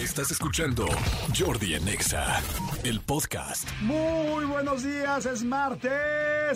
Estás 0.00 0.30
escuchando 0.30 0.86
Jordi 1.38 1.74
Anexa, 1.74 2.40
el 2.84 3.00
podcast. 3.00 3.68
Muy 3.82 4.46
buenos 4.46 4.82
días, 4.82 5.26
es 5.26 5.44
martes, 5.44 5.92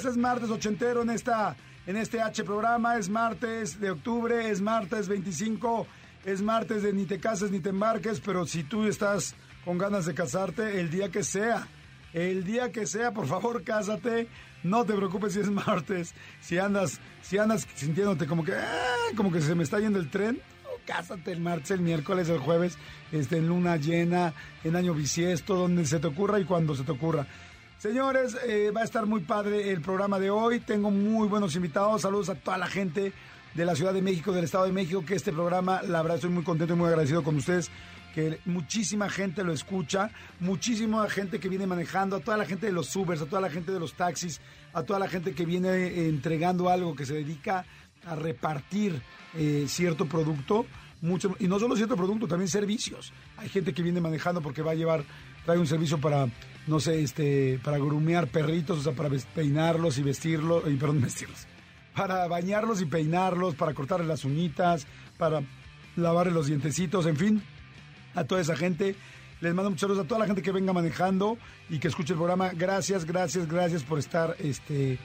es 0.02 0.16
martes 0.16 0.48
ochentero 0.48 1.02
en 1.02 1.10
esta 1.10 1.54
en 1.86 1.98
este 1.98 2.22
H 2.22 2.42
programa, 2.42 2.96
es 2.96 3.10
martes 3.10 3.78
de 3.78 3.90
octubre, 3.90 4.48
es 4.48 4.62
martes 4.62 5.08
25, 5.08 5.86
es 6.24 6.40
martes 6.40 6.82
de 6.84 6.94
ni 6.94 7.04
te 7.04 7.20
cases 7.20 7.50
ni 7.50 7.60
te 7.60 7.68
embarques, 7.68 8.18
pero 8.20 8.46
si 8.46 8.64
tú 8.64 8.86
estás 8.86 9.34
con 9.66 9.76
ganas 9.76 10.06
de 10.06 10.14
casarte, 10.14 10.80
el 10.80 10.90
día 10.90 11.10
que 11.10 11.22
sea, 11.22 11.68
el 12.14 12.44
día 12.44 12.72
que 12.72 12.86
sea, 12.86 13.12
por 13.12 13.26
favor, 13.26 13.62
cásate. 13.62 14.26
No 14.62 14.86
te 14.86 14.94
preocupes 14.94 15.34
si 15.34 15.40
es 15.40 15.50
martes, 15.66 16.14
si 16.40 16.56
andas, 16.56 16.98
si 17.20 17.36
andas 17.36 17.68
sintiéndote 17.74 18.26
como 18.26 18.42
que, 18.42 18.54
ah, 18.54 19.12
como 19.14 19.30
que 19.30 19.42
se 19.42 19.54
me 19.54 19.64
está 19.64 19.80
yendo 19.80 19.98
el 19.98 20.08
tren, 20.08 20.40
cásate 20.86 21.32
el 21.32 21.40
martes, 21.40 21.70
el 21.70 21.80
miércoles, 21.80 22.28
el 22.28 22.38
jueves, 22.38 22.78
este, 23.12 23.38
en 23.38 23.48
luna 23.48 23.76
llena, 23.76 24.32
en 24.62 24.76
año 24.76 24.94
bisiesto, 24.94 25.54
donde 25.54 25.86
se 25.86 25.98
te 25.98 26.06
ocurra 26.06 26.38
y 26.38 26.44
cuando 26.44 26.74
se 26.74 26.84
te 26.84 26.92
ocurra. 26.92 27.26
Señores, 27.78 28.36
eh, 28.46 28.70
va 28.74 28.80
a 28.80 28.84
estar 28.84 29.04
muy 29.04 29.20
padre 29.20 29.70
el 29.70 29.80
programa 29.80 30.18
de 30.18 30.30
hoy. 30.30 30.60
Tengo 30.60 30.90
muy 30.90 31.28
buenos 31.28 31.54
invitados. 31.54 32.02
Saludos 32.02 32.30
a 32.30 32.34
toda 32.34 32.56
la 32.56 32.66
gente 32.66 33.12
de 33.54 33.64
la 33.64 33.74
Ciudad 33.74 33.92
de 33.92 34.02
México, 34.02 34.32
del 34.32 34.44
Estado 34.44 34.64
de 34.64 34.72
México, 34.72 35.04
que 35.04 35.14
este 35.14 35.32
programa, 35.32 35.82
la 35.82 36.02
verdad, 36.02 36.16
estoy 36.16 36.30
muy 36.30 36.44
contento 36.44 36.74
y 36.74 36.76
muy 36.76 36.88
agradecido 36.88 37.22
con 37.22 37.36
ustedes 37.36 37.70
que 38.14 38.38
muchísima 38.44 39.10
gente 39.10 39.42
lo 39.42 39.52
escucha, 39.52 40.10
muchísima 40.38 41.08
gente 41.10 41.40
que 41.40 41.48
viene 41.48 41.66
manejando, 41.66 42.16
a 42.16 42.20
toda 42.20 42.36
la 42.36 42.46
gente 42.46 42.66
de 42.66 42.72
los 42.72 42.94
Ubers, 42.94 43.22
a 43.22 43.26
toda 43.26 43.40
la 43.40 43.50
gente 43.50 43.72
de 43.72 43.80
los 43.80 43.94
taxis, 43.94 44.40
a 44.72 44.84
toda 44.84 45.00
la 45.00 45.08
gente 45.08 45.34
que 45.34 45.44
viene 45.44 45.68
eh, 45.68 46.08
entregando 46.08 46.68
algo, 46.68 46.94
que 46.94 47.06
se 47.06 47.14
dedica 47.14 47.66
a 48.06 48.14
repartir 48.14 49.00
eh, 49.34 49.64
cierto 49.68 50.06
producto, 50.06 50.66
mucho, 51.00 51.36
y 51.38 51.48
no 51.48 51.58
solo 51.58 51.76
cierto 51.76 51.96
producto, 51.96 52.26
también 52.26 52.48
servicios. 52.48 53.12
Hay 53.36 53.48
gente 53.48 53.74
que 53.74 53.82
viene 53.82 54.00
manejando 54.00 54.40
porque 54.40 54.62
va 54.62 54.72
a 54.72 54.74
llevar, 54.74 55.04
trae 55.44 55.58
un 55.58 55.66
servicio 55.66 55.98
para, 55.98 56.28
no 56.66 56.80
sé, 56.80 57.02
este, 57.02 57.60
para 57.62 57.78
grumear 57.78 58.28
perritos, 58.28 58.78
o 58.78 58.82
sea, 58.82 58.92
para 58.92 59.10
peinarlos 59.34 59.98
y 59.98 60.02
vestirlos, 60.02 60.64
y 60.66 60.74
perdón, 60.76 61.00
vestirlos, 61.02 61.46
para 61.94 62.26
bañarlos 62.28 62.80
y 62.80 62.86
peinarlos, 62.86 63.54
para 63.54 63.74
cortarles 63.74 64.08
las 64.08 64.24
uñitas, 64.24 64.86
para 65.18 65.42
lavarle 65.96 66.32
los 66.32 66.46
dientecitos, 66.46 67.06
en 67.06 67.16
fin, 67.16 67.42
a 68.14 68.24
toda 68.24 68.40
esa 68.40 68.56
gente. 68.56 68.96
Les 69.40 69.52
mando 69.52 69.70
muchos 69.70 69.82
saludos 69.82 70.04
a 70.04 70.08
toda 70.08 70.20
la 70.20 70.26
gente 70.26 70.42
que 70.42 70.52
venga 70.52 70.72
manejando 70.72 71.36
y 71.68 71.78
que 71.78 71.88
escuche 71.88 72.14
el 72.14 72.18
programa. 72.18 72.50
Gracias, 72.54 73.04
gracias, 73.04 73.46
gracias 73.46 73.82
por 73.82 73.98
estar 73.98 74.36
este, 74.38 74.98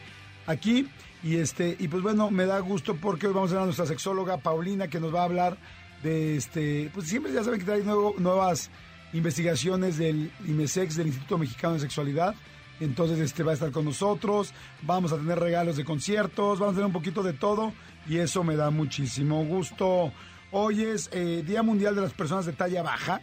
aquí. 0.46 0.88
Y 1.22 1.36
este, 1.36 1.76
y 1.80 1.88
pues 1.90 2.02
bueno, 2.02 2.32
me 2.32 2.46
da 2.46 2.60
gusto 2.60 2.96
porque 2.96 3.28
hoy 3.28 3.34
vamos 3.34 3.52
a 3.52 3.56
ver 3.56 3.64
a 3.64 3.66
nuestra 3.66 3.86
sexóloga 3.86 4.38
Paulina 4.38 4.88
que 4.88 5.00
nos 5.00 5.14
va 5.14 5.22
a 5.22 5.26
hablar 5.26 5.58
de 6.02 6.38
este, 6.38 6.90
pues 6.94 7.08
siempre 7.08 7.34
ya 7.34 7.44
saben 7.44 7.60
que 7.60 7.66
trae 7.66 7.84
nuevas 7.84 8.70
investigaciones 9.12 9.98
del 9.98 10.32
IMESEX, 10.48 10.96
del 10.96 11.08
Instituto 11.08 11.38
Mexicano 11.38 11.74
de 11.74 11.82
Sexualidad. 11.82 12.36
Entonces 12.80 13.20
este 13.20 13.44
va 13.44 13.52
a 13.52 13.56
estar 13.56 13.72
con 13.72 13.84
nosotros, 13.84 14.54
vamos 14.84 15.12
a 15.12 15.18
tener 15.18 15.38
regalos 15.38 15.76
de 15.76 15.84
conciertos, 15.84 16.60
vamos 16.60 16.74
a 16.74 16.76
tener 16.76 16.86
un 16.86 16.94
poquito 16.94 17.22
de 17.22 17.34
todo 17.34 17.74
y 18.08 18.18
eso 18.18 18.46
me 18.46 18.56
da 18.56 18.70
muchísimo 18.70 19.44
gusto. 19.44 20.14
Hoy 20.52 20.84
es 20.84 21.10
eh, 21.12 21.44
Día 21.46 21.64
Mundial 21.64 21.96
de 21.96 22.02
las 22.02 22.14
Personas 22.14 22.46
de 22.46 22.54
Talla 22.54 22.82
Baja. 22.82 23.22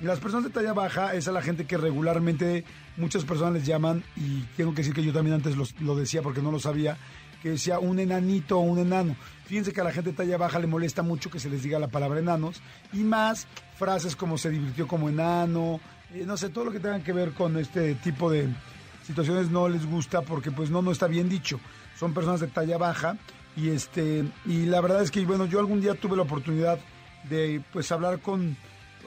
Las 0.00 0.20
personas 0.20 0.44
de 0.44 0.50
talla 0.50 0.74
baja 0.74 1.12
es 1.14 1.26
a 1.26 1.32
la 1.32 1.42
gente 1.42 1.64
que 1.64 1.76
regularmente 1.76 2.62
muchas 2.98 3.24
personas 3.24 3.54
les 3.54 3.66
llaman, 3.66 4.04
y 4.14 4.42
tengo 4.56 4.70
que 4.70 4.82
decir 4.82 4.94
que 4.94 5.02
yo 5.02 5.12
también 5.12 5.34
antes 5.34 5.56
lo 5.80 5.96
decía 5.96 6.22
porque 6.22 6.40
no 6.40 6.52
lo 6.52 6.60
sabía, 6.60 6.96
que 7.42 7.50
decía 7.50 7.78
un 7.78 7.98
enanito 7.98 8.58
o 8.58 8.62
un 8.62 8.78
enano. 8.78 9.16
Fíjense 9.46 9.72
que 9.72 9.80
a 9.80 9.84
la 9.84 9.92
gente 9.92 10.10
de 10.10 10.16
talla 10.16 10.36
baja 10.36 10.58
le 10.58 10.66
molesta 10.66 11.02
mucho 11.02 11.30
que 11.30 11.40
se 11.40 11.48
les 11.48 11.62
diga 11.62 11.78
la 11.78 11.88
palabra 11.88 12.20
enanos 12.20 12.60
y 12.92 12.98
más 12.98 13.46
frases 13.78 14.16
como 14.16 14.36
se 14.36 14.50
divirtió 14.50 14.86
como 14.86 15.08
enano, 15.08 15.80
eh, 16.12 16.24
no 16.26 16.36
sé, 16.36 16.48
todo 16.50 16.66
lo 16.66 16.72
que 16.72 16.80
tenga 16.80 17.02
que 17.02 17.12
ver 17.12 17.32
con 17.32 17.56
este 17.56 17.94
tipo 17.96 18.30
de 18.30 18.48
situaciones 19.06 19.50
no 19.50 19.68
les 19.68 19.86
gusta 19.86 20.22
porque 20.22 20.50
pues 20.50 20.70
no, 20.70 20.82
no 20.82 20.92
está 20.92 21.06
bien 21.06 21.28
dicho. 21.28 21.60
Son 21.98 22.12
personas 22.12 22.40
de 22.40 22.48
talla 22.48 22.78
baja 22.78 23.16
y 23.56 23.70
este 23.70 24.24
y 24.44 24.66
la 24.66 24.80
verdad 24.80 25.02
es 25.02 25.10
que 25.10 25.24
bueno, 25.24 25.46
yo 25.46 25.60
algún 25.60 25.80
día 25.80 25.94
tuve 25.94 26.16
la 26.16 26.22
oportunidad 26.22 26.78
de 27.28 27.62
pues 27.72 27.90
hablar 27.90 28.20
con 28.20 28.56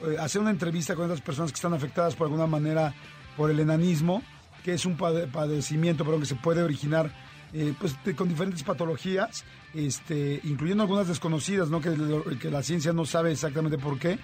eh, 0.04 0.16
hacer 0.18 0.40
una 0.40 0.50
entrevista 0.50 0.94
con 0.94 1.06
esas 1.06 1.20
personas 1.20 1.52
que 1.52 1.56
están 1.56 1.74
afectadas 1.74 2.16
por 2.16 2.26
alguna 2.26 2.46
manera 2.46 2.94
por 3.36 3.50
el 3.50 3.60
enanismo, 3.60 4.22
que 4.64 4.74
es 4.74 4.84
un 4.84 4.96
padecimiento, 4.96 6.04
pero 6.04 6.18
que 6.18 6.26
se 6.26 6.34
puede 6.34 6.62
originar 6.62 7.10
eh, 7.54 7.74
pues 7.78 7.94
con 8.16 8.28
diferentes 8.28 8.62
patologías, 8.62 9.44
este, 9.74 10.40
incluyendo 10.44 10.84
algunas 10.84 11.08
desconocidas, 11.08 11.68
¿no? 11.68 11.80
Que, 11.82 12.50
la 12.50 12.62
ciencia 12.62 12.94
no 12.94 13.04
sabe 13.04 13.32
exactamente 13.32 13.76
por 13.76 13.98
qué. 13.98 14.18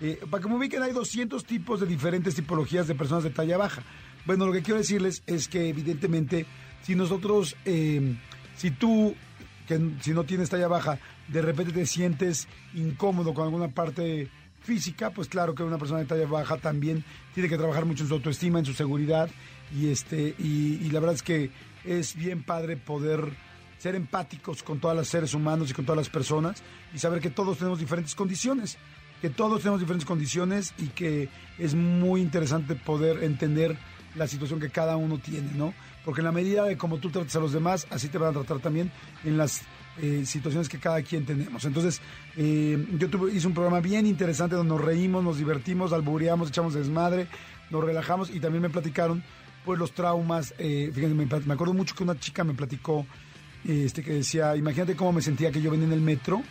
Eh, 0.00 0.18
para 0.30 0.42
que 0.42 0.48
me 0.48 0.56
ubiquen, 0.56 0.82
hay 0.82 0.92
200 0.92 1.44
tipos 1.44 1.80
de 1.80 1.86
diferentes 1.86 2.34
tipologías 2.34 2.88
de 2.88 2.94
personas 2.94 3.24
de 3.24 3.30
talla 3.30 3.58
baja. 3.58 3.82
Bueno, 4.24 4.46
lo 4.46 4.52
que 4.52 4.62
quiero 4.62 4.78
decirles 4.78 5.22
es 5.26 5.48
que 5.48 5.68
evidentemente, 5.68 6.46
si 6.82 6.94
nosotros, 6.94 7.54
eh, 7.66 8.16
si 8.56 8.70
tú, 8.70 9.14
que 9.68 9.78
si 10.00 10.12
no 10.12 10.24
tienes 10.24 10.48
talla 10.48 10.68
baja, 10.68 10.98
de 11.28 11.42
repente 11.42 11.72
te 11.72 11.84
sientes 11.84 12.48
incómodo 12.72 13.34
con 13.34 13.44
alguna 13.44 13.68
parte 13.68 14.30
física, 14.62 15.10
pues 15.10 15.28
claro 15.28 15.54
que 15.54 15.62
una 15.62 15.76
persona 15.76 16.00
de 16.00 16.06
talla 16.06 16.26
baja 16.26 16.56
también 16.56 17.04
tiene 17.34 17.48
que 17.48 17.58
trabajar 17.58 17.84
mucho 17.84 18.04
en 18.04 18.08
su 18.08 18.14
autoestima, 18.14 18.58
en 18.58 18.64
su 18.64 18.72
seguridad 18.72 19.28
y 19.74 19.88
este 19.88 20.34
y 20.38 20.90
la 20.90 21.00
verdad 21.00 21.14
es 21.14 21.22
que 21.22 21.50
es 21.84 22.14
bien 22.14 22.42
padre 22.42 22.76
poder 22.76 23.32
ser 23.78 23.94
empáticos 23.94 24.62
con 24.62 24.78
todos 24.78 24.94
los 24.94 25.08
seres 25.08 25.32
humanos 25.34 25.70
y 25.70 25.74
con 25.74 25.84
todas 25.84 25.96
las 25.96 26.10
personas 26.10 26.62
y 26.94 26.98
saber 26.98 27.20
que 27.20 27.30
todos 27.30 27.56
tenemos 27.56 27.78
diferentes 27.78 28.14
condiciones, 28.14 28.76
que 29.22 29.30
todos 29.30 29.60
tenemos 29.60 29.80
diferentes 29.80 30.06
condiciones 30.06 30.74
y 30.78 30.88
que 30.88 31.28
es 31.58 31.74
muy 31.74 32.20
interesante 32.20 32.74
poder 32.74 33.24
entender 33.24 33.76
la 34.16 34.26
situación 34.26 34.60
que 34.60 34.70
cada 34.70 34.96
uno 34.96 35.18
tiene, 35.18 35.52
¿no? 35.54 35.72
Porque 36.04 36.20
en 36.20 36.26
la 36.26 36.32
medida 36.32 36.64
de 36.64 36.76
cómo 36.76 36.98
tú 36.98 37.10
tratas 37.10 37.36
a 37.36 37.40
los 37.40 37.52
demás, 37.52 37.86
así 37.90 38.08
te 38.08 38.18
van 38.18 38.30
a 38.30 38.32
tratar 38.32 38.58
también 38.58 38.90
en 39.24 39.36
las 39.36 39.62
eh, 40.02 40.24
situaciones 40.24 40.68
que 40.68 40.78
cada 40.78 41.02
quien 41.02 41.24
tenemos. 41.24 41.64
Entonces, 41.64 42.00
eh, 42.36 42.86
yo 42.98 43.08
tuve, 43.08 43.34
hice 43.34 43.46
un 43.46 43.54
programa 43.54 43.80
bien 43.80 44.06
interesante 44.06 44.56
donde 44.56 44.74
nos 44.74 44.80
reímos, 44.82 45.22
nos 45.22 45.38
divertimos, 45.38 45.92
albureamos, 45.92 46.48
echamos 46.48 46.74
desmadre, 46.74 47.28
nos 47.70 47.84
relajamos 47.84 48.30
y 48.30 48.40
también 48.40 48.62
me 48.62 48.70
platicaron 48.70 49.22
pues 49.64 49.78
los 49.78 49.92
traumas. 49.92 50.54
Eh, 50.58 50.90
fíjense, 50.92 51.14
me, 51.14 51.54
acuerdo 51.54 51.74
mucho 51.74 51.94
que 51.94 52.02
una 52.02 52.18
chica 52.18 52.44
me 52.44 52.54
platicó 52.54 53.06
este, 53.64 54.02
que 54.02 54.12
decía, 54.14 54.56
imagínate 54.56 54.96
cómo 54.96 55.12
me 55.12 55.22
sentía 55.22 55.50
que 55.50 55.60
yo 55.60 55.70
venía 55.70 55.86
en 55.86 55.92
el 55.92 56.00
metro 56.00 56.42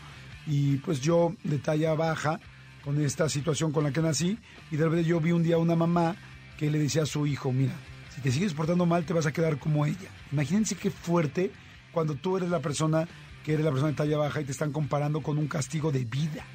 y 0.45 0.77
pues 0.77 1.01
yo 1.01 1.35
de 1.43 1.57
talla 1.57 1.93
baja 1.93 2.39
con 2.83 3.01
esta 3.01 3.29
situación 3.29 3.71
con 3.71 3.83
la 3.83 3.91
que 3.91 4.01
nací 4.01 4.37
y 4.71 4.77
de 4.77 4.85
repente 4.85 5.05
yo 5.07 5.19
vi 5.19 5.31
un 5.31 5.43
día 5.43 5.57
una 5.57 5.75
mamá 5.75 6.15
que 6.57 6.69
le 6.69 6.79
decía 6.79 7.03
a 7.03 7.05
su 7.05 7.25
hijo, 7.25 7.51
mira, 7.51 7.73
si 8.13 8.21
te 8.21 8.31
sigues 8.31 8.53
portando 8.53 8.85
mal 8.85 9.05
te 9.05 9.13
vas 9.13 9.25
a 9.25 9.31
quedar 9.31 9.59
como 9.59 9.85
ella. 9.85 10.09
Imagínense 10.31 10.75
qué 10.75 10.91
fuerte 10.91 11.51
cuando 11.91 12.15
tú 12.15 12.37
eres 12.37 12.49
la 12.49 12.59
persona 12.59 13.07
que 13.43 13.53
eres 13.53 13.65
la 13.65 13.71
persona 13.71 13.91
de 13.91 13.97
talla 13.97 14.17
baja 14.17 14.41
y 14.41 14.45
te 14.45 14.51
están 14.51 14.71
comparando 14.71 15.21
con 15.21 15.37
un 15.37 15.47
castigo 15.47 15.91
de 15.91 16.05
vida. 16.05 16.45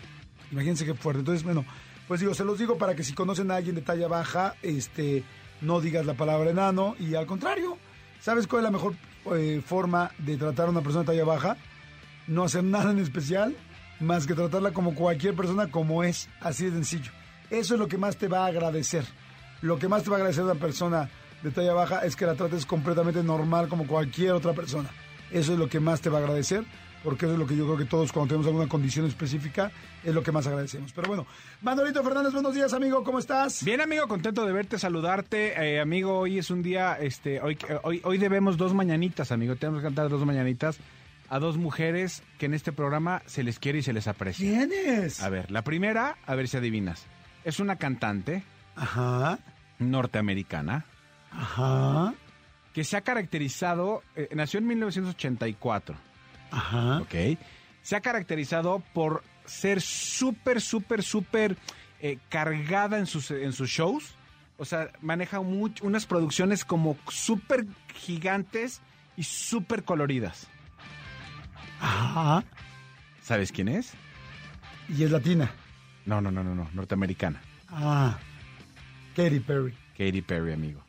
Imagínense 0.53 0.85
qué 0.85 0.95
fuerte. 0.95 1.21
Entonces, 1.21 1.43
bueno, 1.43 1.65
pues 2.07 2.21
digo, 2.21 2.35
se 2.35 2.45
los 2.45 2.59
digo 2.59 2.77
para 2.77 2.95
que 2.95 3.03
si 3.03 3.15
conocen 3.15 3.51
a 3.51 3.57
alguien 3.57 3.75
de 3.75 3.83
talla 3.83 4.09
baja, 4.09 4.55
este, 4.63 5.25
no 5.65 5.81
digas 5.81 6.07
la 6.07 6.15
palabra 6.15 6.51
enano 6.51 6.95
y 6.99 7.15
al 7.15 7.27
contrario, 7.27 7.79
¿sabes 8.21 8.47
cuál 8.47 8.61
es 8.61 8.65
la 8.65 8.71
mejor 8.71 8.95
eh, 9.35 9.63
forma 9.65 10.11
de 10.19 10.37
tratar 10.37 10.67
a 10.67 10.71
una 10.71 10.83
persona 10.83 11.03
de 11.03 11.07
talla 11.09 11.25
baja? 11.25 11.57
No 12.27 12.45
hacer 12.45 12.65
nada 12.65 12.91
en 12.91 12.99
especial, 12.99 13.57
más 14.01 14.27
que 14.27 14.35
tratarla 14.35 14.73
como 14.73 14.95
cualquier 14.95 15.35
persona 15.35 15.71
como 15.71 16.05
es, 16.05 16.29
así 16.41 16.67
de 16.67 16.73
sencillo. 16.73 17.13
Eso 17.51 17.75
es 17.75 17.81
lo 17.81 17.89
que 17.89 17.99
más 17.99 18.17
te 18.17 18.29
va 18.29 18.45
a 18.45 18.47
agradecer. 18.47 19.05
Lo 19.63 19.79
que 19.79 19.89
más 19.89 20.03
te 20.03 20.11
va 20.11 20.17
a 20.17 20.19
agradecer 20.19 20.43
a 20.43 20.47
una 20.47 20.61
persona 20.61 21.09
de 21.43 21.51
talla 21.51 21.73
baja 21.73 22.01
es 22.01 22.17
que 22.17 22.27
la 22.27 22.35
trates 22.35 22.67
completamente 22.67 23.23
normal 23.23 23.69
como 23.69 23.87
cualquier 23.87 24.33
otra 24.33 24.53
persona. 24.53 24.91
Eso 25.31 25.55
es 25.55 25.59
lo 25.59 25.69
que 25.69 25.81
más 25.81 26.01
te 26.01 26.11
va 26.11 26.19
a 26.19 26.23
agradecer 26.23 26.65
porque 27.05 27.27
eso 27.27 27.35
es 27.35 27.39
lo 27.39 27.47
que 27.47 27.55
yo 27.55 27.67
creo 27.67 27.77
que 27.77 27.85
todos 27.85 28.11
cuando 28.11 28.29
tenemos 28.29 28.47
alguna 28.47 28.67
condición 28.67 29.07
específica 29.07 29.71
es 30.03 30.15
lo 30.15 30.23
que 30.23 30.33
más 30.33 30.47
agradecemos. 30.47 30.93
Pero 30.93 31.09
bueno, 31.09 31.27
Manolito 31.61 32.03
Fernández, 32.03 32.33
buenos 32.33 32.55
días, 32.55 32.73
amigo, 32.73 33.05
¿cómo 33.05 33.19
estás? 33.19 33.63
Bien, 33.63 33.83
amigo, 33.83 34.09
contento 34.09 34.47
de 34.47 34.53
verte, 34.53 34.79
saludarte. 34.79 35.53
Eh, 35.53 35.81
amigo, 35.81 36.19
hoy 36.19 36.39
es 36.39 36.51
un 36.51 36.63
día, 36.63 36.97
este, 36.99 37.41
hoy, 37.43 37.59
hoy, 37.83 38.01
hoy 38.03 38.19
debemos 38.19 38.57
dos 38.57 38.73
mañanitas, 38.73 39.31
amigo, 39.31 39.55
tenemos 39.57 39.83
que 39.83 39.87
cantar 39.87 40.09
dos 40.09 40.25
mañanitas 40.25 40.79
a 41.29 41.39
dos 41.39 41.59
mujeres 41.59 42.23
que 42.39 42.47
en 42.47 42.55
este 42.55 42.73
programa 42.73 43.23
se 43.27 43.43
les 43.43 43.59
quiere 43.59 43.81
y 43.81 43.83
se 43.83 43.93
les 43.93 44.09
aprecia. 44.09 44.49
¿Quiénes? 44.49 45.23
A 45.23 45.29
ver, 45.29 45.51
la 45.51 45.63
primera, 45.63 46.17
a 46.27 46.35
ver 46.35 46.49
si 46.49 46.57
adivinas. 46.57 47.05
Es 47.45 47.61
una 47.61 47.77
cantante. 47.77 48.43
Ajá. 48.77 49.39
Norteamericana. 49.79 50.87
Ajá. 51.31 52.15
Que 52.73 52.83
se 52.83 52.97
ha 52.97 53.03
caracterizado, 53.03 54.03
eh, 54.17 54.31
nació 54.35 54.59
en 54.59 54.69
1984 54.69 56.14
Ajá. 56.55 57.01
¿Ok? 57.01 57.39
Se 57.83 57.97
ha 57.97 58.01
caracterizado 58.01 58.83
por 58.93 59.23
ser 59.45 59.81
súper, 59.81 60.61
súper, 60.61 61.03
súper 61.03 61.57
eh, 62.01 62.19
cargada 62.29 62.99
en 62.99 63.07
sus, 63.07 63.31
en 63.31 63.53
sus 63.53 63.69
shows. 63.69 64.15
O 64.57 64.65
sea, 64.65 64.91
maneja 65.01 65.41
unas 65.41 66.07
producciones 66.07 66.65
como 66.65 66.97
súper 67.09 67.67
gigantes 67.95 68.81
y 69.17 69.25
súper 69.25 69.83
coloridas. 69.83 70.47
Ajá. 71.81 72.45
¿Sabes 73.21 73.51
quién 73.51 73.69
es? 73.69 73.93
Y 74.89 75.03
es 75.03 75.11
latina. 75.11 75.51
No, 76.07 76.21
no, 76.21 76.31
no, 76.31 76.45
no, 76.45 76.55
no, 76.55 76.71
norteamericana. 76.73 77.41
Ah, 77.69 78.17
Katy 79.17 79.41
Perry. 79.41 79.75
Katy 79.99 80.23
Perry, 80.23 80.53
amigo. 80.53 80.85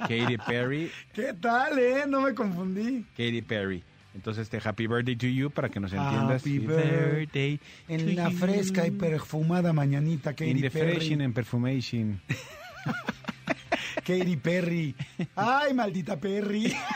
Katy 0.00 0.38
Perry, 0.38 0.90
¿Qué 1.12 1.34
tal, 1.40 1.78
eh? 1.78 2.04
No 2.08 2.22
me 2.22 2.34
confundí. 2.34 3.04
Katy 3.16 3.42
Perry. 3.42 3.84
Entonces, 4.14 4.50
este 4.50 4.66
Happy 4.66 4.86
Birthday 4.86 5.16
to 5.16 5.26
you 5.26 5.50
para 5.50 5.68
que 5.68 5.78
nos 5.80 5.92
entiendas. 5.92 6.42
Happy 6.42 6.58
birthday 6.58 7.60
En 7.88 8.16
la 8.16 8.30
you. 8.30 8.38
fresca 8.38 8.86
y 8.86 8.90
perfumada 8.90 9.72
mañanita, 9.72 10.32
Katy 10.32 10.50
In 10.50 10.60
the 10.62 10.70
Perry. 10.70 10.92
freshen 10.94 11.20
and 11.20 11.34
perfumation. 11.34 12.20
Katy 14.04 14.36
Perry. 14.38 14.94
Ay, 15.36 15.74
maldita 15.74 16.18
Perry. 16.18 16.74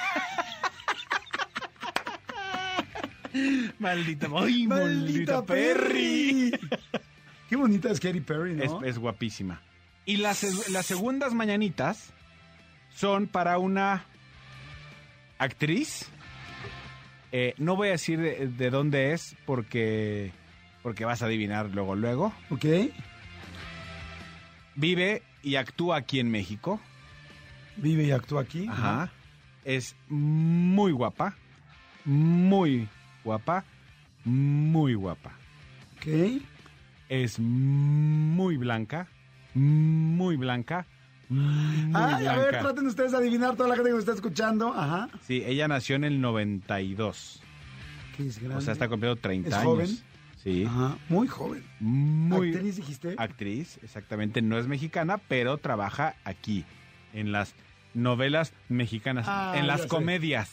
Maldita, 3.78 4.28
ay, 4.36 4.66
maldita 4.66 5.44
Perry. 5.44 6.52
Qué 7.48 7.56
bonita 7.56 7.90
es 7.90 7.98
Katy 8.00 8.20
Perry, 8.20 8.60
Es, 8.62 8.70
¿no? 8.70 8.84
es 8.84 8.98
guapísima. 8.98 9.62
Y 10.04 10.18
las, 10.18 10.68
las 10.70 10.84
segundas 10.86 11.32
mañanitas 11.32 12.12
son 12.94 13.26
para 13.26 13.58
una 13.58 14.04
actriz. 15.38 16.06
Eh, 17.32 17.54
no 17.56 17.76
voy 17.76 17.88
a 17.88 17.92
decir 17.92 18.20
de, 18.20 18.46
de 18.46 18.70
dónde 18.70 19.12
es 19.12 19.36
porque, 19.46 20.32
porque 20.82 21.04
vas 21.06 21.22
a 21.22 21.26
adivinar 21.26 21.70
luego, 21.70 21.94
luego. 21.96 22.32
Ok. 22.50 22.66
Vive 24.74 25.22
y 25.42 25.56
actúa 25.56 25.96
aquí 25.96 26.20
en 26.20 26.30
México. 26.30 26.80
Vive 27.76 28.04
y 28.04 28.10
actúa 28.10 28.42
aquí. 28.42 28.66
Ajá. 28.68 29.10
Es 29.64 29.96
muy 30.08 30.92
guapa. 30.92 31.36
Muy 32.04 32.88
guapa. 33.24 33.64
Muy 34.24 34.94
guapa. 34.94 35.32
Ok. 35.96 36.42
Es 37.08 37.38
muy 37.38 38.56
blanca. 38.56 39.08
Muy 39.54 40.36
blanca. 40.36 40.86
Muy 41.32 41.90
Ay, 41.94 42.26
a 42.26 42.36
ver, 42.36 42.58
traten 42.60 42.86
ustedes 42.86 43.12
de 43.12 43.18
adivinar 43.18 43.56
toda 43.56 43.68
la 43.68 43.74
gente 43.74 43.90
que 43.90 43.94
nos 43.94 44.00
está 44.04 44.12
escuchando. 44.14 44.72
Ajá. 44.74 45.08
Sí, 45.26 45.42
ella 45.46 45.68
nació 45.68 45.96
en 45.96 46.04
el 46.04 46.20
92. 46.20 47.42
Que 48.16 48.26
es 48.26 48.38
grande. 48.38 48.56
O 48.56 48.60
sea, 48.60 48.72
está 48.72 48.88
cumpliendo 48.88 49.16
30 49.20 49.48
¿Es 49.48 49.54
años. 49.54 49.64
joven? 49.66 49.98
Sí. 50.42 50.64
Ajá. 50.66 50.96
Muy 51.08 51.28
joven. 51.28 51.64
Muy 51.80 52.52
¿Actriz 52.54 52.76
dijiste? 52.76 53.14
actriz, 53.16 53.78
exactamente. 53.82 54.42
No 54.42 54.58
es 54.58 54.66
mexicana, 54.66 55.18
pero 55.18 55.58
trabaja 55.58 56.16
aquí. 56.24 56.64
En 57.14 57.30
las 57.32 57.54
novelas 57.94 58.52
mexicanas. 58.68 59.26
Ah, 59.28 59.52
en 59.54 59.62
ya 59.62 59.66
las 59.66 59.82
sé. 59.82 59.88
comedias. 59.88 60.50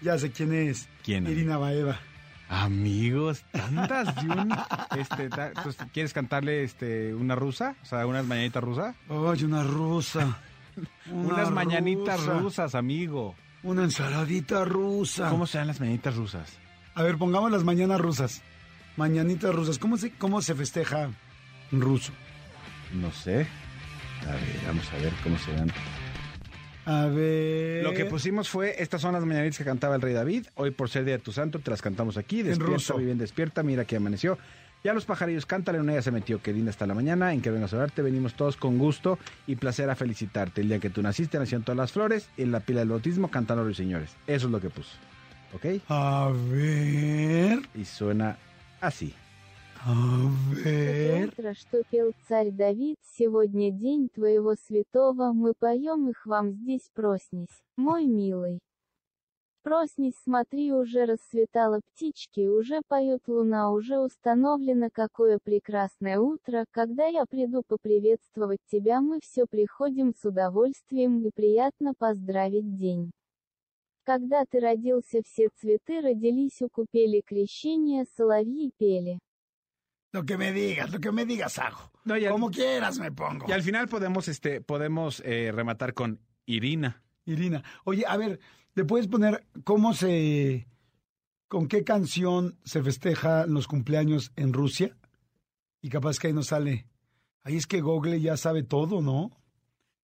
Ya 0.00 0.16
sé 0.18 0.30
quién 0.30 0.52
es. 0.54 0.88
¿Quién? 1.04 1.26
Irina 1.26 1.56
Baeva. 1.58 1.98
Amigos, 2.48 3.44
tantas 3.52 4.14
de 4.16 4.28
un, 4.30 4.56
este, 4.98 5.28
ta- 5.28 5.52
pues, 5.62 5.76
¿Quieres 5.92 6.12
cantarle 6.14 6.62
este 6.64 7.14
una 7.14 7.34
rusa? 7.34 7.74
O 7.82 7.86
sea, 7.86 8.06
unas 8.06 8.24
mañanitas 8.24 8.62
rusas. 8.64 8.96
Oye, 9.08 9.44
una 9.44 9.62
rusa. 9.62 10.38
Una 11.10 11.34
unas 11.34 11.50
mañanitas 11.50 12.20
rusa. 12.20 12.38
rusas, 12.38 12.74
amigo. 12.76 13.34
Una 13.64 13.82
ensaladita 13.82 14.64
rusa. 14.64 15.28
¿Cómo 15.28 15.46
serán 15.46 15.66
las 15.66 15.80
mañanitas 15.80 16.14
rusas? 16.14 16.56
A 16.94 17.02
ver, 17.02 17.18
pongamos 17.18 17.50
las 17.50 17.64
mañanas 17.64 18.00
rusas. 18.00 18.42
Mañanitas 18.96 19.52
rusas. 19.54 19.78
¿Cómo 19.78 19.96
se, 19.96 20.12
cómo 20.12 20.40
se 20.40 20.54
festeja 20.54 21.10
en 21.72 21.80
ruso? 21.80 22.12
No 22.92 23.10
sé. 23.12 23.46
A 24.22 24.32
ver, 24.32 24.60
vamos 24.68 24.88
a 24.92 24.96
ver 24.98 25.12
cómo 25.24 25.36
se 25.38 25.52
dan. 25.52 25.72
A 26.88 27.06
ver. 27.06 27.84
Lo 27.84 27.92
que 27.92 28.06
pusimos 28.06 28.48
fue, 28.48 28.82
estas 28.82 29.02
son 29.02 29.12
las 29.12 29.22
mañanitas 29.22 29.58
que 29.58 29.64
cantaba 29.64 29.96
el 29.96 30.00
rey 30.00 30.14
David. 30.14 30.46
Hoy 30.54 30.70
por 30.70 30.88
ser 30.88 31.04
día 31.04 31.18
de 31.18 31.22
tu 31.22 31.32
santo, 31.32 31.58
te 31.58 31.70
las 31.70 31.82
cantamos 31.82 32.16
aquí. 32.16 32.42
Despierta, 32.42 32.94
bien 32.94 33.18
despierta, 33.18 33.62
mira 33.62 33.84
que 33.84 33.96
amaneció. 33.96 34.38
Ya 34.82 34.94
los 34.94 35.04
pajarillos 35.04 35.44
cántale, 35.44 35.80
una 35.80 35.92
ya 35.92 36.00
se 36.00 36.10
metió, 36.10 36.40
que 36.40 36.50
linda 36.50 36.70
hasta 36.70 36.86
la 36.86 36.94
mañana, 36.94 37.34
en 37.34 37.42
que 37.42 37.50
vengas 37.50 37.74
a 37.74 37.76
orarte, 37.76 38.00
venimos 38.00 38.32
todos 38.34 38.56
con 38.56 38.78
gusto 38.78 39.18
y 39.46 39.56
placer 39.56 39.90
a 39.90 39.96
felicitarte. 39.96 40.62
El 40.62 40.68
día 40.68 40.78
que 40.78 40.88
tú 40.88 41.02
naciste 41.02 41.38
nacieron 41.38 41.62
todas 41.62 41.76
las 41.76 41.92
flores, 41.92 42.30
en 42.38 42.52
la 42.52 42.60
pila 42.60 42.80
del 42.80 42.88
bautismo 42.88 43.28
cantando 43.30 43.64
los 43.64 43.76
señores. 43.76 44.16
Eso 44.26 44.46
es 44.46 44.52
lo 44.52 44.58
que 44.58 44.70
puso. 44.70 44.92
¿Ok? 45.52 45.82
A 45.88 46.32
ver. 46.50 47.60
Y 47.74 47.84
suena 47.84 48.38
así. 48.80 49.14
Ver. 49.86 51.28
утро, 51.28 51.54
что 51.54 51.82
пел 51.90 52.12
царь 52.26 52.50
Давид, 52.50 52.96
сегодня 53.16 53.70
день 53.70 54.08
твоего 54.08 54.54
святого, 54.66 55.32
мы 55.32 55.54
поем 55.58 56.08
их 56.08 56.26
вам 56.26 56.52
здесь 56.52 56.88
проснись, 56.94 57.62
мой 57.76 58.06
милый. 58.06 58.58
Проснись, 59.62 60.14
смотри, 60.24 60.72
уже 60.72 61.04
расцветало 61.04 61.80
птички, 61.86 62.46
уже 62.46 62.80
поет 62.88 63.22
луна, 63.28 63.70
уже 63.70 63.98
установлено 63.98 64.88
какое 64.92 65.38
прекрасное 65.42 66.18
утро, 66.18 66.64
когда 66.70 67.06
я 67.06 67.24
приду 67.26 67.62
поприветствовать 67.66 68.60
тебя, 68.70 69.00
мы 69.00 69.20
все 69.20 69.46
приходим 69.46 70.14
с 70.14 70.24
удовольствием 70.24 71.24
и 71.24 71.30
приятно 71.34 71.92
поздравить 71.98 72.76
день. 72.76 73.10
Когда 74.04 74.44
ты 74.46 74.58
родился, 74.58 75.20
все 75.22 75.50
цветы 75.60 76.00
родились 76.00 76.62
у 76.62 76.68
купели 76.68 77.20
крещения, 77.20 78.06
соловьи 78.16 78.70
пели. 78.78 79.18
Lo 80.12 80.24
que 80.24 80.38
me 80.38 80.52
digas, 80.52 80.90
lo 80.90 81.00
que 81.00 81.12
me 81.12 81.26
digas 81.26 81.58
hago. 81.58 81.92
No, 82.04 82.14
Como 82.30 82.50
quieras 82.50 82.98
me 82.98 83.12
pongo. 83.12 83.46
Y 83.48 83.52
al 83.52 83.62
final 83.62 83.88
podemos, 83.88 84.28
este, 84.28 84.60
podemos 84.60 85.22
eh, 85.24 85.52
rematar 85.52 85.92
con 85.92 86.20
Irina. 86.46 87.02
Irina. 87.26 87.62
Oye, 87.84 88.04
a 88.06 88.16
ver, 88.16 88.40
¿le 88.74 88.84
puedes 88.84 89.06
poner 89.06 89.46
cómo 89.64 89.92
se. 89.92 90.66
con 91.48 91.68
qué 91.68 91.84
canción 91.84 92.58
se 92.64 92.82
festeja 92.82 93.46
los 93.46 93.66
cumpleaños 93.66 94.32
en 94.36 94.54
Rusia? 94.54 94.96
Y 95.82 95.90
capaz 95.90 96.18
que 96.18 96.28
ahí 96.28 96.32
nos 96.32 96.46
sale. 96.48 96.86
Ahí 97.42 97.56
es 97.56 97.66
que 97.66 97.82
Google 97.82 98.20
ya 98.20 98.36
sabe 98.36 98.62
todo, 98.62 99.02
¿no? 99.02 99.38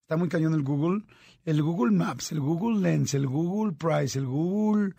Está 0.01 0.17
muy 0.17 0.29
cañón 0.29 0.53
el 0.53 0.61
Google. 0.61 1.03
El 1.43 1.63
Google 1.63 1.95
Maps, 1.95 2.31
el 2.31 2.39
Google 2.39 2.79
Lens, 2.79 3.15
el 3.15 3.25
Google 3.25 3.73
Price, 3.73 4.17
el 4.17 4.27
Google 4.27 4.93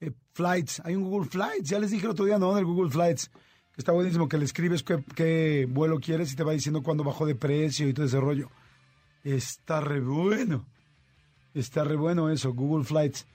eh, 0.00 0.12
Flights. 0.32 0.82
Hay 0.84 0.94
un 0.94 1.04
Google 1.04 1.28
Flights. 1.28 1.70
Ya 1.70 1.78
les 1.78 1.90
dije 1.90 2.04
el 2.04 2.12
otro 2.12 2.26
día, 2.26 2.38
¿no? 2.38 2.54
Del 2.54 2.66
Google 2.66 2.90
Flights. 2.90 3.30
Está 3.76 3.92
buenísimo, 3.92 4.28
que 4.28 4.36
le 4.36 4.44
escribes 4.44 4.82
qué, 4.82 5.66
vuelo 5.68 5.98
quieres 5.98 6.32
y 6.32 6.36
te 6.36 6.44
va 6.44 6.52
diciendo 6.52 6.82
cuándo 6.82 7.04
bajó 7.04 7.24
de 7.24 7.34
precio 7.34 7.88
y 7.88 7.94
todo 7.94 8.06
ese 8.06 8.20
rollo. 8.20 8.50
Está 9.24 9.80
re 9.80 10.00
bueno. 10.00 10.66
Está 11.54 11.84
re 11.84 11.96
bueno 11.96 12.30
eso, 12.30 12.52
Google 12.52 12.84
Flights. 12.84 13.26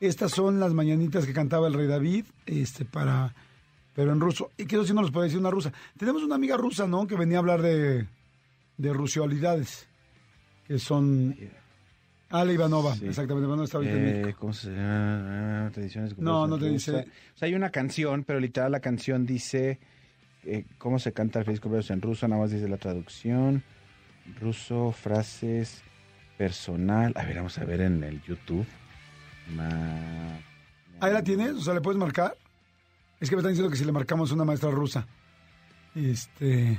Estas 0.00 0.32
son 0.32 0.58
las 0.58 0.74
mañanitas 0.74 1.26
que 1.26 1.32
cantaba 1.32 1.68
el 1.68 1.74
rey 1.74 1.86
David, 1.86 2.26
este, 2.46 2.84
para, 2.84 3.34
pero 3.94 4.12
en 4.12 4.20
ruso. 4.20 4.50
Y 4.56 4.66
que 4.66 4.74
eso 4.76 4.84
sí 4.84 4.92
no 4.92 5.02
los 5.02 5.12
puede 5.12 5.26
decir 5.26 5.38
una 5.38 5.50
rusa. 5.50 5.72
Tenemos 5.96 6.22
una 6.22 6.34
amiga 6.34 6.56
rusa, 6.56 6.86
¿no? 6.88 7.06
Que 7.06 7.16
venía 7.16 7.38
a 7.38 7.40
hablar 7.40 7.62
de, 7.62 8.06
de 8.76 8.92
rusiolidades, 8.92 9.86
que 10.66 10.78
son... 10.78 11.36
Ale 12.30 12.52
Ivanova, 12.54 12.94
Sí. 12.96 13.06
exactamente, 13.06 13.46
Ivanova 13.46 13.64
está 13.64 13.76
ahorita 13.78 13.94
en 13.96 14.08
Eh, 14.08 14.12
México. 14.22 14.38
¿Cómo 14.40 14.52
se 14.52 14.70
llama? 14.70 15.70
Tradiciones 15.72 16.18
No, 16.18 16.46
no 16.46 16.58
te 16.58 16.68
dice. 16.68 16.92
O 16.92 17.36
sea, 17.36 17.46
hay 17.46 17.54
una 17.54 17.70
canción, 17.70 18.24
pero 18.24 18.40
literal 18.40 18.72
la 18.72 18.80
canción 18.80 19.24
dice 19.26 19.78
eh, 20.44 20.64
cómo 20.78 20.98
se 20.98 21.12
canta 21.12 21.38
el 21.38 21.44
feliz 21.44 21.60
cumpleaños 21.60 21.90
en 21.90 22.02
ruso, 22.02 22.26
nada 22.28 22.42
más 22.42 22.50
dice 22.50 22.68
la 22.68 22.76
traducción. 22.76 23.62
Ruso, 24.40 24.92
frases, 24.92 25.82
personal. 26.36 27.12
A 27.16 27.24
ver, 27.24 27.36
vamos 27.36 27.56
a 27.58 27.64
ver 27.64 27.80
en 27.82 28.02
el 28.04 28.20
YouTube. 28.22 28.66
Ma- 29.54 30.38
Ahí 31.00 31.12
la 31.12 31.22
tienes, 31.22 31.52
o 31.52 31.60
sea, 31.60 31.74
¿le 31.74 31.80
puedes 31.80 31.98
marcar? 31.98 32.36
Es 33.20 33.28
que 33.30 33.36
me 33.36 33.40
están 33.40 33.52
diciendo 33.52 33.70
que 33.70 33.76
si 33.76 33.84
le 33.84 33.92
marcamos 33.92 34.32
una 34.32 34.44
maestra 34.44 34.70
rusa. 34.70 35.06
Este... 35.94 36.78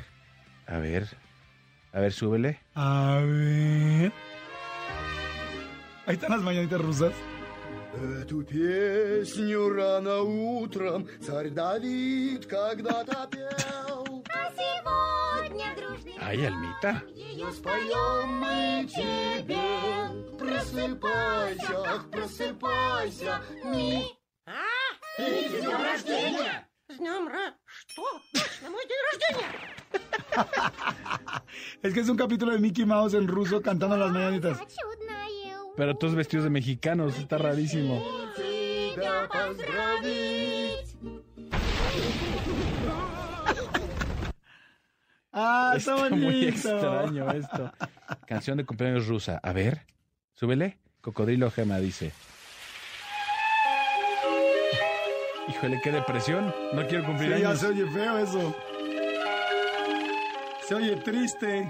A 0.67 0.77
ver. 0.79 1.07
A 1.93 1.99
ver, 2.01 2.11
súbele. 2.11 2.59
A 2.75 3.21
ver... 3.25 4.13
Ahí 6.05 6.15
están 6.15 6.31
las 6.31 6.41
mañanitas 6.41 6.79
rusas. 6.79 7.13
Эту 8.21 8.43
песню 8.43 9.69
рано 9.69 10.21
утром 10.21 11.07
царь 11.25 11.49
Давид 11.49 12.45
когда-то 12.45 13.27
пел. 13.31 14.23
Ay, 16.19 16.45
Almita. 16.45 17.03
Ее 17.13 17.51
споем 17.51 18.39
мы 18.39 18.87
тебе. 18.87 19.61
Просыпайся, 20.39 21.83
ах, 21.87 22.09
просыпайся, 22.09 23.41
ми. 23.63 24.05
А? 24.45 24.63
И 25.19 25.47
с 25.47 25.61
днем 25.61 25.81
рождения! 25.83 26.67
С 26.89 26.97
днем 26.97 27.27
ра... 27.27 27.53
Что? 27.65 28.21
На 28.63 28.69
мой 28.71 28.83
день 28.87 29.01
рождения? 29.11 29.49
Es 31.81 31.93
que 31.93 31.99
es 31.99 32.09
un 32.09 32.17
capítulo 32.17 32.51
de 32.51 32.59
Mickey 32.59 32.85
Mouse 32.85 33.13
en 33.13 33.27
ruso 33.27 33.61
cantando 33.61 33.95
las 33.95 34.11
mañanitas. 34.11 34.57
Pero 35.77 35.95
todos 35.95 36.15
vestidos 36.15 36.43
de 36.45 36.49
mexicanos, 36.49 37.17
está 37.17 37.37
rarísimo. 37.37 38.03
Ah, 45.37 45.73
está, 45.75 45.95
está 45.95 46.15
muy 46.15 46.45
extraño 46.45 47.29
esto. 47.29 47.69
Canción 48.25 48.55
de 48.55 48.65
cumpleaños 48.65 49.05
rusa. 49.05 49.37
A 49.43 49.51
ver, 49.51 49.81
súbele. 50.33 50.77
Cocodrilo 51.01 51.51
Gema 51.51 51.77
dice. 51.79 52.13
Híjole, 55.49 55.81
qué 55.83 55.91
depresión. 55.91 56.55
No 56.73 56.87
quiero 56.87 57.05
cumplir 57.05 57.35
sí, 57.35 57.43
años. 57.43 57.59
Se 57.59 57.67
oye 57.67 57.85
feo 57.85 58.17
eso. 58.17 58.55
Se 60.67 60.75
oye 60.75 60.95
triste. 60.95 61.69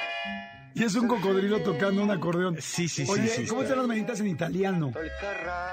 Y 0.73 0.83
es 0.83 0.95
un 0.95 1.07
cocodrilo 1.07 1.61
tocando 1.61 2.03
un 2.03 2.11
acordeón. 2.11 2.57
Sí, 2.59 2.87
sí, 2.87 3.05
sí. 3.05 3.11
Oye, 3.11 3.27
sí, 3.27 3.45
¿cómo 3.45 3.63
están 3.63 3.77
las 3.77 3.87
mañanitas 3.87 4.19
en 4.19 4.27
italiano? 4.27 4.91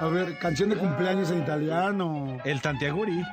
A 0.00 0.06
ver, 0.08 0.38
canción 0.38 0.70
de 0.70 0.76
cumpleaños 0.76 1.30
en 1.30 1.42
italiano. 1.42 2.38
El 2.44 2.60
Tantiaguri. 2.60 3.18
El 3.18 3.24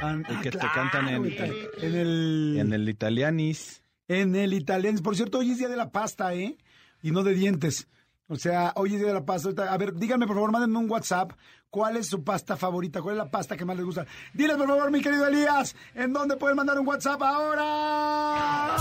ah, 0.00 0.40
que 0.42 0.50
te 0.50 0.58
cantan 0.58 1.08
en, 1.08 1.24
el, 1.24 1.68
en 1.80 1.94
el... 1.94 2.56
En 2.58 2.72
el 2.72 2.88
italianis. 2.88 3.82
En 4.08 4.34
el 4.34 4.52
italianis. 4.52 5.02
Por 5.02 5.16
cierto, 5.16 5.38
hoy 5.38 5.52
es 5.52 5.58
día 5.58 5.68
de 5.68 5.76
la 5.76 5.90
pasta, 5.90 6.34
¿eh? 6.34 6.56
Y 7.02 7.10
no 7.10 7.22
de 7.22 7.34
dientes. 7.34 7.88
O 8.26 8.36
sea, 8.36 8.72
hoy 8.76 8.94
es 8.94 8.98
día 9.00 9.08
de 9.08 9.14
la 9.14 9.24
pasta. 9.24 9.72
A 9.72 9.78
ver, 9.78 9.94
díganme 9.94 10.26
por 10.26 10.36
favor, 10.36 10.50
mándenme 10.50 10.78
un 10.78 10.90
WhatsApp. 10.90 11.32
¿Cuál 11.70 11.96
es 11.96 12.06
su 12.06 12.22
pasta 12.22 12.56
favorita? 12.56 13.02
¿Cuál 13.02 13.16
es 13.16 13.18
la 13.18 13.30
pasta 13.30 13.56
que 13.56 13.64
más 13.64 13.76
les 13.76 13.84
gusta? 13.84 14.06
Diles 14.32 14.56
por 14.56 14.68
favor, 14.68 14.90
mi 14.90 15.00
querido 15.00 15.26
Elías, 15.26 15.74
¿en 15.94 16.12
dónde 16.12 16.36
pueden 16.36 16.56
mandar 16.56 16.78
un 16.78 16.86
WhatsApp 16.86 17.20
ahora? 17.22 18.76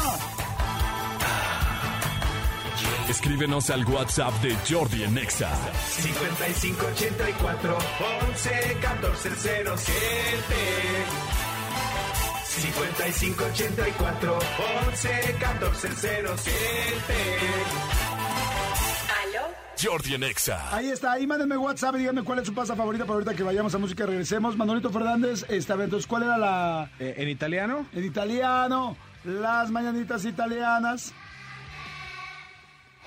Escríbenos 3.10 3.70
al 3.70 3.86
WhatsApp 3.86 4.34
de 4.42 4.56
Jordi 4.70 5.04
en 5.04 5.18
Exa. 5.18 5.50
5584 6.02 7.78
11 8.30 8.78
14 8.82 9.30
07 9.36 9.94
5584 12.62 14.40
11 14.88 15.36
14 15.40 15.90
07 16.38 17.94
Jordi 19.84 20.14
en 20.14 20.24
Exa. 20.24 20.74
Ahí 20.74 20.90
está, 20.90 21.12
ahí 21.12 21.28
mándenme 21.28 21.58
WhatsApp 21.58 21.96
y 21.96 22.00
díganme 22.00 22.24
cuál 22.24 22.40
es 22.40 22.48
su 22.48 22.54
pasta 22.54 22.76
favorita 22.76 23.04
para 23.06 23.16
ahorita 23.16 23.34
que 23.34 23.44
vayamos 23.44 23.76
a 23.76 23.78
música 23.78 24.04
y 24.04 24.08
regresemos. 24.08 24.56
Manolito 24.56 24.90
Fernández, 24.90 25.46
esta 25.50 25.76
vez, 25.76 25.86
entonces, 25.86 26.08
¿cuál 26.08 26.24
era 26.24 26.38
la 26.38 26.90
Eh, 27.00 27.16
en 27.18 27.28
italiano, 27.28 27.86
en 27.92 28.06
italiano? 28.06 28.96
Las 29.26 29.72
mañanitas 29.72 30.24
italianas. 30.26 31.14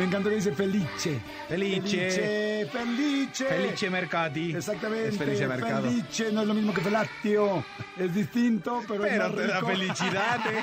Me 0.00 0.06
encantó 0.06 0.30
que 0.30 0.36
dice 0.36 0.52
felice. 0.52 1.20
Felice. 1.46 2.10
Felice. 2.10 2.68
Felice. 2.72 3.44
Felice 3.44 3.90
Mercati. 3.90 4.54
Exactamente. 4.56 5.08
Es 5.10 5.18
Felice 5.18 5.46
Mercado. 5.46 5.82
Felice 5.82 6.32
no 6.32 6.40
es 6.40 6.48
lo 6.48 6.54
mismo 6.54 6.72
que 6.72 6.80
felatio. 6.80 7.62
Es 7.98 8.14
distinto, 8.14 8.82
pero, 8.88 9.04
es 9.04 9.12
Pero 9.12 9.24
más 9.24 9.36
te 9.36 9.46
da 9.46 9.54
rico. 9.56 9.66
felicidad, 9.66 10.40
¿eh? 10.50 10.62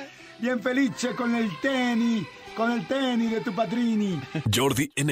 Bien 0.40 0.60
felice 0.60 1.14
con 1.14 1.32
el 1.36 1.48
tenis. 1.60 2.26
Con 2.56 2.72
el 2.72 2.88
tenis 2.88 3.30
de 3.30 3.40
tu 3.40 3.54
padrini. 3.54 4.20
Jordi 4.52 4.90
en 4.96 5.10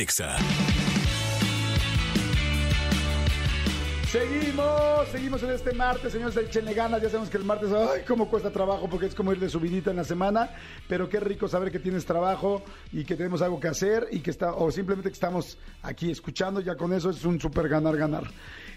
Seguimos, 4.16 5.08
seguimos 5.08 5.42
en 5.42 5.50
este 5.50 5.74
martes, 5.74 6.10
señores 6.10 6.34
del 6.34 6.48
Chenle 6.48 6.72
Ganas. 6.72 7.02
Ya 7.02 7.10
sabemos 7.10 7.28
que 7.28 7.36
el 7.36 7.44
martes, 7.44 7.70
ay, 7.70 8.00
cómo 8.08 8.30
cuesta 8.30 8.50
trabajo, 8.50 8.88
porque 8.88 9.06
es 9.06 9.14
como 9.14 9.30
ir 9.30 9.38
de 9.38 9.50
subidita 9.50 9.90
en 9.90 9.98
la 9.98 10.04
semana. 10.04 10.48
Pero 10.88 11.06
qué 11.06 11.20
rico 11.20 11.48
saber 11.48 11.70
que 11.70 11.78
tienes 11.80 12.06
trabajo 12.06 12.62
y 12.92 13.04
que 13.04 13.14
tenemos 13.14 13.42
algo 13.42 13.60
que 13.60 13.68
hacer 13.68 14.06
y 14.10 14.20
que 14.20 14.30
está, 14.30 14.54
o 14.54 14.70
simplemente 14.70 15.10
que 15.10 15.14
estamos 15.14 15.58
aquí 15.82 16.10
escuchando. 16.10 16.60
Ya 16.60 16.76
con 16.76 16.94
eso 16.94 17.10
es 17.10 17.26
un 17.26 17.38
súper 17.38 17.68
ganar, 17.68 17.94
ganar. 17.98 18.24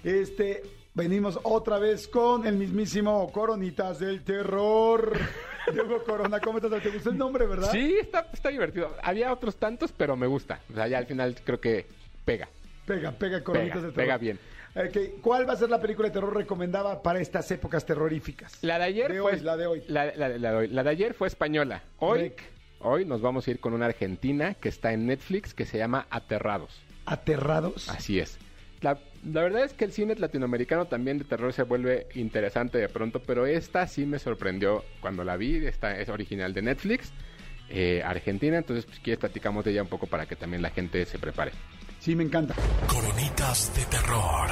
Este, 0.03 0.62
venimos 0.93 1.39
otra 1.43 1.79
vez 1.79 2.10
con 2.10 2.46
el 2.46 2.55
mismísimo 2.55 3.31
Coronitas 3.31 3.98
del 4.00 4.25
Terror. 4.25 5.17
Diego 5.72 6.03
Corona, 6.03 6.41
¿cómo 6.41 6.58
estás? 6.58 6.84
¿Te 6.84 6.89
gustó 6.89 7.12
el 7.12 7.17
nombre, 7.17 7.46
verdad? 7.48 7.72
Sí, 7.72 7.96
está, 8.01 8.27
está 8.34 8.50
divertido. 8.50 8.93
Había 9.01 9.31
otros 9.31 9.55
tantos, 9.55 9.93
pero 9.93 10.17
me 10.17 10.27
gusta. 10.27 10.60
O 10.69 10.75
sea, 10.75 10.89
ya 10.89 10.98
al 10.98 11.05
final 11.05 11.38
creo 11.46 11.62
que 11.62 11.86
pega. 12.25 12.50
Pega, 12.86 13.12
pega 13.13 13.41
Coronitas 13.41 13.75
Pega, 13.75 13.86
del 13.86 13.93
Terror. 13.93 14.05
pega 14.05 14.17
bien. 14.17 14.39
¿Cuál 15.22 15.48
va 15.50 15.54
a 15.54 15.58
ser 15.58 15.70
la 15.70 15.80
película 15.82 16.08
de 16.08 16.14
terror 16.14 16.36
recomendada 16.36 17.02
para 17.02 17.20
estas 17.20 17.50
épocas 17.52 17.86
terroríficas? 17.86 18.58
La 18.62 18.78
de 18.78 18.86
ayer 18.86 19.12
De 19.12 19.20
fue 19.22 19.34
hoy, 19.34 19.40
la 19.42 19.58
de 19.58 19.68
hoy. 19.68 19.84
La, 19.88 20.06
la- 20.16 20.30
la 20.30 20.52
de 20.52 20.58
hoy. 20.58 20.68
La 20.68 20.84
de 20.84 20.90
ayer 20.92 21.14
fue 21.14 21.28
española. 21.28 21.84
Hoy, 21.98 22.34
hoy 22.80 23.06
nos 23.06 23.22
vamos 23.22 23.48
a 23.48 23.52
ir 23.52 23.60
con 23.60 23.74
una 23.74 23.88
argentina 23.88 24.54
que 24.54 24.70
está 24.70 24.94
en 24.94 25.08
Netflix 25.08 25.54
que 25.54 25.66
se 25.66 25.78
llama 25.78 26.06
Aterrados. 26.10 26.82
¿Aterrados? 27.06 27.90
Así 27.90 28.20
es. 28.20 28.38
La, 28.82 28.98
la 29.26 29.42
verdad 29.42 29.64
es 29.66 29.74
que 29.74 29.84
el 29.84 29.92
cine 29.92 30.16
latinoamericano 30.16 30.86
también 30.86 31.18
de 31.18 31.26
terror 31.26 31.52
se 31.52 31.64
vuelve 31.64 32.08
interesante 32.16 32.78
de 32.78 32.88
pronto, 32.88 33.22
pero 33.22 33.46
esta 33.46 33.86
sí 33.88 34.06
me 34.06 34.20
sorprendió 34.20 34.86
cuando 35.02 35.24
la 35.26 35.36
vi. 35.36 35.66
Esta 35.66 36.00
es 36.00 36.08
original 36.08 36.54
de 36.54 36.62
Netflix, 36.62 37.12
eh, 37.70 38.02
Argentina. 38.06 38.58
Entonces, 38.58 38.86
pues, 38.86 39.00
quieres 39.00 39.20
platicamos 39.20 39.66
de 39.66 39.72
ella 39.72 39.82
un 39.82 39.90
poco 39.90 40.08
para 40.08 40.26
que 40.28 40.36
también 40.38 40.62
la 40.62 40.70
gente 40.70 41.06
se 41.06 41.20
prepare. 41.20 41.52
Sí, 42.10 42.16
me 42.16 42.24
encanta. 42.24 42.56
Coronitas 42.88 43.72
de 43.75 43.86
terror. 43.86 44.50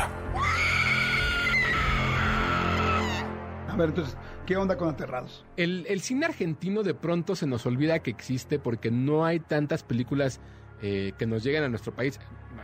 A 3.67 3.75
ver, 3.75 3.89
entonces, 3.89 4.15
¿qué 4.45 4.55
onda 4.57 4.77
con 4.77 4.89
Aterrados? 4.89 5.43
El, 5.55 5.83
el 5.89 6.01
cine 6.01 6.27
argentino 6.27 6.83
de 6.83 6.93
pronto 6.93 7.35
se 7.35 7.47
nos 7.47 7.65
olvida 7.65 7.97
que 7.97 8.11
existe 8.11 8.59
porque 8.59 8.91
no 8.91 9.25
hay 9.25 9.39
tantas 9.39 9.81
películas 9.81 10.39
eh, 10.83 11.13
que 11.17 11.25
nos 11.25 11.43
lleguen 11.43 11.63
a 11.63 11.69
nuestro 11.69 11.95
país. 11.95 12.19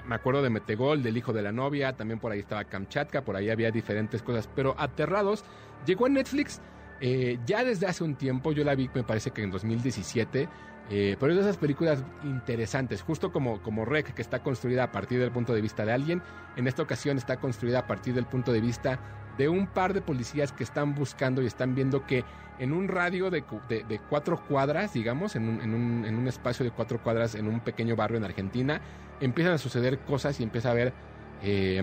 Me 0.06 0.14
acuerdo 0.14 0.44
de 0.44 0.52
Metegol, 0.52 1.02
del 1.02 1.18
hijo 1.18 1.34
de 1.34 1.42
la 1.42 1.52
novia, 1.52 1.94
también 1.94 2.20
por 2.20 2.32
ahí 2.32 2.42
estaba 2.42 2.64
Kamchatka, 2.64 3.24
por 3.24 3.36
ahí 3.36 3.50
había 3.50 3.72
diferentes 3.72 4.22
cosas. 4.22 4.48
Pero 4.56 4.76
Aterrados 4.78 5.44
llegó 5.88 6.06
a 6.06 6.10
Netflix 6.10 6.62
eh, 7.02 7.40
ya 7.48 7.64
desde 7.64 7.88
hace 7.88 8.04
un 8.04 8.14
tiempo. 8.14 8.52
Yo 8.52 8.64
la 8.64 8.76
vi, 8.76 8.92
me 8.94 9.04
parece 9.04 9.32
que 9.32 9.42
en 9.42 9.50
2017. 9.50 10.48
Eh, 10.90 11.16
pero 11.20 11.32
es 11.32 11.38
de 11.38 11.44
esas 11.44 11.58
películas 11.58 12.04
interesantes, 12.24 13.02
justo 13.02 13.32
como, 13.32 13.62
como 13.62 13.86
Rec, 13.86 14.14
que 14.14 14.22
está 14.22 14.40
construida 14.44 14.84
a 14.84 14.92
partir 14.92 15.20
del 15.20 15.32
punto 15.32 15.54
de 15.54 15.62
vista 15.62 15.86
de 15.86 15.94
alguien. 15.94 16.22
En 16.56 16.68
esta 16.68 16.84
ocasión 16.84 17.18
está 17.18 17.38
construida 17.38 17.80
a 17.80 17.88
partir 17.88 18.14
del 18.14 18.26
punto 18.26 18.52
de 18.52 18.62
vista 18.62 19.00
de 19.38 19.50
un 19.50 19.68
par 19.68 19.94
de 19.94 20.02
policías 20.02 20.52
que 20.52 20.64
están 20.64 20.94
buscando 20.94 21.42
y 21.42 21.46
están 21.48 21.74
viendo 21.74 22.06
que 22.06 22.26
en 22.60 22.74
un 22.74 22.88
radio 22.88 23.30
de, 23.32 23.44
de- 23.68 23.84
de 23.84 24.00
cuatro 24.00 24.44
cuadras, 24.46 24.94
digamos, 24.94 25.36
en 25.36 25.48
un, 25.50 25.62
en, 25.62 25.74
un, 25.74 26.06
en 26.06 26.16
un 26.18 26.28
espacio 26.28 26.64
de 26.66 26.72
cuatro 26.72 27.02
cuadras 27.02 27.34
en 27.36 27.48
un 27.48 27.62
pequeño 27.62 27.96
barrio 27.96 28.18
en 28.18 28.26
Argentina, 28.26 28.82
empiezan 29.20 29.54
a 29.54 29.58
suceder 29.58 30.04
cosas 30.04 30.40
y 30.40 30.44
empieza 30.44 30.68
a 30.70 30.72
haber 30.74 30.94
eh, 31.40 31.82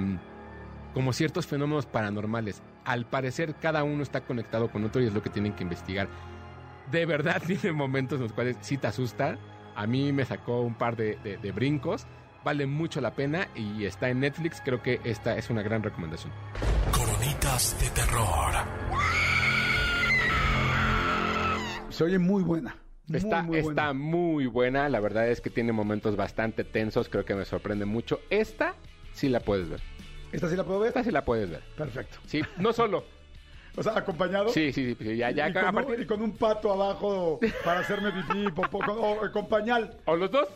como 0.93 1.13
ciertos 1.13 1.47
fenómenos 1.47 1.87
paranormales. 1.87 2.63
Al 2.85 3.07
parecer 3.07 3.57
cada 3.59 3.85
uno 3.85 4.03
está 4.03 4.25
conectado 4.25 4.71
con 4.71 4.85
otro 4.85 5.03
y 5.03 5.07
es 5.07 5.13
lo 5.15 5.23
que 5.23 5.31
tienen 5.31 5.55
que 5.55 5.63
investigar. 5.65 6.11
De 6.91 7.07
verdad 7.07 7.41
tiene 7.47 7.73
momentos 7.73 8.17
en 8.19 8.25
los 8.25 8.33
cuales 8.33 8.57
sí 8.61 8.77
te 8.79 8.87
asusta. 8.87 9.39
A 9.77 9.87
mí 9.87 10.13
me 10.13 10.25
sacó 10.25 10.61
un 10.63 10.75
par 10.75 10.97
de, 10.97 11.17
de- 11.23 11.37
de 11.39 11.53
brincos. 11.53 12.07
Vale 12.45 12.67
mucho 12.67 13.01
la 13.01 13.15
pena 13.15 13.49
y 13.55 13.85
está 13.85 14.09
en 14.09 14.21
Netflix. 14.21 14.61
Creo 14.65 14.83
que 14.83 15.01
esta 15.05 15.37
es 15.37 15.51
una 15.51 15.63
gran 15.63 15.83
recomendación. 15.83 16.33
Coronitas 16.91 17.77
de 17.81 17.91
terror. 17.91 18.55
Se 21.91 22.05
oye 22.05 22.19
muy 22.19 22.43
buena. 22.43 22.77
Muy, 23.09 23.19
Está, 23.19 23.43
muy 23.43 23.61
buena. 23.61 23.83
está 23.83 23.93
muy 23.93 24.47
buena, 24.47 24.89
la 24.89 25.01
verdad 25.01 25.29
es 25.29 25.41
que 25.41 25.51
tiene 25.51 25.73
momentos 25.73 26.15
bastante 26.15 26.63
tensos, 26.63 27.09
creo 27.09 27.25
que 27.25 27.35
me 27.35 27.45
sorprende 27.45 27.85
mucho. 27.85 28.21
Esta 28.31 28.77
sí 29.13 29.29
la 29.29 29.41
puedes 29.41 29.69
ver. 29.69 29.81
¿Esta 30.31 30.49
sí 30.49 30.55
la 30.55 30.63
puedo 30.63 30.79
ver? 30.79 30.89
Esta 30.89 31.03
sí 31.03 31.11
la 31.11 31.25
puedes 31.25 31.51
ver. 31.51 31.61
Perfecto. 31.77 32.19
Sí, 32.27 32.41
no 32.59 32.73
solo. 32.73 33.05
O 33.77 33.83
sea, 33.83 33.97
acompañado. 33.97 34.49
Sí, 34.51 34.73
sí, 34.73 34.95
sí, 34.95 34.97
sí, 35.05 35.17
ya, 35.17 35.31
ya, 35.31 35.49
y, 35.49 35.51
a 35.51 35.55
con 35.55 35.65
un, 35.69 35.75
partir- 35.85 36.01
y 36.03 36.07
con 36.07 36.23
un 36.23 36.33
pato 36.37 36.73
abajo 36.73 37.39
para 37.65 37.81
hacerme 37.81 38.11
pipí, 38.13 38.51
popó, 38.51 38.79
con, 38.81 38.97
o, 38.99 39.33
con 39.33 39.49
pañal. 39.49 39.97
O 40.07 40.17
los 40.17 40.31
dos, 40.31 40.49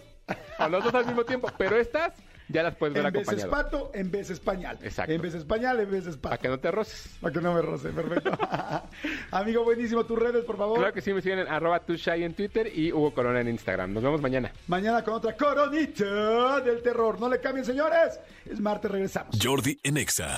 o 0.59 0.68
los 0.68 0.85
dos 0.85 0.94
al 0.94 1.06
mismo 1.06 1.25
tiempo, 1.25 1.49
pero 1.56 1.76
estas 1.76 2.12
Ya 2.49 2.62
las 2.62 2.75
puedes 2.76 2.92
ver 2.94 3.06
En 3.06 3.12
vez 3.12 3.23
acompañado. 3.26 3.47
espato, 3.56 3.90
en 3.94 4.11
vez 4.11 4.28
español. 4.30 4.76
Exacto. 4.83 5.12
En 5.12 5.23
vez 5.23 5.35
español, 5.35 5.80
en 5.80 5.90
vez 5.90 6.06
espato. 6.06 6.21
Para 6.28 6.37
que 6.38 6.49
no 6.49 6.59
te 6.61 6.71
roces. 6.71 7.16
Para 7.21 7.33
que 7.33 7.40
no 7.40 7.54
me 7.54 7.62
roce, 7.62 7.88
perfecto. 7.90 8.30
Amigo, 9.30 9.64
buenísimo, 9.64 10.04
tus 10.04 10.18
redes, 10.18 10.44
por 10.44 10.59
favor. 10.59 10.78
Claro 10.78 10.92
que 10.92 11.00
sí, 11.00 11.12
me 11.14 11.23
siguen 11.23 11.38
en 11.38 11.49
arroba 11.49 11.80
tushai 11.80 12.23
en 12.23 12.35
Twitter 12.35 12.71
y 12.75 12.92
Hugo 12.92 13.14
Corona 13.14 13.40
en 13.40 13.49
Instagram. 13.49 13.94
Nos 13.94 14.02
vemos 14.02 14.21
mañana. 14.21 14.52
Mañana 14.66 15.02
con 15.02 15.14
otra 15.14 15.35
coronita 15.37 16.61
del 16.61 16.83
terror. 16.83 17.18
No 17.18 17.28
le 17.30 17.40
cambien, 17.40 17.64
señores. 17.64 18.21
Es 18.44 18.61
martes, 18.61 18.90
regresamos. 18.90 19.37
Jordi 19.42 19.78
en 19.83 19.97
Exa. 19.97 20.37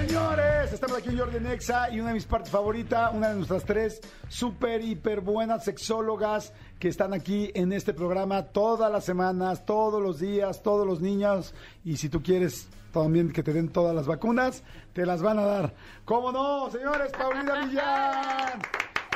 Señores, 0.00 0.74
estamos 0.74 0.98
aquí 0.98 1.08
en 1.08 1.18
Jordi 1.18 1.40
Nexa 1.40 1.88
y 1.90 2.00
una 2.00 2.08
de 2.08 2.14
mis 2.16 2.26
partes 2.26 2.50
favoritas, 2.50 3.14
una 3.14 3.30
de 3.30 3.36
nuestras 3.36 3.64
tres 3.64 4.02
súper, 4.28 4.82
hiper 4.82 5.22
buenas 5.22 5.64
sexólogas 5.64 6.52
que 6.78 6.88
están 6.88 7.14
aquí 7.14 7.50
en 7.54 7.72
este 7.72 7.94
programa 7.94 8.42
todas 8.42 8.92
las 8.92 9.06
semanas, 9.06 9.64
todos 9.64 10.02
los 10.02 10.20
días, 10.20 10.62
todos 10.62 10.86
los 10.86 11.00
niños. 11.00 11.54
Y 11.82 11.96
si 11.96 12.10
tú 12.10 12.22
quieres 12.22 12.68
también 12.92 13.32
que 13.32 13.42
te 13.42 13.54
den 13.54 13.70
todas 13.70 13.94
las 13.96 14.06
vacunas, 14.06 14.62
te 14.92 15.06
las 15.06 15.22
van 15.22 15.38
a 15.38 15.46
dar. 15.46 15.74
¿Cómo 16.04 16.30
no, 16.30 16.70
señores? 16.70 17.10
Paulina 17.12 17.64
Millán. 17.64 18.60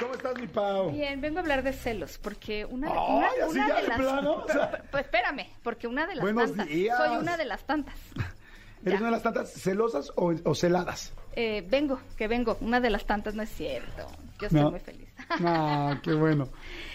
¿Cómo 0.01 0.15
estás, 0.15 0.35
mi 0.41 0.47
Pau? 0.47 0.93
Bien, 0.93 1.21
vengo 1.21 1.41
a 1.41 1.43
hablar 1.43 1.63
de 1.63 1.75
celos, 1.75 2.17
porque 2.17 2.65
una 2.65 2.87
de, 2.91 2.99
una, 2.99 3.29
una 3.51 3.67
de 3.83 3.87
las... 3.87 3.99
plano, 3.99 4.33
o 4.33 4.49
sea. 4.49 4.71
Pero- 4.91 4.99
espérame, 5.05 5.47
porque 5.63 5.87
una 5.87 6.07
de 6.07 6.15
las 6.15 6.23
Buenos 6.23 6.49
tantas. 6.53 6.69
días. 6.69 6.97
Soy 6.97 7.17
una 7.19 7.37
de 7.37 7.45
las 7.45 7.65
tantas. 7.65 7.97
¿Eres 8.85 9.01
una 9.01 9.09
de 9.11 9.13
las 9.13 9.23
tantas 9.23 9.53
celosas 9.53 10.11
o, 10.17 10.33
o 10.45 10.55
celadas? 10.55 11.13
Eh, 11.35 11.65
vengo, 11.69 12.01
que 12.17 12.27
vengo. 12.29 12.57
Una 12.61 12.81
de 12.81 12.91
las 12.91 13.05
tantas 13.05 13.35
no 13.35 13.43
es 13.43 13.51
cierto. 13.51 14.07
Yo 14.41 14.47
estoy 14.47 14.61
No. 14.63 14.71
muy 14.71 14.81
feliz. 14.81 15.09
Ah, 15.29 16.01
qué 16.03 16.13
bueno. 16.15 16.49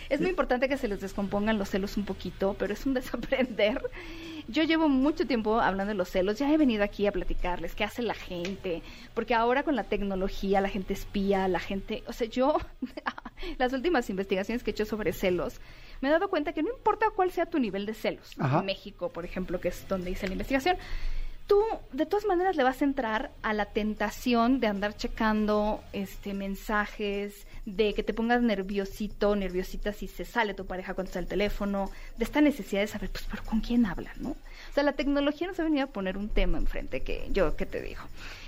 Es 0.10 0.20
muy 0.20 0.30
importante 0.30 0.68
que 0.68 0.78
se 0.78 0.88
les 0.90 1.00
descompongan 1.00 1.58
los 1.58 1.70
celos 1.70 1.96
un 1.96 2.04
poquito, 2.06 2.56
pero 2.60 2.74
es 2.74 2.86
un 2.86 2.94
desaprender. 2.94 3.82
Yo 4.48 4.64
llevo 4.64 4.90
mucho 4.90 5.26
tiempo 5.26 5.60
hablando 5.60 5.90
de 5.92 5.96
los 5.96 6.10
celos, 6.10 6.38
ya 6.38 6.52
he 6.52 6.58
venido 6.58 6.84
aquí 6.84 7.08
a 7.08 7.12
platicarles 7.12 7.74
qué 7.76 7.84
hace 7.84 8.02
la 8.04 8.14
gente, 8.14 8.84
porque 9.16 9.34
ahora 9.34 9.64
con 9.64 9.76
la 9.76 9.86
tecnología 9.86 10.60
la 10.62 10.70
gente 10.70 10.94
espía, 10.94 11.48
la 11.48 11.60
gente, 11.60 12.04
o 12.08 12.14
sea, 12.14 12.28
yo 12.28 12.58
las 13.58 13.74
últimas 13.74 14.10
investigaciones 14.10 14.64
que 14.64 14.72
he 14.72 14.74
hecho 14.74 14.86
sobre 14.86 15.14
celos, 15.14 15.60
me 16.02 16.10
he 16.10 16.12
dado 16.12 16.30
cuenta 16.30 16.54
que 16.54 16.62
no 16.62 16.70
importa 16.70 17.08
cuál 17.16 17.32
sea 17.32 17.46
tu 17.48 17.58
nivel 17.58 17.86
de 17.88 17.94
celos, 17.96 18.34
Ajá. 18.38 18.60
en 18.60 18.66
México, 18.66 19.10
por 19.12 19.26
ejemplo, 19.26 19.60
que 19.60 19.70
es 19.70 19.88
donde 19.88 20.12
hice 20.12 20.28
la 20.28 20.34
investigación, 20.34 20.78
tú 21.48 21.64
de 21.92 22.06
todas 22.06 22.26
maneras 22.26 22.56
le 22.56 22.64
vas 22.64 22.82
a 22.82 22.86
entrar 22.86 23.32
a 23.42 23.54
la 23.54 23.66
tentación 23.66 24.60
de 24.60 24.68
andar 24.68 24.96
checando 24.96 25.84
este 25.94 26.34
mensajes, 26.34 27.46
de 27.66 27.94
que 27.94 28.04
te 28.04 28.14
pongas 28.14 28.42
nerviosito, 28.42 29.36
nerviosita 29.36 29.94
si 29.94 30.08
se 30.08 30.26
sale 30.26 30.54
tu 30.54 30.66
pareja 30.66 30.94
cuando 30.94 31.10
está 31.10 31.20
el 31.20 31.28
teléfono, 31.28 31.90
de 32.18 32.24
esta 32.24 32.42
necesidad 32.42 32.82
de 32.82 32.88
saber, 32.88 33.10
pues, 33.10 33.26
pero 33.30 33.44
¿con 33.44 33.62
quién 33.62 33.86
habla, 33.86 34.12
no? 34.18 34.30
O 34.32 34.74
sea, 34.74 34.84
la 34.84 34.94
tecnología 34.94 35.48
nos 35.48 35.60
ha 35.60 35.64
venido 35.64 35.86
a 35.86 35.88
poner 35.88 36.18
un 36.18 36.30
tema 36.30 36.58
enfrente 36.58 37.02
que 37.02 37.28
yo, 37.32 37.56
¿qué 37.56 37.66
te 37.66 37.82
digo? 37.82 38.02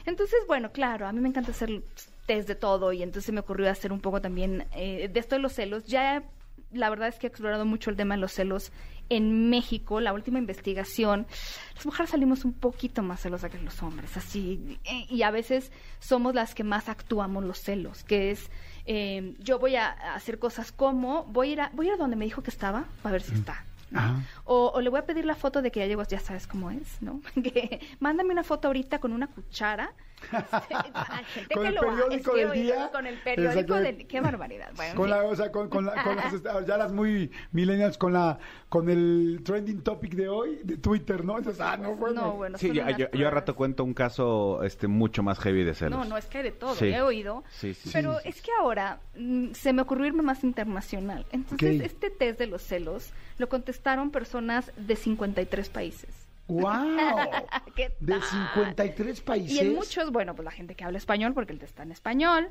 Entonces, 0.06 0.40
bueno, 0.48 0.72
claro, 0.72 1.08
a 1.08 1.12
mí 1.12 1.20
me 1.20 1.30
encanta 1.30 1.52
hacer 1.52 1.82
test 2.26 2.48
de 2.48 2.56
todo 2.56 2.94
y 2.94 3.04
entonces 3.04 3.34
me 3.34 3.40
ocurrió 3.40 3.70
hacer 3.70 3.92
un 3.92 4.02
poco 4.02 4.22
también 4.22 4.66
eh, 4.76 5.10
de 5.12 5.20
esto 5.20 5.36
de 5.36 5.42
los 5.42 5.54
celos. 5.54 5.86
Ya 5.86 6.24
la 6.72 6.90
verdad 6.90 7.08
es 7.08 7.16
que 7.16 7.28
he 7.28 7.30
explorado 7.30 7.66
mucho 7.66 7.90
el 7.90 7.96
tema 7.96 8.16
de 8.16 8.22
los 8.22 8.34
celos 8.34 8.72
en 9.10 9.50
México, 9.50 10.02
la 10.02 10.14
última 10.14 10.40
investigación, 10.40 11.28
las 11.76 11.86
mujeres 11.86 12.10
salimos 12.10 12.44
un 12.44 12.54
poquito 12.54 13.04
más 13.04 13.22
celosas 13.22 13.52
que 13.52 13.58
los 13.60 13.82
hombres, 13.82 14.18
así, 14.18 14.80
eh, 14.84 15.06
y 15.10 15.22
a 15.24 15.32
veces 15.32 15.72
somos 16.00 16.36
las 16.36 16.54
que 16.54 16.64
más 16.64 16.90
actuamos 16.90 17.44
los 17.44 17.60
celos, 17.60 18.04
que 18.04 18.32
es, 18.32 18.50
eh, 18.86 19.36
yo 19.40 19.60
voy 19.60 19.76
a 19.76 19.92
hacer 20.14 20.40
cosas 20.40 20.72
como, 20.72 21.24
voy 21.26 21.50
a 21.50 21.52
ir 21.54 21.62
a, 21.62 21.72
voy 21.74 21.88
a 21.88 21.90
ir 21.90 21.96
a 21.96 21.98
donde 21.98 22.16
me 22.16 22.26
dijo 22.26 22.44
que 22.44 22.50
estaba, 22.50 22.86
para 23.02 23.14
ver 23.14 23.22
si 23.22 23.34
está. 23.34 23.64
Ajá. 23.94 24.22
O, 24.44 24.72
o 24.76 24.82
le 24.82 24.90
voy 24.90 25.00
a 25.00 25.06
pedir 25.06 25.24
la 25.24 25.36
foto 25.36 25.62
de 25.62 25.72
que 25.72 25.80
ya 25.80 25.86
llegó, 25.86 26.04
ya 26.04 26.20
sabes 26.20 26.46
cómo 26.46 26.72
es, 26.72 27.02
¿no? 27.02 27.22
Que 27.42 27.80
mándame 28.02 28.34
una 28.34 28.44
foto 28.44 28.68
ahorita 28.68 29.00
con 29.00 29.14
una 29.14 29.28
cuchara. 29.28 29.94
Hay 30.32 31.24
gente 31.26 31.54
Con 31.54 31.64
que 31.64 31.70
el 31.70 31.76
lo 31.76 31.82
periódico 31.82 32.34
del 32.36 32.52
día. 32.52 32.90
Con 32.92 33.06
el 33.08 33.18
periódico 33.20 33.60
Exactamente. 33.60 33.98
del... 34.00 34.08
Qué 34.08 34.22
barbaridad. 34.22 34.72
Bueno, 34.76 34.96
Con 34.96 35.10
la, 35.10 35.24
o 35.24 35.36
sea, 35.36 35.52
con, 35.52 35.70
con 35.70 35.86
la- 35.86 36.04
con 36.04 36.16
las, 36.16 36.34
ya 36.68 36.78
las 36.78 36.92
muy 36.92 37.32
millennials, 37.52 37.98
con 37.98 38.14
la, 38.14 38.38
con 38.70 38.90
el 38.90 39.42
trending 39.44 39.82
topic 39.82 40.14
de 40.16 40.28
hoy, 40.30 40.60
de 40.64 40.78
Twitter, 40.78 41.24
¿no? 41.24 41.38
Entonces, 41.38 41.62
ah, 41.62 41.78
no, 41.78 41.96
bueno. 41.96 42.22
No, 42.22 42.32
bueno, 42.34 42.58
Sí, 42.58 42.72
yo, 42.74 42.84
yo, 42.98 43.10
yo 43.12 43.28
a 43.28 43.32
rato 43.32 43.56
cuento 43.56 43.84
un 43.84 43.94
caso 43.94 44.64
este 44.64 44.88
mucho 44.88 45.24
más 45.24 45.40
heavy 45.40 45.64
de 45.64 45.74
celos. 45.74 45.98
No, 46.00 46.06
no, 46.06 46.18
es 46.18 46.26
que 46.26 46.40
hay 46.40 46.44
de 46.46 46.52
todo, 46.52 46.76
Sí. 46.76 46.88
he 46.88 47.02
oído. 47.02 47.44
Sí, 47.50 47.74
sí, 47.74 47.90
pero 47.94 48.20
sí. 48.20 48.30
es 48.30 48.42
que 48.42 48.52
ahora 48.60 49.00
mm, 49.18 49.52
se 49.54 49.72
me 49.74 49.82
ocurrió 49.82 50.06
irme 50.08 50.24
más 50.24 50.44
internacional. 50.44 51.26
Entonces, 51.32 51.82
este 51.82 52.10
test 52.10 52.40
de 52.40 52.48
los 52.48 52.62
celos 52.64 53.12
lo 53.38 53.48
contestaron 53.50 54.12
personas 54.12 54.72
de 54.78 54.96
53 54.96 55.70
países. 55.70 56.27
¡Wow! 56.48 56.72
¿Qué 57.76 57.90
De 58.00 58.14
tal? 58.14 58.22
53 58.24 59.22
países. 59.22 59.52
Y 59.52 59.60
en 59.60 59.76
muchos, 59.76 60.12
bueno, 60.12 60.34
pues 60.36 60.46
la 60.46 60.52
gente 60.52 60.76
que 60.76 60.84
habla 60.84 60.98
español, 60.98 61.34
porque 61.34 61.54
el 61.54 61.60
test 61.60 61.72
está 61.72 61.84
en 61.84 61.92
español. 61.92 62.50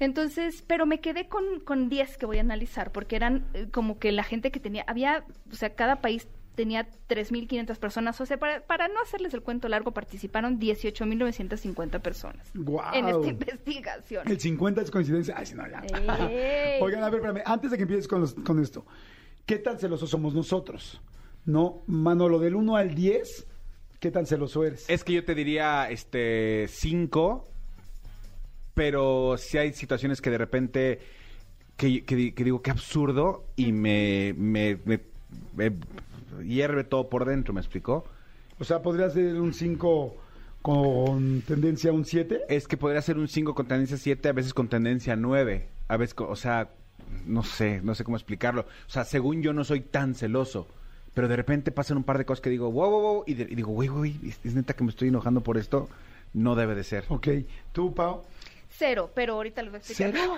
Entonces, 0.00 0.62
pero 0.66 0.86
me 0.86 1.00
quedé 1.00 1.28
con, 1.28 1.60
con 1.60 1.88
10 1.88 2.16
que 2.18 2.26
voy 2.26 2.38
a 2.38 2.40
analizar, 2.40 2.90
porque 2.90 3.16
eran 3.16 3.46
eh, 3.54 3.68
como 3.70 3.98
que 3.98 4.10
la 4.12 4.24
gente 4.24 4.50
que 4.50 4.58
tenía, 4.60 4.84
había, 4.88 5.24
o 5.52 5.54
sea, 5.54 5.74
cada 5.74 6.00
país 6.00 6.26
tenía 6.56 6.88
3.500 7.08 7.76
personas, 7.78 8.20
o 8.20 8.26
sea, 8.26 8.36
para, 8.38 8.60
para 8.64 8.86
no 8.88 9.00
hacerles 9.02 9.34
el 9.34 9.42
cuento 9.42 9.68
largo, 9.68 9.90
participaron 9.92 10.58
18.950 10.60 12.00
personas 12.00 12.48
¡Guau! 12.54 12.94
en 12.94 13.08
esta 13.08 13.26
investigación. 13.28 14.22
El 14.28 14.40
50 14.40 14.82
es 14.82 14.90
coincidencia. 14.90 15.34
Ay, 15.36 15.46
sí, 15.46 15.54
no, 15.54 15.64
ya. 15.68 15.82
Oigan, 16.80 17.02
a 17.02 17.10
ver, 17.10 17.20
espérame, 17.20 17.42
antes 17.44 17.70
de 17.70 17.76
que 17.76 17.82
empieces 17.82 18.08
con, 18.08 18.20
los- 18.20 18.34
con 18.34 18.60
esto, 18.60 18.84
¿qué 19.46 19.58
tan 19.58 19.78
celosos 19.78 20.10
somos 20.10 20.34
nosotros? 20.34 21.00
¿No? 21.46 21.82
Manolo, 21.86 22.38
del 22.38 22.54
1 22.54 22.76
al 22.76 22.94
10, 22.94 23.46
¿qué 24.00 24.10
tan 24.10 24.26
celoso 24.26 24.64
eres? 24.64 24.88
Es 24.88 25.04
que 25.04 25.12
yo 25.12 25.24
te 25.24 25.34
diría 25.34 25.90
este 25.90 26.66
cinco, 26.68 27.46
pero 28.74 29.36
sí 29.38 29.58
hay 29.58 29.72
situaciones 29.72 30.20
que 30.20 30.30
de 30.30 30.38
repente 30.38 31.00
que, 31.76 32.04
que 32.04 32.34
que 32.34 32.44
digo 32.44 32.62
qué 32.62 32.70
absurdo 32.70 33.44
y 33.56 33.72
me, 33.72 34.34
me, 34.36 34.78
me- 34.84 35.00
me 35.56 35.72
hierve 36.44 36.84
todo 36.84 37.08
por 37.08 37.24
dentro, 37.24 37.52
¿me 37.52 37.60
explicó? 37.60 38.04
O 38.58 38.64
sea, 38.64 38.82
¿podría 38.82 39.10
ser 39.10 39.40
un 39.40 39.52
5 39.52 40.16
con 40.62 41.42
tendencia 41.42 41.90
a 41.90 41.92
un 41.92 42.04
7? 42.04 42.42
Es 42.48 42.66
que 42.68 42.76
podría 42.76 43.02
ser 43.02 43.18
un 43.18 43.28
5 43.28 43.54
con 43.54 43.66
tendencia 43.66 43.96
7, 43.96 44.28
a 44.28 44.32
veces 44.32 44.54
con 44.54 44.68
tendencia 44.68 45.16
9, 45.16 45.68
a 45.88 45.96
veces, 45.96 46.14
o 46.18 46.36
sea, 46.36 46.70
no 47.26 47.42
sé, 47.42 47.80
no 47.82 47.94
sé 47.96 48.04
cómo 48.04 48.16
explicarlo. 48.16 48.62
O 48.62 48.90
sea, 48.90 49.04
según 49.04 49.42
yo 49.42 49.52
no 49.52 49.64
soy 49.64 49.80
tan 49.80 50.14
celoso, 50.14 50.68
pero 51.14 51.28
de 51.28 51.36
repente 51.36 51.70
pasan 51.72 51.96
un 51.96 52.04
par 52.04 52.18
de 52.18 52.24
cosas 52.26 52.40
que 52.42 52.50
digo, 52.50 52.70
wow, 52.70 52.90
wow, 52.90 53.00
wow, 53.00 53.24
y, 53.26 53.34
de- 53.34 53.44
y 53.50 53.54
digo, 53.54 53.70
güey, 53.72 53.88
güey, 53.88 54.16
¿es, 54.26 54.38
es 54.44 54.54
neta 54.54 54.74
que 54.74 54.84
me 54.84 54.90
estoy 54.90 55.08
enojando 55.08 55.40
por 55.42 55.56
esto? 55.56 55.88
No 56.34 56.54
debe 56.56 56.74
de 56.74 56.84
ser. 56.84 57.04
Ok. 57.08 57.28
¿Tú, 57.72 57.94
Pau? 57.94 58.22
Cero, 58.68 59.10
pero 59.14 59.34
ahorita 59.34 59.62
les 59.62 59.70
voy 59.70 59.76
a 59.76 59.78
explicar. 59.78 60.12
¿Cero? 60.12 60.36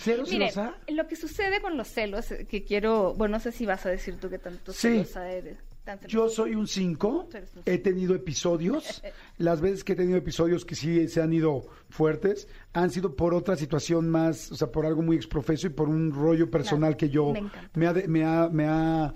¿Cero 0.00 0.22
Miren, 0.30 0.50
celosa? 0.50 0.74
lo 0.88 1.06
que 1.06 1.16
sucede 1.16 1.60
con 1.62 1.76
los 1.76 1.88
celos, 1.88 2.30
eh, 2.32 2.46
que 2.46 2.64
quiero, 2.64 3.14
bueno, 3.14 3.36
no 3.36 3.40
sé 3.40 3.52
si 3.52 3.64
vas 3.66 3.86
a 3.86 3.88
decir 3.90 4.16
tú 4.20 4.28
que 4.28 4.38
tanto 4.38 4.72
Sí. 4.72 4.88
celosa 4.88 5.30
eres. 5.30 5.56
tan 5.84 5.98
celosa. 5.98 6.12
Yo 6.12 6.28
soy 6.28 6.54
un 6.54 6.66
5. 6.66 7.28
Tú 7.30 7.36
eres 7.36 7.54
un 7.56 7.62
He 7.66 7.78
tenido 7.78 8.14
episodios. 8.14 9.02
Las 9.38 9.60
veces 9.60 9.84
que 9.84 9.92
he 9.92 9.96
tenido 9.96 10.18
episodios 10.18 10.64
que 10.64 10.74
sí 10.74 11.08
se 11.08 11.22
han 11.22 11.32
ido 11.32 11.66
fuertes, 11.90 12.48
han 12.72 12.90
sido 12.90 13.14
por 13.16 13.32
otra 13.34 13.56
situación 13.56 14.08
más, 14.10 14.50
o 14.52 14.56
sea, 14.56 14.68
por 14.72 14.84
algo 14.86 15.02
muy 15.02 15.16
exprofeso 15.16 15.66
y 15.66 15.70
por 15.70 15.88
un 15.88 16.12
rollo 16.12 16.50
personal 16.50 16.96
Claro, 16.96 16.98
que 16.98 17.08
yo 17.10 17.32
me 17.32 17.50
me 17.74 17.86
ha, 17.86 17.92
me 18.08 18.24
ha, 18.24 18.48
me 18.50 18.66
ha, 18.66 19.14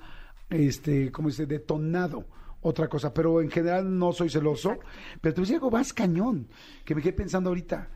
este, 0.50 1.10
¿cómo 1.12 1.30
se 1.30 1.42
dice? 1.42 1.54
Detonado 1.58 2.24
otra 2.60 2.88
cosa. 2.88 3.12
Pero 3.14 3.40
en 3.40 3.50
general 3.50 3.98
no 3.98 4.12
soy 4.12 4.28
celoso. 4.30 4.72
Exacto. 4.72 4.90
Pero 5.20 5.34
te 5.34 5.40
voy 5.40 5.44
a 5.44 5.46
decir 5.46 5.56
algo 5.56 5.70
más 5.70 5.92
cañón, 5.92 6.48
que 6.84 6.94
me 6.94 7.02
quedé 7.02 7.12
pensando 7.12 7.50
ahorita. 7.50 7.88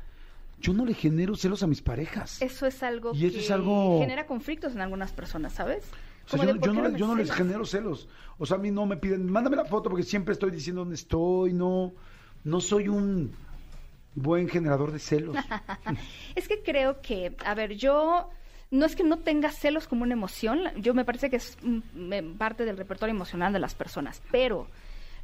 Yo 0.61 0.73
no 0.73 0.85
le 0.85 0.95
genero 0.95 1.35
celos 1.35 1.63
a 1.65 1.67
mis 1.67 1.83
parejas. 1.83 2.41
Eso 2.41 2.67
es 2.67 2.83
algo 2.85 3.13
Y 3.15 3.27
eso 3.27 3.35
que 3.35 3.41
es 3.41 3.51
algo- 3.51 3.99
genera 3.99 4.27
conflictos 4.27 4.75
en 4.75 4.81
algunas 4.81 5.13
personas, 5.13 5.53
¿sabes? 5.55 5.85
O 6.27 6.29
sea, 6.29 6.39
Como 6.39 6.43
yo, 6.51 6.55
yo 6.55 6.61
¿por 6.61 6.71
qué 6.85 6.89
no, 6.93 6.97
yo 6.99 7.07
no 7.09 7.17
les 7.17 7.33
genero 7.33 7.67
celos. 7.67 8.09
O 8.39 8.47
sea, 8.47 8.57
a 8.59 8.61
mí 8.61 8.71
no 8.71 8.87
me 8.87 8.97
piden, 8.97 9.29
mándame 9.31 9.57
la 9.57 9.65
foto 9.65 9.91
porque 9.91 10.05
siempre 10.05 10.33
estoy 10.35 10.53
diciendo 10.53 10.83
dónde 10.83 10.95
estoy. 10.95 11.53
No, 11.53 11.93
no 12.45 12.61
soy 12.61 12.87
un 12.87 13.33
buen 14.15 14.49
generador 14.49 14.93
de 14.93 15.01
celos. 15.01 15.35
Es 16.37 16.47
que 16.47 16.63
creo 16.63 17.01
que, 17.01 17.35
a 17.45 17.55
ver, 17.55 17.73
yo 17.77 18.31
no 18.73 18.87
es 18.87 18.97
que 18.97 19.05
no 19.05 19.19
tenga 19.19 19.51
celos 19.51 19.87
como 19.87 20.03
una 20.03 20.15
emoción, 20.15 20.63
yo 20.77 20.95
me 20.95 21.05
parece 21.05 21.29
que 21.29 21.37
es 21.37 21.59
mm, 21.63 22.37
parte 22.39 22.65
del 22.65 22.79
repertorio 22.79 23.15
emocional 23.15 23.53
de 23.53 23.59
las 23.59 23.75
personas, 23.75 24.23
pero 24.33 24.67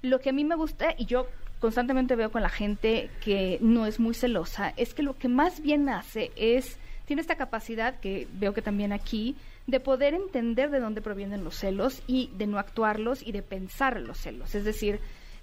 lo 0.02 0.20
que 0.20 0.28
a 0.30 0.32
mí 0.34 0.44
me 0.44 0.54
gusta 0.54 0.94
y 0.96 1.06
yo 1.06 1.26
constantemente 1.58 2.14
veo 2.14 2.30
con 2.30 2.42
la 2.42 2.50
gente 2.50 3.10
que 3.24 3.58
no 3.62 3.86
es 3.86 3.98
muy 3.98 4.14
celosa, 4.14 4.74
es 4.76 4.92
que 4.92 5.02
lo 5.02 5.16
que 5.16 5.28
más 5.28 5.62
bien 5.62 5.88
hace 5.88 6.30
es, 6.36 6.76
tiene 7.06 7.22
esta 7.22 7.36
capacidad 7.36 7.98
que 8.00 8.28
veo 8.34 8.52
que 8.52 8.60
también 8.60 8.92
aquí, 8.92 9.34
de 9.66 9.80
poder 9.80 10.12
entender 10.12 10.70
de 10.70 10.80
dónde 10.80 11.00
provienen 11.00 11.42
los 11.42 11.56
celos 11.56 12.02
y 12.06 12.30
de 12.36 12.46
no 12.46 12.58
actuarlos 12.58 13.26
y 13.26 13.32
de 13.32 13.42
pensar 13.42 13.98
los 13.98 14.18
celos. 14.18 14.54
Es 14.54 14.64
decir, 14.64 15.00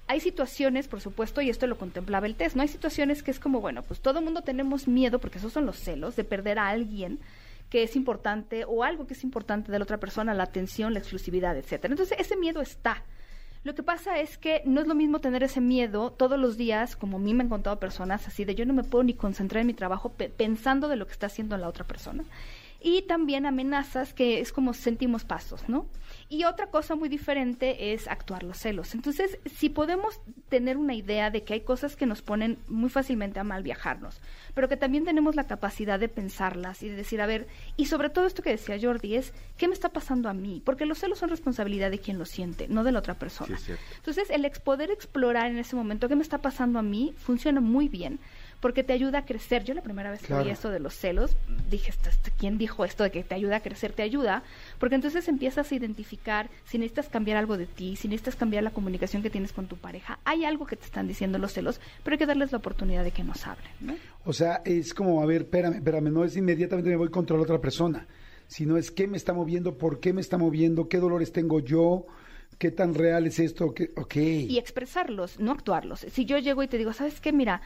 hay 0.08 0.20
situaciones, 0.20 0.88
por 0.88 1.02
supuesto, 1.02 1.42
y 1.42 1.50
esto 1.50 1.66
lo 1.66 1.78
contemplaba 1.78 2.28
el 2.28 2.36
test, 2.36 2.56
¿no? 2.56 2.62
Hay 2.62 2.68
situaciones 2.68 3.24
que 3.24 3.32
es 3.32 3.40
como, 3.40 3.62
bueno, 3.62 3.82
pues 3.82 4.00
todo 4.00 4.20
el 4.20 4.26
mundo 4.26 4.42
tenemos 4.42 4.88
miedo, 4.88 5.18
porque 5.20 5.40
esos 5.40 5.54
son 5.54 5.66
los 5.66 5.78
celos, 5.78 6.16
de 6.16 6.24
perder 6.24 6.60
a 6.60 6.70
alguien 6.70 7.20
que 7.70 7.84
es 7.84 7.96
importante 7.96 8.64
o 8.68 8.84
algo 8.84 9.08
que 9.08 9.14
es 9.14 9.24
importante 9.24 9.72
de 9.72 9.80
la 9.80 9.84
otra 9.84 10.00
persona, 10.00 10.34
la 10.34 10.44
atención, 10.44 10.94
la 10.94 11.00
exclusividad, 11.00 11.58
etcétera. 11.58 11.94
Entonces, 11.94 12.18
ese 12.20 12.38
miedo 12.38 12.62
está. 12.62 13.04
Lo 13.64 13.74
que 13.74 13.82
pasa 13.82 14.20
es 14.20 14.38
que 14.38 14.62
no 14.66 14.80
es 14.80 14.86
lo 14.86 14.94
mismo 14.94 15.20
tener 15.20 15.42
ese 15.42 15.60
miedo 15.60 16.12
todos 16.12 16.40
los 16.40 16.56
días, 16.56 16.96
como 16.96 17.18
a 17.18 17.20
mí 17.20 17.34
me 17.34 17.42
han 17.44 17.50
contado 17.50 17.80
personas 17.80 18.28
así, 18.28 18.46
de 18.46 18.54
yo 18.54 18.64
no 18.68 18.74
me 18.74 18.84
puedo 18.84 19.04
ni 19.04 19.16
concentrar 19.16 19.62
en 19.62 19.68
mi 19.68 19.74
trabajo 19.74 20.10
pe- 20.14 20.30
pensando 20.30 20.88
de 20.88 20.96
lo 20.98 21.08
que 21.08 21.14
está 21.14 21.26
haciendo 21.26 21.58
la 21.58 21.68
otra 21.68 21.84
persona. 21.84 22.24
Y 22.88 23.02
también 23.02 23.48
amenazas 23.48 24.14
que 24.14 24.40
es 24.42 24.54
como 24.54 24.76
sentimos 24.76 25.26
pasos, 25.26 25.68
¿no? 25.68 25.88
Y 26.30 26.44
otra 26.44 26.68
cosa 26.68 26.94
muy 26.94 27.10
diferente 27.10 27.94
es 27.94 28.08
actuar 28.08 28.44
los 28.44 28.60
celos. 28.60 28.94
Entonces, 28.94 29.40
si 29.46 29.70
podemos 29.70 30.22
tener 30.50 30.78
una 30.78 30.94
idea 30.94 31.32
de 31.32 31.44
que 31.44 31.56
hay 31.56 31.62
cosas 31.62 31.96
que 31.96 32.06
nos 32.06 32.22
ponen 32.22 32.60
muy 32.68 32.92
fácilmente 32.92 33.40
a 33.40 33.44
mal 33.44 33.64
viajarnos, 33.64 34.22
pero 34.54 34.70
que 34.70 34.78
también 34.78 35.04
tenemos 35.04 35.36
la 35.36 35.48
capacidad 35.48 36.00
de 36.00 36.10
pensarlas 36.10 36.84
y 36.84 36.90
de 36.90 36.96
decir, 36.96 37.22
a 37.22 37.26
ver, 37.26 37.48
y 37.76 37.88
sobre 37.88 38.12
todo 38.12 38.28
esto 38.28 38.44
que 38.44 38.52
decía 38.52 38.78
Jordi 38.80 39.16
es, 39.16 39.34
¿qué 39.58 39.68
me 39.68 39.74
está 39.74 39.90
pasando 39.90 40.30
a 40.30 40.34
mí? 40.36 40.62
Porque 40.64 40.86
los 40.86 41.00
celos 41.00 41.18
son 41.18 41.30
responsabilidad 41.30 41.90
de 41.90 41.98
quien 41.98 42.20
lo 42.20 42.26
siente, 42.26 42.68
no 42.68 42.84
de 42.84 42.92
la 42.92 43.00
otra 43.00 43.16
persona. 43.16 43.58
Entonces, 43.96 44.30
el 44.30 44.46
ex 44.46 44.60
poder 44.60 44.92
explorar 44.92 45.48
en 45.48 45.58
ese 45.58 45.76
momento 45.76 46.08
qué 46.08 46.16
me 46.16 46.22
está 46.22 46.38
pasando 46.38 46.78
a 46.78 46.84
mí 46.84 47.16
funciona 47.18 47.62
muy 47.62 47.90
bien 47.90 48.20
porque 48.60 48.84
te 48.84 48.94
ayuda 48.94 49.20
a 49.20 49.26
crecer. 49.26 49.64
Yo 49.64 49.74
la 49.74 49.82
primera 49.82 50.10
vez 50.12 50.22
que 50.22 50.34
vi 50.34 50.50
esto 50.50 50.70
de 50.70 50.80
los 50.80 50.94
celos, 50.96 51.36
dije, 51.70 51.90
"Esto- 51.92 52.10
esto- 52.10 52.32
¿quién 52.38 52.58
dijo 52.58 52.84
esto 52.86 53.04
de 53.04 53.12
que 53.12 53.24
te 53.24 53.36
ayuda 53.36 53.58
a 53.58 53.60
crecer? 53.60 53.92
Te 53.94 54.02
ayuda, 54.02 54.44
porque 54.80 54.96
entonces 54.96 55.28
empiezas 55.28 55.72
a 55.72 55.76
identificar 55.76 56.50
si 56.66 56.78
necesitas 56.78 57.10
cambiar 57.10 57.38
algo 57.38 57.58
de 57.58 57.66
ti, 57.68 57.96
si 57.96 58.08
necesitas 58.08 58.36
cambiar 58.36 58.64
la 58.64 58.72
comunicación 58.72 59.22
que 59.22 59.30
tienes 59.30 59.54
con 59.54 59.68
tu 59.68 59.78
pareja. 59.78 60.20
Hay 60.26 60.46
algo 60.46 60.66
que 60.66 60.76
te 60.76 60.86
están 60.86 61.08
diciendo 61.08 61.38
los 61.38 61.54
celos, 61.54 61.80
pero 62.04 62.16
hay 62.16 62.18
que 62.18 62.26
darles 62.26 62.52
la 62.52 62.58
oportunidad 62.58 63.04
de 63.04 63.12
que 63.12 63.24
nos 63.24 63.46
hablen. 63.46 63.72
¿no? 63.82 63.96
O 64.24 64.34
sea, 64.34 64.62
es 64.66 64.94
como, 64.94 65.22
a 65.22 65.26
ver, 65.26 65.44
espérame, 65.44 65.76
espérame, 65.76 66.12
no 66.12 66.24
es 66.24 66.36
inmediatamente 66.36 66.90
me 66.90 66.96
voy 66.96 67.10
contra 67.10 67.36
la 67.38 67.44
otra 67.44 67.60
persona, 67.62 68.08
sino 68.48 68.78
es 68.78 68.90
qué 68.92 69.08
me 69.08 69.18
está 69.18 69.34
moviendo, 69.34 69.78
por 69.78 70.00
qué 70.00 70.14
me 70.14 70.22
está 70.22 70.38
moviendo, 70.38 70.88
qué 70.88 70.98
dolores 70.98 71.32
tengo 71.32 71.60
yo, 71.60 72.06
qué 72.58 72.72
tan 72.72 72.94
real 72.94 73.28
es 73.28 73.40
esto, 73.40 73.74
qué, 73.74 73.92
ok. 73.98 74.16
y 74.16 74.58
expresarlos, 74.58 75.40
no 75.40 75.52
actuarlos. 75.52 76.06
Si 76.12 76.26
yo 76.26 76.38
llego 76.38 76.64
y 76.64 76.68
te 76.68 76.78
digo, 76.78 76.94
¿sabes 76.94 77.20
qué? 77.20 77.34
Mira, 77.34 77.62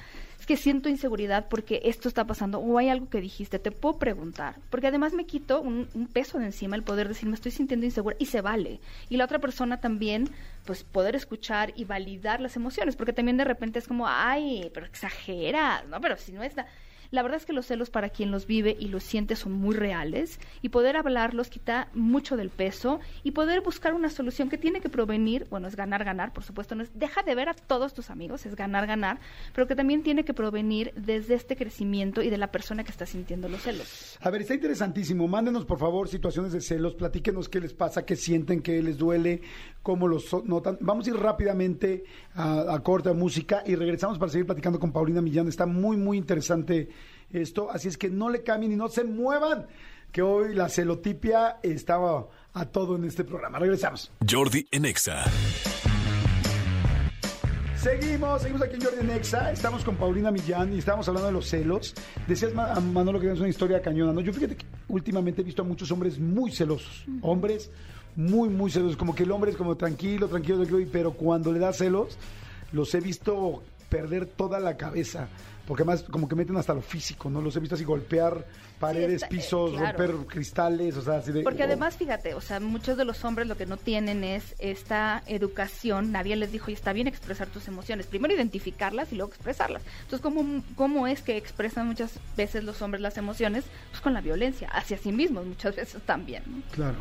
que 0.49 0.57
siento 0.57 0.89
inseguridad 0.89 1.45
porque 1.47 1.79
esto 1.83 2.07
está 2.07 2.25
pasando 2.25 2.57
o 2.57 2.79
hay 2.79 2.89
algo 2.89 3.07
que 3.07 3.21
dijiste, 3.21 3.59
te 3.59 3.69
puedo 3.69 3.99
preguntar. 3.99 4.55
Porque 4.71 4.87
además 4.87 5.13
me 5.13 5.27
quito 5.27 5.61
un, 5.61 5.85
peso 6.11 6.39
de 6.39 6.45
encima 6.45 6.75
el 6.75 6.81
poder 6.81 7.07
decir, 7.07 7.29
me 7.29 7.35
estoy 7.35 7.51
sintiendo 7.51 7.85
insegura 7.85 8.15
y 8.17 8.25
se 8.25 8.41
vale. 8.41 8.79
Y 9.09 9.17
la 9.17 9.25
otra 9.25 9.37
persona 9.37 9.79
también, 9.79 10.27
pues 10.65 10.83
poder 10.83 11.15
escuchar 11.15 11.71
y 11.75 11.85
validar 11.85 12.41
las 12.41 12.55
emociones, 12.55 12.95
porque 12.95 13.13
también 13.13 13.37
de 13.37 13.43
repente 13.43 13.77
es 13.77 13.87
como, 13.87 14.07
ay, 14.07 14.71
pero 14.73 14.87
exagera, 14.87 15.83
no, 15.87 16.01
pero 16.01 16.17
si 16.17 16.31
no 16.31 16.41
está... 16.41 16.65
La 17.11 17.23
verdad 17.23 17.37
es 17.37 17.45
que 17.45 17.53
los 17.53 17.65
celos 17.65 17.89
para 17.89 18.09
quien 18.09 18.29
los 18.29 18.45
vive 18.45 18.77
y 18.79 18.87
los 18.87 19.03
siente 19.03 19.35
son 19.35 19.53
muy 19.53 19.75
reales 19.75 20.39
y 20.61 20.69
poder 20.69 20.95
hablarlos 20.95 21.49
quita 21.49 21.89
mucho 21.93 22.37
del 22.37 22.49
peso 22.49 22.99
y 23.23 23.31
poder 23.31 23.61
buscar 23.61 23.93
una 23.93 24.09
solución 24.09 24.49
que 24.49 24.57
tiene 24.57 24.79
que 24.79 24.89
provenir, 24.89 25.47
bueno, 25.49 25.67
es 25.67 25.75
ganar, 25.75 26.03
ganar, 26.03 26.33
por 26.33 26.43
supuesto, 26.43 26.75
no 26.75 26.83
es 26.83 26.91
deja 26.93 27.23
de 27.23 27.33
ver 27.33 27.49
a 27.49 27.53
todos 27.53 27.93
tus 27.93 28.09
amigos, 28.09 28.45
es 28.45 28.55
ganar, 28.55 28.85
ganar, 28.85 29.19
pero 29.53 29.67
que 29.67 29.75
también 29.75 30.03
tiene 30.03 30.23
que 30.23 30.33
provenir 30.33 30.93
desde 30.95 31.33
este 31.33 31.55
crecimiento 31.55 32.21
y 32.21 32.29
de 32.29 32.37
la 32.37 32.51
persona 32.51 32.83
que 32.83 32.91
está 32.91 33.05
sintiendo 33.05 33.49
los 33.49 33.61
celos. 33.61 34.17
A 34.21 34.29
ver, 34.29 34.41
está 34.41 34.53
interesantísimo. 34.53 35.27
Mándenos, 35.27 35.65
por 35.65 35.79
favor, 35.79 36.07
situaciones 36.07 36.51
de 36.51 36.61
celos. 36.61 36.95
Platíquenos 36.95 37.49
qué 37.49 37.59
les 37.59 37.73
pasa, 37.73 38.05
qué 38.05 38.15
sienten, 38.15 38.61
qué 38.61 38.81
les 38.83 38.97
duele, 38.97 39.41
cómo 39.83 40.07
los 40.07 40.31
notan. 40.45 40.77
Vamos 40.81 41.07
a 41.07 41.09
ir 41.09 41.15
rápidamente 41.17 42.03
a, 42.33 42.73
a 42.73 42.83
corte 42.83 43.09
a 43.09 43.13
música 43.13 43.63
y 43.65 43.75
regresamos 43.75 44.17
para 44.17 44.31
seguir 44.31 44.45
platicando 44.45 44.79
con 44.79 44.91
Paulina 44.91 45.21
Millán. 45.21 45.47
Está 45.47 45.65
muy, 45.65 45.97
muy 45.97 46.17
interesante 46.17 46.89
esto. 47.31 47.69
Así 47.71 47.87
es 47.87 47.97
que 47.97 48.09
no 48.09 48.29
le 48.29 48.43
cambien 48.43 48.71
y 48.71 48.75
no 48.75 48.87
se 48.89 49.03
muevan, 49.03 49.67
que 50.11 50.21
hoy 50.21 50.55
la 50.55 50.69
celotipia 50.69 51.57
estaba 51.61 52.27
a 52.53 52.65
todo 52.65 52.95
en 52.95 53.05
este 53.05 53.23
programa. 53.23 53.59
Regresamos. 53.59 54.11
Jordi 54.29 54.67
en 54.71 54.85
Exa. 54.85 55.25
Seguimos, 57.75 58.41
seguimos 58.41 58.61
aquí 58.61 58.75
en 58.75 58.81
Jordi 58.81 59.07
Nexa, 59.07 59.53
estamos 59.53 59.85
con 59.85 59.95
Paulina 59.95 60.31
Millán 60.31 60.73
y 60.73 60.79
estamos 60.79 61.07
hablando 61.07 61.27
de 61.27 61.33
los 61.33 61.47
celos. 61.47 61.93
Decías, 62.27 62.53
Manolo, 62.53 63.19
que 63.19 63.27
tienes 63.27 63.39
una 63.39 63.47
historia 63.47 63.81
cañona, 63.81 64.11
¿no? 64.11 64.19
Yo 64.19 64.33
fíjate 64.33 64.57
que 64.57 64.65
últimamente 64.89 65.39
he 65.39 65.45
visto 65.45 65.61
a 65.61 65.65
muchos 65.65 65.89
hombres 65.89 66.19
muy 66.19 66.51
celosos, 66.51 67.05
hombres 67.21 67.71
muy, 68.15 68.49
muy 68.49 68.71
celosos, 68.71 68.97
como 68.97 69.15
que 69.15 69.23
el 69.23 69.31
hombre 69.31 69.51
es 69.51 69.57
como 69.57 69.75
tranquilo, 69.75 70.27
tranquilo, 70.27 70.57
tranquilo, 70.57 70.89
pero 70.91 71.11
cuando 71.13 71.51
le 71.51 71.59
da 71.59 71.73
celos, 71.73 72.17
los 72.71 72.93
he 72.93 72.99
visto 72.99 73.63
perder 73.89 74.25
toda 74.25 74.59
la 74.59 74.77
cabeza, 74.77 75.27
porque 75.69 75.83
además 75.83 76.03
como 76.09 76.27
que 76.27 76.33
meten 76.35 76.57
hasta 76.57 76.73
lo 76.73 76.81
físico, 76.81 77.29
¿no? 77.29 77.41
Los 77.41 77.55
he 77.55 77.59
visto 77.59 77.75
así 77.75 77.83
golpear 77.85 78.43
paredes, 78.79 79.21
está- 79.21 79.27
eh, 79.27 79.29
pisos, 79.29 79.71
claro. 79.71 79.97
romper 80.07 80.25
cristales, 80.27 80.97
o 80.97 81.01
sea, 81.01 81.17
así 81.17 81.31
de... 81.31 81.43
Porque 81.43 81.61
oh. 81.61 81.65
además, 81.65 81.95
fíjate, 81.95 82.33
o 82.33 82.41
sea, 82.41 82.59
muchos 82.59 82.97
de 82.97 83.05
los 83.05 83.23
hombres 83.23 83.47
lo 83.47 83.55
que 83.55 83.65
no 83.67 83.77
tienen 83.77 84.23
es 84.23 84.55
esta 84.57 85.21
educación. 85.27 86.11
Nadie 86.11 86.35
les 86.35 86.51
dijo, 86.51 86.71
y 86.71 86.73
está 86.73 86.91
bien 86.91 87.07
expresar 87.07 87.47
tus 87.49 87.67
emociones. 87.67 88.07
Primero 88.07 88.33
identificarlas 88.33 89.13
y 89.13 89.15
luego 89.15 89.31
expresarlas. 89.31 89.83
Entonces, 90.01 90.21
¿cómo, 90.21 90.63
cómo 90.75 91.05
es 91.07 91.21
que 91.21 91.37
expresan 91.37 91.87
muchas 91.87 92.19
veces 92.35 92.63
los 92.63 92.81
hombres 92.81 93.01
las 93.01 93.17
emociones? 93.17 93.63
Pues 93.91 94.01
con 94.01 94.13
la 94.13 94.21
violencia, 94.21 94.69
hacia 94.69 94.97
sí 94.97 95.11
mismos 95.11 95.45
muchas 95.45 95.75
veces 95.75 96.01
también. 96.03 96.41
¿no? 96.47 96.61
Claro. 96.71 96.97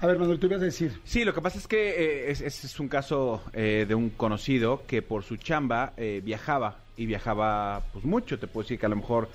A 0.00 0.06
ver, 0.06 0.18
Manuel, 0.18 0.38
tú 0.38 0.46
ibas 0.46 0.60
a 0.62 0.64
decir... 0.66 1.00
Sí, 1.04 1.24
lo 1.24 1.34
que 1.34 1.40
pasa 1.40 1.58
es 1.58 1.66
que 1.66 1.90
eh, 1.90 2.30
es, 2.30 2.40
es- 2.40 2.64
es 2.64 2.78
un 2.78 2.88
caso 2.88 3.42
eh, 3.52 3.84
de 3.88 3.94
un 3.96 4.10
conocido 4.10 4.84
que 4.86 5.02
por 5.02 5.24
su 5.24 5.36
chamba 5.38 5.92
eh, 5.96 6.20
viajaba 6.24 6.78
y 6.96 7.06
viajaba 7.06 7.82
pues 7.92 8.04
mucho. 8.04 8.38
Te 8.38 8.46
puedo 8.46 8.64
decir 8.64 8.78
que 8.78 8.86
a 8.86 8.88
lo 8.88 8.96
mejor 8.96 9.28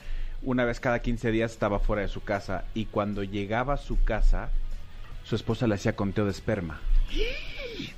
una 0.43 0.65
vez 0.65 0.79
cada 0.79 0.99
15 1.01 1.31
días 1.31 1.51
estaba 1.51 1.79
fuera 1.79 2.01
de 2.01 2.07
su 2.07 2.23
casa 2.23 2.65
y 2.73 2.85
cuando 2.85 3.23
llegaba 3.23 3.75
a 3.75 3.77
su 3.77 4.03
casa 4.03 4.49
su 5.23 5.35
esposa 5.35 5.67
le 5.67 5.75
hacía 5.75 5.95
conteo 5.95 6.25
de 6.25 6.31
esperma. 6.31 6.79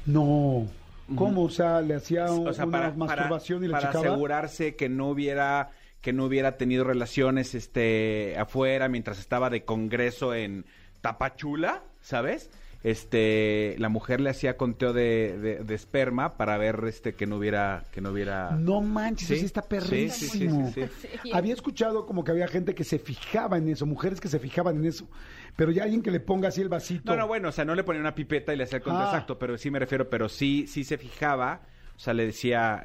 No. 0.05 0.67
¿Cómo? 1.15 1.43
O 1.43 1.49
sea, 1.49 1.81
le 1.81 1.95
hacía 1.95 2.31
un- 2.31 2.47
O 2.47 2.53
sea, 2.53 2.65
una 2.65 2.77
para, 2.79 2.93
masturbación 2.93 3.59
para- 3.59 3.65
y 3.65 3.67
le 3.67 3.71
para 3.73 3.87
checaba. 3.87 4.05
asegurarse 4.09 4.75
que 4.75 4.89
no 4.89 5.09
hubiera 5.09 5.71
que 6.01 6.11
no 6.11 6.25
hubiera 6.25 6.57
tenido 6.57 6.83
relaciones 6.83 7.55
este 7.55 8.35
afuera 8.37 8.89
mientras 8.89 9.19
estaba 9.19 9.49
de 9.49 9.63
congreso 9.63 10.33
en 10.33 10.65
Tapachula, 10.99 11.81
¿sabes? 12.01 12.49
Este, 12.83 13.75
la 13.79 13.87
mujer 13.87 14.19
le 14.19 14.29
hacía 14.29 14.57
conteo 14.57 14.91
de, 14.91 15.37
de- 15.39 15.63
de 15.63 15.73
esperma 15.75 16.35
para 16.35 16.57
ver 16.57 16.83
este 16.85 17.13
que 17.13 17.25
no 17.25 17.37
hubiera 17.37 17.85
que 17.93 18.01
no 18.01 18.11
hubiera 18.11 18.51
No 18.51 18.81
manches, 18.81 19.27
Sí, 19.29 19.33
eso 19.35 19.39
sí 19.39 19.45
está 19.45 19.61
perrísimo. 19.61 20.69
sí, 20.73 20.73
sí, 20.73 20.87
sí, 21.01 21.07
sí. 21.23 21.31
Había 21.31 21.53
escuchado 21.53 22.05
como 22.05 22.25
que 22.25 22.31
había 22.31 22.47
gente 22.49 22.75
que 22.75 22.83
se 22.83 22.99
fijaba 22.99 23.57
en 23.57 23.69
eso, 23.69 23.85
mujeres 23.85 24.19
que 24.19 24.27
se 24.27 24.37
fijaban 24.37 24.75
en 24.77 24.85
eso, 24.85 25.07
pero 25.55 25.71
ya 25.71 25.83
alguien 25.83 26.01
que 26.01 26.11
le 26.11 26.19
ponga 26.19 26.49
así 26.49 26.59
el 26.61 26.67
vasito. 26.67 27.09
No, 27.09 27.17
no, 27.17 27.25
bueno, 27.25 27.49
o 27.49 27.51
sea, 27.53 27.63
no 27.63 27.73
le 27.73 27.85
ponía 27.85 28.01
una 28.01 28.15
pipeta 28.15 28.53
y 28.53 28.57
le 28.57 28.63
hacía 28.65 28.79
el 28.79 28.83
conteo 28.83 29.03
Ah. 29.03 29.05
exacto, 29.05 29.39
pero 29.39 29.57
sí 29.57 29.71
me 29.71 29.79
refiero, 29.79 30.09
pero 30.09 30.27
sí, 30.27 30.67
sí 30.67 30.83
se 30.83 30.97
fijaba, 30.97 31.61
o 31.95 31.99
sea, 31.99 32.13
le 32.13 32.25
decía, 32.25 32.83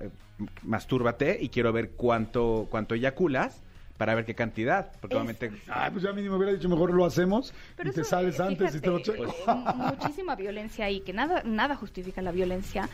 mastúrbate 0.62 1.38
y 1.40 1.48
quiero 1.48 1.72
ver 1.72 1.90
cuánto, 1.90 2.68
cuánto 2.70 2.94
eyaculas 2.94 3.62
para 3.98 4.14
ver 4.14 4.24
qué 4.24 4.34
cantidad, 4.34 4.92
porque 5.00 5.16
Es- 5.16 5.20
obviamente... 5.22 5.52
Ay, 5.68 5.90
pues 5.90 6.04
ya 6.04 6.10
a 6.10 6.12
mí 6.14 6.22
me 6.22 6.30
hubiera 6.30 6.52
dicho 6.52 6.68
mejor 6.68 6.94
lo 6.94 7.04
hacemos 7.04 7.52
Pero 7.76 7.90
y 7.90 7.92
te 7.92 8.04
sales 8.04 8.38
antes 8.40 8.74
y 8.74 8.80
te 8.80 8.88
lo 8.88 9.00
checo. 9.00 9.24
mu- 9.24 9.74
muchísima 9.88 10.36
violencia 10.36 10.84
ahí, 10.86 11.00
que 11.00 11.12
nada, 11.12 11.42
nada 11.44 11.74
justifica 11.76 12.22
la 12.22 12.30
violencia. 12.32 12.88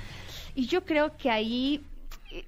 Y 0.55 0.67
yo 0.67 0.85
creo 0.85 1.17
que 1.17 1.31
ahí, 1.31 1.85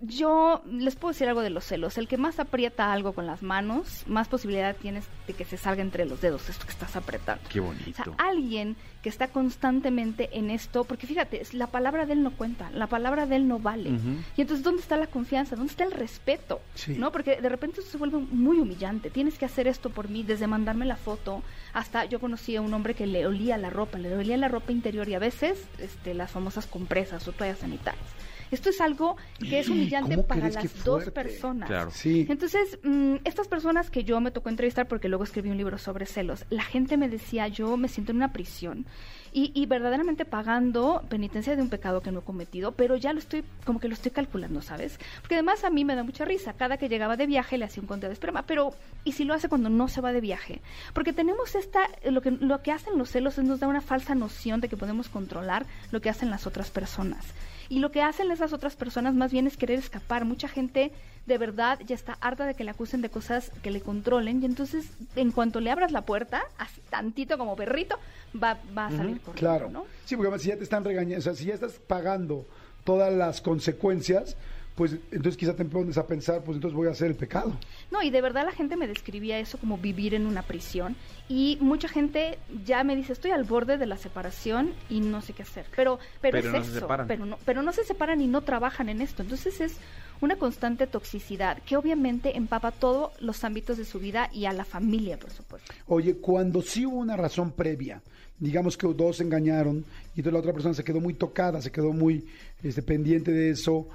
yo 0.00 0.62
les 0.70 0.96
puedo 0.96 1.12
decir 1.12 1.28
algo 1.28 1.42
de 1.42 1.50
los 1.50 1.64
celos. 1.64 1.96
El 1.98 2.08
que 2.08 2.16
más 2.16 2.38
aprieta 2.40 2.92
algo 2.92 3.12
con 3.12 3.26
las 3.26 3.42
manos, 3.42 4.02
más 4.06 4.28
posibilidad 4.28 4.74
tienes 4.76 5.04
de 5.26 5.34
que 5.34 5.44
se 5.44 5.56
salga 5.56 5.82
entre 5.82 6.04
los 6.06 6.20
dedos 6.20 6.48
esto 6.48 6.64
que 6.66 6.72
estás 6.72 6.96
apretando. 6.96 7.42
Qué 7.48 7.60
O 7.60 7.64
bonito. 7.64 8.02
sea, 8.02 8.12
alguien 8.18 8.76
que 9.02 9.08
está 9.08 9.28
constantemente 9.28 10.28
en 10.36 10.50
esto, 10.50 10.84
porque 10.84 11.06
fíjate, 11.06 11.42
la 11.52 11.68
palabra 11.68 12.06
de 12.06 12.14
él 12.14 12.22
no 12.22 12.32
cuenta, 12.32 12.70
la 12.70 12.86
palabra 12.88 13.26
de 13.26 13.36
él 13.36 13.46
no 13.46 13.58
vale. 13.60 13.90
Y 14.36 14.40
entonces, 14.40 14.64
¿dónde 14.64 14.82
está 14.82 14.96
la 14.96 15.06
confianza? 15.06 15.54
¿Dónde 15.56 15.70
está 15.70 15.84
el 15.84 15.92
respeto? 15.92 16.60
Sí. 16.74 16.94
¿No? 16.98 17.12
Porque 17.12 17.40
de 17.40 17.48
repente 17.48 17.80
eso 17.80 17.90
se 17.90 17.98
vuelve 17.98 18.18
muy 18.18 18.58
humillante. 18.58 19.10
Tienes 19.10 19.38
que 19.38 19.44
hacer 19.44 19.68
esto 19.68 19.90
por 19.90 20.08
mí, 20.08 20.22
desde 20.24 20.46
mandarme 20.46 20.84
la 20.86 20.96
foto 20.96 21.42
hasta 21.72 22.04
yo 22.06 22.18
conocí 22.20 22.56
a 22.56 22.60
un 22.62 22.72
hombre 22.74 22.94
que 22.94 23.06
le 23.06 23.26
olía 23.26 23.56
la 23.58 23.70
ropa, 23.70 23.98
le 23.98 24.14
olía 24.16 24.36
la 24.36 24.48
ropa 24.48 24.72
interior 24.72 25.08
y 25.08 25.14
a 25.14 25.18
veces 25.18 25.58
este, 25.78 26.14
las 26.14 26.30
famosas 26.32 26.66
compresas 26.66 27.26
o 27.28 27.32
toallas 27.32 27.58
sanitarias. 27.58 28.04
Esto 28.50 28.70
es 28.70 28.80
algo 28.80 29.16
que 29.38 29.60
es 29.60 29.68
humillante 29.70 30.14
¿Cómo 30.14 30.26
para 30.26 30.48
las 30.48 30.84
dos 30.84 31.10
personas. 31.10 31.68
Claro. 31.68 31.90
Sí. 31.90 32.26
Entonces, 32.28 32.78
mm, 32.82 33.16
estas 33.24 33.48
personas 33.48 33.90
que 33.90 34.04
yo 34.04 34.20
me 34.20 34.30
tocó 34.30 34.48
entrevistar, 34.48 34.88
porque 34.88 35.08
luego 35.08 35.24
escribí 35.24 35.50
un 35.50 35.56
libro 35.56 35.78
sobre 35.78 36.06
celos, 36.06 36.44
la 36.50 36.62
gente 36.62 36.96
me 36.96 37.08
decía, 37.08 37.48
yo 37.48 37.76
me 37.76 37.88
siento 37.88 38.12
en 38.12 38.18
una 38.18 38.32
prisión 38.32 38.86
y, 39.32 39.52
y 39.54 39.66
verdaderamente 39.66 40.24
pagando 40.24 41.02
penitencia 41.08 41.56
de 41.56 41.62
un 41.62 41.68
pecado 41.68 42.00
que 42.00 42.10
no 42.10 42.20
he 42.20 42.22
cometido, 42.22 42.72
pero 42.72 42.96
ya 42.96 43.12
lo 43.12 43.18
estoy, 43.18 43.44
como 43.64 43.80
que 43.80 43.88
lo 43.88 43.94
estoy 43.94 44.10
calculando, 44.10 44.62
¿sabes? 44.62 44.98
Porque 45.20 45.34
además 45.34 45.64
a 45.64 45.70
mí 45.70 45.84
me 45.84 45.94
da 45.94 46.04
mucha 46.04 46.24
risa, 46.24 46.54
cada 46.54 46.78
que 46.78 46.88
llegaba 46.88 47.16
de 47.16 47.26
viaje 47.26 47.58
le 47.58 47.66
hacía 47.66 47.82
un 47.82 47.86
conteo 47.86 48.08
de 48.08 48.14
esperma, 48.14 48.44
pero 48.46 48.72
¿y 49.04 49.12
si 49.12 49.24
lo 49.24 49.34
hace 49.34 49.48
cuando 49.48 49.68
no 49.68 49.88
se 49.88 50.00
va 50.00 50.12
de 50.12 50.20
viaje? 50.20 50.62
Porque 50.94 51.12
tenemos 51.12 51.54
esta, 51.54 51.80
lo 52.04 52.22
que, 52.22 52.30
lo 52.30 52.62
que 52.62 52.72
hacen 52.72 52.96
los 52.96 53.10
celos 53.10 53.38
es 53.38 53.44
nos 53.44 53.60
da 53.60 53.68
una 53.68 53.80
falsa 53.80 54.14
noción 54.14 54.60
de 54.60 54.68
que 54.68 54.76
podemos 54.76 55.08
controlar 55.08 55.66
lo 55.90 56.00
que 56.00 56.08
hacen 56.08 56.30
las 56.30 56.46
otras 56.46 56.70
personas. 56.70 57.34
Y 57.68 57.80
lo 57.80 57.90
que 57.90 58.02
hacen 58.02 58.30
esas 58.30 58.52
otras 58.52 58.76
personas 58.76 59.14
más 59.14 59.32
bien 59.32 59.46
es 59.46 59.56
querer 59.56 59.78
escapar. 59.78 60.24
Mucha 60.24 60.48
gente 60.48 60.92
de 61.26 61.38
verdad 61.38 61.80
ya 61.86 61.94
está 61.94 62.16
harta 62.20 62.46
de 62.46 62.54
que 62.54 62.62
le 62.64 62.70
acusen 62.70 63.02
de 63.02 63.10
cosas 63.10 63.50
que 63.62 63.70
le 63.72 63.80
controlen 63.80 64.40
y 64.42 64.46
entonces 64.46 64.86
en 65.16 65.32
cuanto 65.32 65.60
le 65.60 65.70
abras 65.72 65.90
la 65.90 66.02
puerta, 66.02 66.42
así 66.58 66.80
tantito 66.88 67.36
como 67.36 67.56
perrito, 67.56 67.98
va, 68.40 68.58
va 68.76 68.86
a 68.86 68.90
salir 68.90 69.20
corriendo, 69.20 69.32
Claro. 69.32 69.70
¿no? 69.70 69.84
Sí, 70.04 70.14
porque 70.14 70.28
además 70.28 70.42
si 70.42 70.48
ya 70.50 70.56
te 70.56 70.62
están 70.62 70.84
regañando, 70.84 71.18
o 71.18 71.22
sea, 71.22 71.34
si 71.34 71.46
ya 71.46 71.54
estás 71.54 71.72
pagando 71.84 72.46
todas 72.84 73.12
las 73.12 73.40
consecuencias, 73.40 74.36
pues 74.76 74.92
entonces 75.10 75.36
quizá 75.38 75.56
te 75.56 75.64
pones 75.64 75.96
a 75.96 76.06
pensar, 76.06 76.44
pues 76.44 76.56
entonces 76.56 76.76
voy 76.76 76.86
a 76.86 76.90
hacer 76.90 77.08
el 77.08 77.16
pecado. 77.16 77.56
No, 77.90 78.02
y 78.02 78.10
de 78.10 78.20
verdad 78.20 78.44
la 78.44 78.52
gente 78.52 78.76
me 78.76 78.86
describía 78.86 79.38
eso 79.38 79.58
como 79.58 79.78
vivir 79.78 80.14
en 80.14 80.26
una 80.26 80.42
prisión. 80.42 80.96
Y 81.28 81.56
mucha 81.60 81.88
gente 81.88 82.38
ya 82.64 82.84
me 82.84 82.94
dice, 82.94 83.14
estoy 83.14 83.30
al 83.30 83.44
borde 83.44 83.78
de 83.78 83.86
la 83.86 83.96
separación 83.96 84.74
y 84.90 85.00
no 85.00 85.22
sé 85.22 85.32
qué 85.32 85.42
hacer. 85.42 85.64
Pero, 85.74 85.98
pero, 86.20 86.38
Pero 86.38 86.48
es 86.48 86.54
no 86.54 86.62
se 86.64 86.70
eso. 86.70 86.80
separan. 86.80 87.06
Pero 87.08 87.24
no, 87.24 87.38
pero 87.46 87.62
no 87.62 87.72
se 87.72 87.84
separan 87.84 88.20
y 88.20 88.26
no 88.26 88.42
trabajan 88.42 88.90
en 88.90 89.00
esto. 89.00 89.22
Entonces 89.22 89.60
es 89.62 89.78
una 90.20 90.36
constante 90.36 90.86
toxicidad 90.86 91.62
que 91.62 91.76
obviamente 91.76 92.36
empapa 92.36 92.70
todos 92.70 93.12
los 93.20 93.44
ámbitos 93.44 93.78
de 93.78 93.84
su 93.86 93.98
vida 93.98 94.28
y 94.32 94.44
a 94.44 94.52
la 94.52 94.64
familia, 94.64 95.18
por 95.18 95.30
supuesto. 95.30 95.72
Oye, 95.86 96.16
cuando 96.16 96.60
sí 96.62 96.84
hubo 96.86 96.98
una 96.98 97.16
razón 97.16 97.52
previa, 97.52 98.02
digamos 98.38 98.76
que 98.76 98.86
dos 98.88 99.16
se 99.16 99.22
engañaron 99.22 99.84
y 100.14 100.20
entonces 100.20 100.32
la 100.32 100.38
otra 100.38 100.52
persona 100.52 100.74
se 100.74 100.84
quedó 100.84 101.00
muy 101.00 101.14
tocada, 101.14 101.60
se 101.60 101.70
quedó 101.70 101.92
muy 101.92 102.26
este, 102.62 102.82
pendiente 102.82 103.32
de 103.32 103.50
eso, 103.50 103.88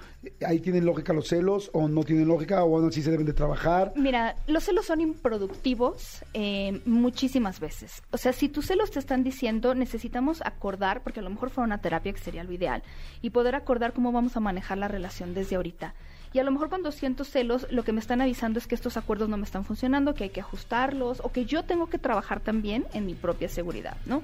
¿ahí 0.45 0.59
tienen 0.59 0.85
lógica 0.85 1.13
los 1.13 1.27
celos 1.27 1.69
o 1.73 1.87
no 1.87 2.03
tienen 2.03 2.27
lógica 2.27 2.63
o 2.63 2.77
aún 2.77 2.87
así 2.87 3.01
se 3.01 3.11
deben 3.11 3.25
de 3.25 3.33
trabajar? 3.33 3.93
Mira, 3.95 4.35
los 4.47 4.63
celos 4.63 4.85
son 4.85 5.01
improductivos 5.01 6.23
eh, 6.33 6.79
muchísimas 6.85 7.59
veces. 7.59 8.03
O 8.11 8.17
sea, 8.17 8.33
si 8.33 8.49
tus 8.49 8.67
celos 8.67 8.91
te 8.91 8.99
están 8.99 9.23
diciendo, 9.23 9.73
necesitamos 9.73 10.41
acordar, 10.45 11.01
porque 11.01 11.21
a 11.21 11.23
lo 11.23 11.29
mejor 11.29 11.49
fue 11.49 11.63
una 11.63 11.79
terapia 11.79 12.13
que 12.13 12.19
sería 12.19 12.43
lo 12.43 12.51
ideal, 12.51 12.83
y 13.21 13.31
poder 13.31 13.55
acordar 13.55 13.93
cómo 13.93 14.11
vamos 14.11 14.37
a 14.37 14.39
manejar 14.39 14.77
la 14.77 14.87
relación 14.87 15.33
desde 15.33 15.55
ahorita. 15.55 15.95
Y 16.33 16.39
a 16.39 16.43
lo 16.43 16.51
mejor 16.51 16.69
cuando 16.69 16.91
siento 16.91 17.23
celos, 17.23 17.67
lo 17.71 17.83
que 17.83 17.91
me 17.91 17.99
están 17.99 18.21
avisando 18.21 18.59
es 18.59 18.67
que 18.67 18.75
estos 18.75 18.95
acuerdos 18.95 19.27
no 19.27 19.37
me 19.37 19.43
están 19.43 19.65
funcionando, 19.65 20.13
que 20.13 20.25
hay 20.25 20.29
que 20.29 20.39
ajustarlos, 20.39 21.19
o 21.23 21.31
que 21.31 21.45
yo 21.45 21.63
tengo 21.63 21.87
que 21.87 21.97
trabajar 21.97 22.39
también 22.39 22.85
en 22.93 23.05
mi 23.05 23.15
propia 23.15 23.49
seguridad, 23.49 23.97
¿no? 24.05 24.23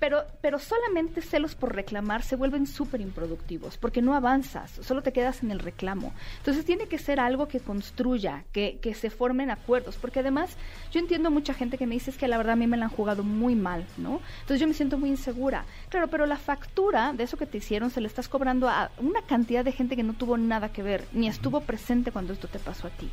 Pero, 0.00 0.24
pero 0.40 0.58
solamente 0.58 1.22
celos 1.22 1.54
por 1.54 1.74
reclamar 1.74 2.22
se 2.22 2.34
vuelven 2.34 2.66
súper 2.66 3.00
improductivos, 3.00 3.76
porque 3.76 4.02
no 4.02 4.14
avanzas, 4.14 4.72
solo 4.82 5.02
te 5.02 5.12
quedas 5.12 5.42
en 5.42 5.50
el 5.50 5.60
reclamo. 5.60 6.12
Entonces 6.38 6.64
tiene 6.64 6.86
que 6.86 6.98
ser 6.98 7.20
algo 7.20 7.46
que 7.46 7.60
construya, 7.60 8.44
que, 8.52 8.78
que 8.80 8.94
se 8.94 9.10
formen 9.10 9.50
acuerdos, 9.50 9.96
porque 9.96 10.20
además 10.20 10.56
yo 10.90 11.00
entiendo 11.00 11.30
mucha 11.30 11.54
gente 11.54 11.78
que 11.78 11.86
me 11.86 11.94
dice 11.94 12.10
es 12.10 12.18
que 12.18 12.28
la 12.28 12.38
verdad 12.38 12.54
a 12.54 12.56
mí 12.56 12.66
me 12.66 12.76
la 12.76 12.86
han 12.86 12.90
jugado 12.90 13.22
muy 13.22 13.54
mal, 13.54 13.84
¿no? 13.98 14.20
Entonces 14.40 14.60
yo 14.60 14.66
me 14.66 14.74
siento 14.74 14.98
muy 14.98 15.10
insegura. 15.10 15.64
Claro, 15.90 16.08
pero 16.08 16.26
la 16.26 16.38
factura 16.38 17.12
de 17.12 17.24
eso 17.24 17.36
que 17.36 17.46
te 17.46 17.58
hicieron 17.58 17.90
se 17.90 18.00
le 18.00 18.08
estás 18.08 18.28
cobrando 18.28 18.68
a 18.68 18.90
una 18.98 19.22
cantidad 19.22 19.64
de 19.64 19.72
gente 19.72 19.96
que 19.96 20.02
no 20.02 20.14
tuvo 20.14 20.36
nada 20.38 20.72
que 20.72 20.82
ver, 20.82 21.04
ni 21.12 21.28
estuvo 21.28 21.60
presente 21.60 22.10
cuando 22.10 22.32
esto 22.32 22.48
te 22.48 22.58
pasó 22.58 22.86
a 22.86 22.90
ti. 22.90 23.10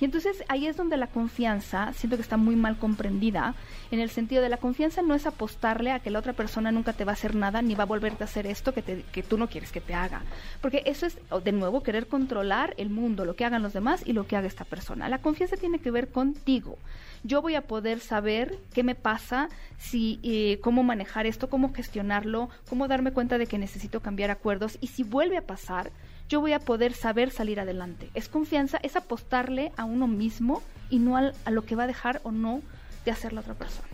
Y 0.00 0.04
entonces 0.06 0.42
ahí 0.48 0.66
es 0.66 0.76
donde 0.76 0.96
la 0.96 1.08
confianza, 1.08 1.92
siento 1.92 2.16
que 2.16 2.22
está 2.22 2.36
muy 2.36 2.56
mal 2.56 2.78
comprendida, 2.78 3.54
en 3.90 4.00
el 4.00 4.08
sentido 4.10 4.42
de 4.42 4.48
la 4.48 4.56
confianza 4.56 5.02
no 5.02 5.14
es 5.14 5.26
apostarle 5.26 5.90
a 5.92 5.98
que 6.00 6.10
la 6.10 6.18
otra 6.18 6.32
persona 6.32 6.72
nunca 6.72 6.92
te 6.94 7.04
va 7.04 7.12
a 7.12 7.14
hacer 7.14 7.34
nada 7.34 7.60
ni 7.60 7.74
va 7.74 7.82
a 7.82 7.86
volverte 7.86 8.24
a 8.24 8.26
hacer 8.26 8.46
esto 8.46 8.72
que, 8.72 8.82
te- 8.82 9.02
que 9.12 9.22
tú 9.22 9.36
no 9.36 9.48
quieres 9.48 9.72
que 9.72 9.80
te 9.80 9.92
haga. 9.94 10.22
Porque 10.62 10.82
eso 10.86 11.06
es, 11.06 11.18
de 11.44 11.52
nuevo, 11.52 11.82
querer 11.82 12.06
controlar 12.06 12.74
el 12.78 12.88
mundo, 12.88 13.24
lo 13.24 13.36
que 13.36 13.44
hagan 13.44 13.62
los 13.62 13.72
demás 13.72 14.02
y 14.06 14.12
lo 14.14 14.26
que 14.26 14.36
haga 14.36 14.46
esta 14.46 14.64
persona. 14.64 15.08
La 15.08 15.18
confianza 15.18 15.56
tiene 15.56 15.80
que 15.80 15.90
ver 15.90 16.08
contigo. 16.08 16.78
Yo 17.22 17.42
voy 17.42 17.54
a 17.54 17.62
poder 17.66 18.00
saber 18.00 18.56
qué 18.72 18.82
me 18.82 18.94
pasa, 18.94 19.50
si, 19.78 20.18
eh, 20.22 20.58
cómo 20.62 20.82
manejar 20.82 21.26
esto, 21.26 21.50
cómo 21.50 21.74
gestionarlo, 21.74 22.48
cómo 22.70 22.88
darme 22.88 23.12
cuenta 23.12 23.36
de 23.36 23.46
que 23.46 23.58
necesito 23.58 24.00
cambiar 24.00 24.30
acuerdos 24.30 24.78
y 24.80 24.86
si 24.86 25.02
vuelve 25.02 25.36
a 25.36 25.42
pasar, 25.42 25.90
yo 26.30 26.40
voy 26.40 26.54
a 26.54 26.60
poder 26.60 26.94
saber 26.94 27.30
salir 27.30 27.60
adelante. 27.60 28.08
Es 28.14 28.28
confianza, 28.28 28.78
es 28.82 28.96
apostarle 28.96 29.72
a 29.76 29.84
uno 29.84 30.06
mismo 30.06 30.62
y 30.88 30.98
no 31.00 31.16
al- 31.18 31.34
a 31.44 31.50
lo 31.50 31.62
que 31.66 31.76
va 31.76 31.82
a 31.84 31.86
dejar 31.86 32.20
o 32.24 32.32
no 32.32 32.62
de 33.04 33.10
hacer 33.10 33.32
la 33.34 33.40
otra 33.42 33.54
persona. 33.54 33.88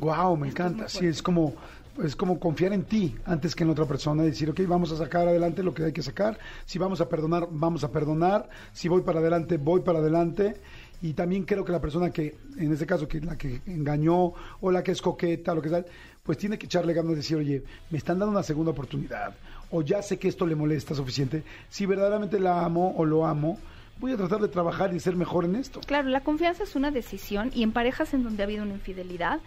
Wow, 0.00 0.36
me 0.36 0.48
encanta. 0.48 0.88
Sí, 0.88 1.06
es 1.06 1.22
como 1.22 1.54
es 2.04 2.14
como 2.14 2.38
confiar 2.38 2.72
en 2.72 2.84
ti 2.84 3.16
antes 3.24 3.56
que 3.56 3.64
en 3.64 3.68
la 3.68 3.72
otra 3.72 3.84
persona 3.84 4.22
y 4.22 4.26
decir, 4.26 4.48
ok, 4.48 4.60
vamos 4.68 4.92
a 4.92 4.96
sacar 4.96 5.26
adelante 5.26 5.64
lo 5.64 5.74
que 5.74 5.82
hay 5.84 5.92
que 5.92 6.02
sacar. 6.02 6.38
Si 6.64 6.78
vamos 6.78 7.00
a 7.00 7.08
perdonar, 7.08 7.48
vamos 7.50 7.82
a 7.82 7.90
perdonar. 7.90 8.48
Si 8.72 8.86
voy 8.86 9.02
para 9.02 9.18
adelante, 9.18 9.56
voy 9.56 9.80
para 9.80 9.98
adelante. 9.98 10.60
Y 11.02 11.14
también 11.14 11.42
creo 11.44 11.64
que 11.64 11.72
la 11.72 11.80
persona 11.80 12.10
que, 12.10 12.38
en 12.56 12.72
este 12.72 12.86
caso, 12.86 13.08
que 13.08 13.20
la 13.20 13.36
que 13.36 13.62
engañó 13.66 14.32
o 14.60 14.70
la 14.70 14.84
que 14.84 14.92
es 14.92 15.02
coqueta, 15.02 15.56
lo 15.56 15.60
que 15.60 15.70
sea, 15.70 15.84
pues 16.22 16.38
tiene 16.38 16.56
que 16.56 16.66
echarle 16.66 16.92
ganas 16.92 17.10
de 17.10 17.16
decir, 17.16 17.36
oye, 17.36 17.64
me 17.90 17.98
están 17.98 18.20
dando 18.20 18.30
una 18.32 18.44
segunda 18.44 18.70
oportunidad. 18.70 19.34
O 19.70 19.82
ya 19.82 20.02
sé 20.02 20.18
que 20.18 20.28
esto 20.28 20.46
le 20.46 20.54
molesta 20.54 20.94
suficiente. 20.94 21.44
Si 21.68 21.86
verdaderamente 21.86 22.40
la 22.40 22.64
amo 22.64 22.94
o 22.96 23.04
lo 23.04 23.26
amo, 23.26 23.58
voy 24.00 24.12
a 24.12 24.16
tratar 24.16 24.40
de 24.40 24.48
trabajar 24.48 24.94
y 24.94 25.00
ser 25.00 25.16
mejor 25.16 25.44
en 25.44 25.56
esto. 25.56 25.80
Claro, 25.86 26.08
la 26.08 26.20
confianza 26.20 26.64
es 26.64 26.76
una 26.76 26.90
decisión 26.90 27.50
y 27.54 27.62
en 27.62 27.72
parejas 27.72 28.14
en 28.14 28.22
donde 28.22 28.42
ha 28.42 28.46
habido 28.46 28.62
una 28.62 28.74
infidelidad, 28.74 29.40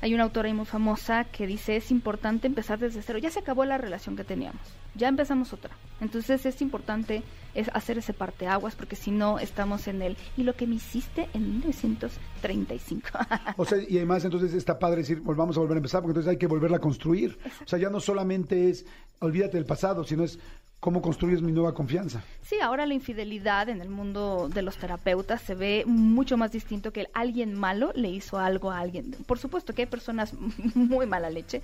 hay 0.00 0.14
una 0.14 0.24
autora 0.24 0.52
muy 0.52 0.66
famosa 0.66 1.24
que 1.24 1.46
dice 1.46 1.76
es 1.76 1.90
importante 1.90 2.48
empezar 2.48 2.78
desde 2.78 3.02
cero. 3.02 3.18
Ya 3.18 3.30
se 3.30 3.38
acabó 3.38 3.64
la 3.64 3.78
relación 3.78 4.16
que 4.16 4.24
teníamos, 4.24 4.60
ya 4.94 5.08
empezamos 5.08 5.52
otra. 5.52 5.70
Entonces 6.00 6.44
es 6.44 6.60
importante 6.60 7.22
es 7.54 7.70
hacer 7.74 7.98
ese 7.98 8.12
parteaguas 8.12 8.74
porque 8.74 8.96
si 8.96 9.10
no 9.10 9.38
estamos 9.38 9.88
en 9.88 10.02
el 10.02 10.16
y 10.36 10.42
lo 10.42 10.54
que 10.54 10.66
me 10.66 10.76
hiciste 10.76 11.28
en 11.34 11.58
1935. 11.58 13.08
O 13.56 13.64
sea, 13.64 13.78
y 13.86 13.96
además 13.96 14.24
entonces 14.24 14.54
está 14.54 14.78
padre 14.78 14.98
decir, 14.98 15.20
volvamos 15.20 15.56
a 15.56 15.60
volver 15.60 15.76
a 15.76 15.78
empezar, 15.78 16.00
porque 16.00 16.12
entonces 16.12 16.30
hay 16.30 16.38
que 16.38 16.46
volverla 16.46 16.78
a 16.78 16.80
construir. 16.80 17.38
O 17.64 17.68
sea, 17.68 17.78
ya 17.78 17.90
no 17.90 18.00
solamente 18.00 18.70
es, 18.70 18.86
olvídate 19.20 19.56
del 19.56 19.66
pasado, 19.66 20.04
sino 20.04 20.24
es 20.24 20.38
cómo 20.82 21.00
construyes 21.00 21.42
mi 21.42 21.52
nueva 21.52 21.74
confianza. 21.74 22.24
Sí, 22.42 22.56
ahora 22.60 22.86
la 22.86 22.94
infidelidad 22.94 23.68
en 23.68 23.80
el 23.80 23.88
mundo 23.88 24.48
de 24.52 24.62
los 24.62 24.76
terapeutas 24.76 25.40
se 25.40 25.54
ve 25.54 25.84
mucho 25.86 26.36
más 26.36 26.50
distinto 26.50 26.92
que 26.92 27.06
alguien 27.14 27.54
malo 27.54 27.92
le 27.94 28.08
hizo 28.08 28.38
algo 28.38 28.72
a 28.72 28.80
alguien. 28.80 29.12
Por 29.26 29.38
supuesto 29.38 29.74
que 29.74 29.82
hay 29.82 29.86
personas 29.86 30.34
muy 30.74 31.06
mala 31.06 31.30
leche, 31.30 31.62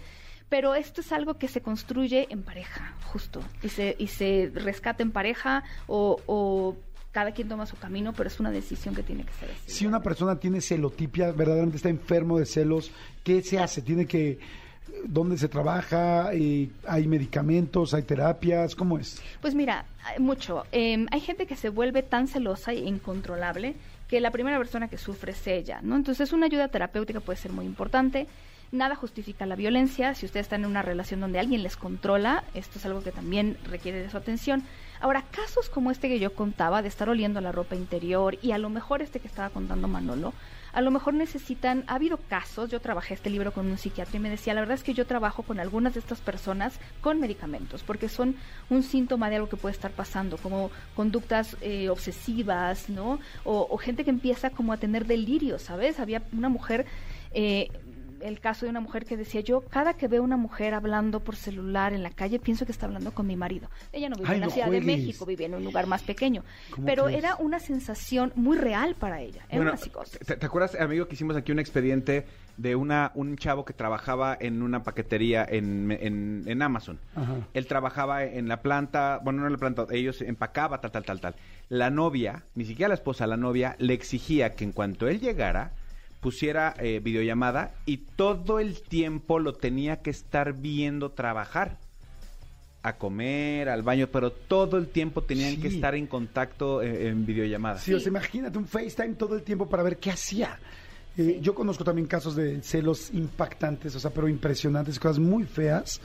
pero 0.49 0.75
esto 0.75 1.01
es 1.01 1.13
algo 1.13 1.35
que 1.35 1.49
se 1.49 1.61
construye 1.61 2.27
en 2.31 2.43
pareja, 2.43 2.95
justo, 3.05 3.43
y 3.63 3.69
se, 3.69 3.97
y 3.99 4.07
se 4.09 4.51
rescata 4.55 5.03
en 5.03 5.11
pareja 5.11 5.65
o, 5.87 6.21
o 6.27 6.77
cada 7.13 7.33
quien 7.33 7.49
toma 7.49 7.67
su 7.67 7.77
camino, 7.77 8.13
pero 8.13 8.29
es 8.29 8.39
una 8.41 8.51
decisión 8.51 8.95
que 8.95 9.03
tiene 9.03 9.25
que 9.25 9.33
ser 9.33 9.51
así. 9.51 9.71
Si 9.71 9.87
una 9.87 10.01
persona 10.01 10.39
tiene 10.39 10.61
celotipia, 10.61 11.33
verdaderamente 11.33 11.77
está 11.77 11.89
enfermo 11.89 12.39
de 12.39 12.47
celos, 12.47 12.91
¿qué 13.25 13.43
se 13.43 13.59
hace? 13.59 13.83
¿Tiene 13.83 14.07
que, 14.07 14.39
dónde 15.05 15.37
se 15.39 15.49
trabaja? 15.49 16.33
Eh, 16.33 16.71
¿Hay 16.87 17.07
medicamentos? 17.07 17.95
¿Hay 17.95 18.03
terapias? 18.03 18.75
¿Cómo 18.75 18.99
es? 18.99 19.21
Pues 19.41 19.55
mira, 19.55 19.85
mucho. 20.19 20.65
Eh, 20.73 21.07
hay 21.11 21.21
gente 21.21 21.47
que 21.47 21.57
se 21.57 21.71
vuelve 21.71 22.03
tan 22.03 22.29
celosa 22.29 22.73
e 22.73 22.79
incontrolable 22.79 23.75
que 24.07 24.21
la 24.21 24.31
primera 24.31 24.57
persona 24.59 24.89
que 24.89 24.97
sufre 24.97 25.33
es 25.33 25.47
ella, 25.47 25.81
¿no? 25.83 25.97
Entonces 25.97 26.33
una 26.33 26.47
ayuda 26.47 26.69
terapéutica 26.69 27.21
puede 27.21 27.39
ser 27.39 27.53
muy 27.53 27.67
importante. 27.67 28.27
Nada 28.71 28.97
justifica 28.97 29.47
la 29.47 29.57
violencia. 29.57 30.15
Si 30.15 30.27
ustedes 30.27 30.45
están 30.45 30.65
en 30.65 30.71
una 30.71 30.83
relación 30.83 31.21
donde 31.21 31.39
alguien 31.39 31.63
les 31.63 31.77
controla, 31.77 32.45
esto 32.53 32.79
es 32.79 32.85
algo 32.85 33.03
que 33.03 33.13
también 33.13 33.57
requiere 33.65 34.03
de 34.03 34.11
su 34.11 34.19
atención. 34.19 34.63
Ahora, 35.01 35.23
casos 35.31 35.71
como 35.71 35.91
este 35.91 36.09
que 36.09 36.19
yo 36.19 36.35
contaba, 36.35 36.83
de 36.83 36.89
estar 36.89 37.09
oliendo 37.09 37.41
la 37.41 37.51
ropa 37.51 37.77
interior 37.77 38.37
y 38.43 38.53
a 38.53 38.59
lo 38.59 38.69
mejor 38.69 39.01
este 39.01 39.21
que 39.21 39.29
estaba 39.29 39.49
contando 39.49 39.89
Manolo, 39.89 40.35
a 40.73 40.83
lo 40.83 40.91
mejor 40.91 41.15
necesitan, 41.15 41.85
ha 41.87 41.95
habido 41.95 42.19
casos, 42.19 42.69
yo 42.69 42.79
trabajé 42.81 43.15
este 43.15 43.31
libro 43.31 43.53
con 43.53 43.67
un 43.69 43.79
psiquiatra 43.79 44.17
y 44.17 44.21
me 44.21 44.29
decía, 44.29 44.53
la 44.53 44.61
verdad 44.61 44.75
es 44.75 44.83
que 44.83 44.93
yo 44.93 45.07
trabajo 45.07 45.45
con 45.45 45.61
algunas 45.61 45.95
de 45.95 46.01
estas 46.01 46.21
personas 46.21 46.79
con 47.01 47.21
medicamentos, 47.21 47.83
porque 47.83 48.11
son 48.11 48.37
un 48.69 48.83
síntoma 48.83 49.31
de 49.31 49.37
algo 49.37 49.49
que 49.49 49.57
puede 49.57 49.75
estar 49.75 49.93
pasando, 49.93 50.37
como 50.37 50.71
conductas 50.95 51.57
eh, 51.63 51.89
obsesivas, 51.89 52.91
¿no? 52.91 53.19
O, 53.45 53.67
o 53.71 53.79
gente 53.79 54.05
que 54.05 54.11
empieza 54.11 54.51
como 54.51 54.75
a 54.75 54.77
tener 54.77 55.07
delirios, 55.07 55.63
¿sabes? 55.63 56.01
Había 56.01 56.23
una 56.33 56.51
mujer... 56.51 56.85
Eh, 57.33 57.71
el 58.23 58.41
caso 58.41 58.67
de 58.67 58.71
una 58.71 58.81
mujer 58.81 59.05
que 59.05 59.17
decía 59.17 59.41
yo 59.41 59.61
cada 59.63 59.95
que 59.95 60.09
veo 60.09 60.23
una 60.23 60.37
mujer 60.37 60.75
hablando 60.75 61.21
por 61.21 61.37
celular 61.37 61.93
en 61.93 62.03
la 62.03 62.11
calle 62.11 62.39
pienso 62.39 62.67
que 62.67 62.73
está 62.73 62.87
hablando 62.87 63.13
con 63.13 63.27
mi 63.27 63.37
marido 63.37 63.69
ella 63.93 64.09
no 64.09 64.17
vivía 64.17 64.31
Ay, 64.31 64.35
en 64.37 64.41
la 64.41 64.47
no 64.47 64.53
Ciudad 64.53 64.71
de. 64.71 64.81
México 64.81 65.27
vivía 65.27 65.47
en 65.47 65.55
un 65.55 65.65
lugar 65.65 65.87
más 65.87 66.03
pequeño 66.03 66.43
¿Cómo 66.71 66.87
pero 66.87 67.05
crees? 67.05 67.19
era 67.19 67.37
una 67.37 67.59
sensación 67.61 68.33
muy 68.35 68.57
real 68.57 68.95
para 68.95 69.21
ella 69.21 69.43
era 69.49 69.57
Bueno, 69.59 69.71
una 69.73 69.77
psicosis 69.77 70.19
¿te, 70.21 70.37
te 70.37 70.47
acuerdas, 70.47 70.75
amigo, 70.81 71.07
que 71.09 71.15
hicimos 71.15 71.37
aquí 71.37 71.53
un 71.53 71.59
expediente 71.59 72.27
de 72.57 72.75
una 72.75 73.13
un 73.15 73.37
chavo 73.37 73.65
que 73.65 73.73
trabajaba 73.73 74.37
en 74.41 74.63
una 74.63 74.83
paquetería 74.83 75.47
en, 75.49 75.93
en, 75.93 76.43
en 76.47 76.63
Amazon? 76.63 76.99
Ajá. 77.15 77.37
Él 77.55 77.67
trabajaba 77.69 78.25
en 78.25 78.49
la 78.49 78.63
planta, 78.63 79.21
bueno, 79.23 79.41
no 79.43 79.47
en 79.47 79.53
la 79.53 79.59
planta, 79.59 79.87
ellos 79.93 80.21
empacaba, 80.23 80.81
tal, 80.81 80.91
tal, 80.91 81.05
tal, 81.05 81.21
tal. 81.21 81.35
La 81.69 81.91
novia, 81.91 82.43
ni 82.57 82.65
siquiera 82.65 82.89
la 82.89 82.95
esposa, 82.95 83.29
la 83.29 83.37
novia, 83.37 83.77
le 83.79 83.95
exigía 83.95 84.55
que 84.57 84.65
en 84.65 84.73
cuanto 84.73 85.07
él 85.07 85.21
llegara, 85.21 85.73
pusiera 86.21 86.75
eh, 86.79 87.01
videollamada 87.03 87.75
y 87.87 87.99
todo 87.99 88.59
el 88.61 88.81
tiempo 88.83 89.39
lo 89.39 89.55
tenía 89.55 90.03
que 90.03 90.11
estar 90.11 90.53
viendo 90.55 91.11
trabajar. 91.11 91.77
A 92.83 92.97
comer, 92.97 93.69
al 93.69 93.83
baño, 93.83 94.07
pero 94.11 94.31
todo 94.31 94.77
el 94.79 94.87
tiempo 94.89 95.23
tenían 95.23 95.57
Sí. 95.57 95.61
que 95.61 95.69
estar 95.69 95.95
en 95.97 96.07
contacto 96.07 96.81
eh, 96.81 97.09
en 97.09 97.27
videollamada. 97.27 97.79
Sí, 97.79 97.93
o 97.93 97.99
sea, 98.01 98.09
imagínate 98.09 98.57
un 98.57 98.67
FaceTime 98.67 99.15
todo 99.15 99.35
el 99.35 99.43
tiempo 99.43 99.69
para 99.69 99.83
ver 99.83 99.99
qué 99.99 100.11
hacía. 100.13 100.59
Eh, 101.17 101.41
Yo 101.43 101.55
conozco 101.55 101.83
también 101.83 102.07
casos 102.07 102.37
de 102.37 102.63
celos 102.63 103.11
impactantes, 103.13 103.95
o 103.97 104.01
sea, 104.01 104.13
pero 104.13 104.29
impresionantes, 104.29 104.99
cosas 105.01 105.19
muy 105.19 105.45
feas. 105.45 106.01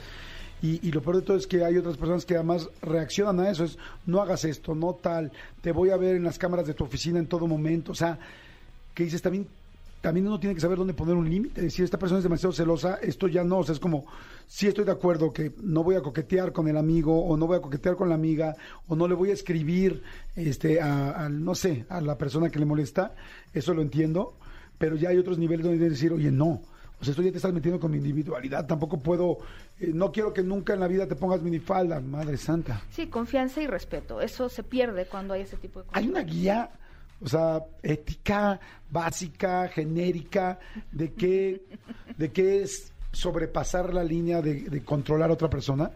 Y, 0.62 0.86
y 0.86 0.90
lo 0.92 1.00
peor 1.00 1.16
de 1.16 1.22
todo 1.22 1.36
es 1.36 1.46
que 1.46 1.64
hay 1.64 1.76
otras 1.76 1.96
personas 1.96 2.24
que 2.26 2.34
además 2.34 2.68
reaccionan 2.82 3.38
a 3.46 3.50
eso. 3.50 3.64
Es, 3.64 3.78
no 4.06 4.20
hagas 4.20 4.44
esto, 4.44 4.74
no 4.74 4.94
tal, 4.94 5.30
te 5.62 5.70
voy 5.72 5.90
a 5.90 5.96
ver 5.96 6.16
en 6.16 6.24
las 6.24 6.38
cámaras 6.38 6.66
de 6.66 6.74
tu 6.74 6.84
oficina 6.84 7.18
en 7.20 7.26
todo 7.28 7.46
momento. 7.46 7.92
O 7.92 7.94
sea, 7.94 8.18
que 8.94 9.04
dices 9.04 9.22
también 9.22 9.46
también 10.04 10.26
uno 10.26 10.38
tiene 10.38 10.54
que 10.54 10.60
saber 10.60 10.76
dónde 10.76 10.92
poner 10.92 11.14
un 11.14 11.30
límite. 11.30 11.62
Decir, 11.62 11.82
esta 11.82 11.98
persona 11.98 12.18
es 12.18 12.24
demasiado 12.24 12.52
celosa, 12.52 12.96
esto 12.96 13.26
ya 13.26 13.42
no. 13.42 13.60
O 13.60 13.64
sea, 13.64 13.72
es 13.72 13.80
como, 13.80 14.04
sí 14.46 14.66
estoy 14.66 14.84
de 14.84 14.90
acuerdo 14.90 15.32
que 15.32 15.54
no 15.62 15.82
voy 15.82 15.94
a 15.94 16.02
coquetear 16.02 16.52
con 16.52 16.68
el 16.68 16.76
amigo, 16.76 17.24
o 17.24 17.38
no 17.38 17.46
voy 17.46 17.56
a 17.56 17.62
coquetear 17.62 17.96
con 17.96 18.10
la 18.10 18.14
amiga, 18.14 18.54
o 18.86 18.96
no 18.96 19.08
le 19.08 19.14
voy 19.14 19.30
a 19.30 19.32
escribir, 19.32 20.02
este, 20.36 20.78
a, 20.78 21.24
a, 21.24 21.28
no 21.30 21.54
sé, 21.54 21.86
a 21.88 22.02
la 22.02 22.18
persona 22.18 22.50
que 22.50 22.58
le 22.58 22.66
molesta. 22.66 23.14
Eso 23.54 23.72
lo 23.72 23.80
entiendo. 23.80 24.34
Pero 24.76 24.94
ya 24.96 25.08
hay 25.08 25.16
otros 25.16 25.38
niveles 25.38 25.64
donde 25.64 25.88
decir, 25.88 26.12
oye, 26.12 26.30
no. 26.30 26.60
O 27.00 27.04
sea, 27.04 27.12
esto 27.12 27.22
ya 27.22 27.30
te 27.30 27.38
estás 27.38 27.54
metiendo 27.54 27.80
con 27.80 27.90
mi 27.90 27.96
individualidad. 27.96 28.66
Tampoco 28.66 28.98
puedo, 28.98 29.38
eh, 29.80 29.90
no 29.94 30.12
quiero 30.12 30.34
que 30.34 30.42
nunca 30.42 30.74
en 30.74 30.80
la 30.80 30.86
vida 30.86 31.08
te 31.08 31.16
pongas 31.16 31.40
minifalda, 31.40 32.00
madre 32.00 32.36
santa. 32.36 32.82
Sí, 32.90 33.06
confianza 33.06 33.62
y 33.62 33.66
respeto. 33.66 34.20
Eso 34.20 34.50
se 34.50 34.62
pierde 34.64 35.06
cuando 35.06 35.32
hay 35.32 35.40
ese 35.40 35.56
tipo 35.56 35.80
de 35.80 35.86
cosas. 35.86 36.02
Hay 36.02 36.10
una 36.10 36.20
guía, 36.20 36.70
o 37.24 37.28
sea, 37.28 37.62
ética, 37.82 38.60
básica, 38.90 39.68
genérica, 39.68 40.58
de 40.92 41.12
qué, 41.14 41.62
de 42.16 42.30
qué 42.32 42.62
es 42.62 42.92
sobrepasar 43.12 43.94
la 43.94 44.04
línea 44.04 44.42
de, 44.42 44.62
de 44.62 44.84
controlar 44.84 45.30
a 45.30 45.32
otra 45.32 45.48
persona. 45.48 45.90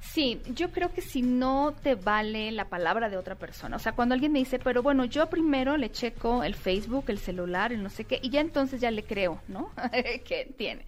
Sí, 0.00 0.40
yo 0.54 0.70
creo 0.70 0.92
que 0.92 1.00
si 1.00 1.22
no 1.22 1.74
te 1.82 1.94
vale 1.94 2.50
la 2.52 2.68
palabra 2.68 3.08
de 3.08 3.16
otra 3.16 3.34
persona, 3.34 3.76
o 3.76 3.78
sea, 3.78 3.92
cuando 3.92 4.14
alguien 4.14 4.32
me 4.32 4.40
dice, 4.40 4.58
pero 4.58 4.82
bueno, 4.82 5.04
yo 5.04 5.28
primero 5.30 5.76
le 5.76 5.92
checo 5.92 6.42
el 6.42 6.54
Facebook, 6.54 7.04
el 7.08 7.18
celular, 7.18 7.72
el 7.72 7.82
no 7.82 7.88
sé 7.88 8.04
qué, 8.04 8.18
y 8.22 8.30
ya 8.30 8.40
entonces 8.40 8.80
ya 8.80 8.90
le 8.90 9.04
creo, 9.04 9.40
¿no? 9.48 9.70
que 10.24 10.52
tiene. 10.56 10.84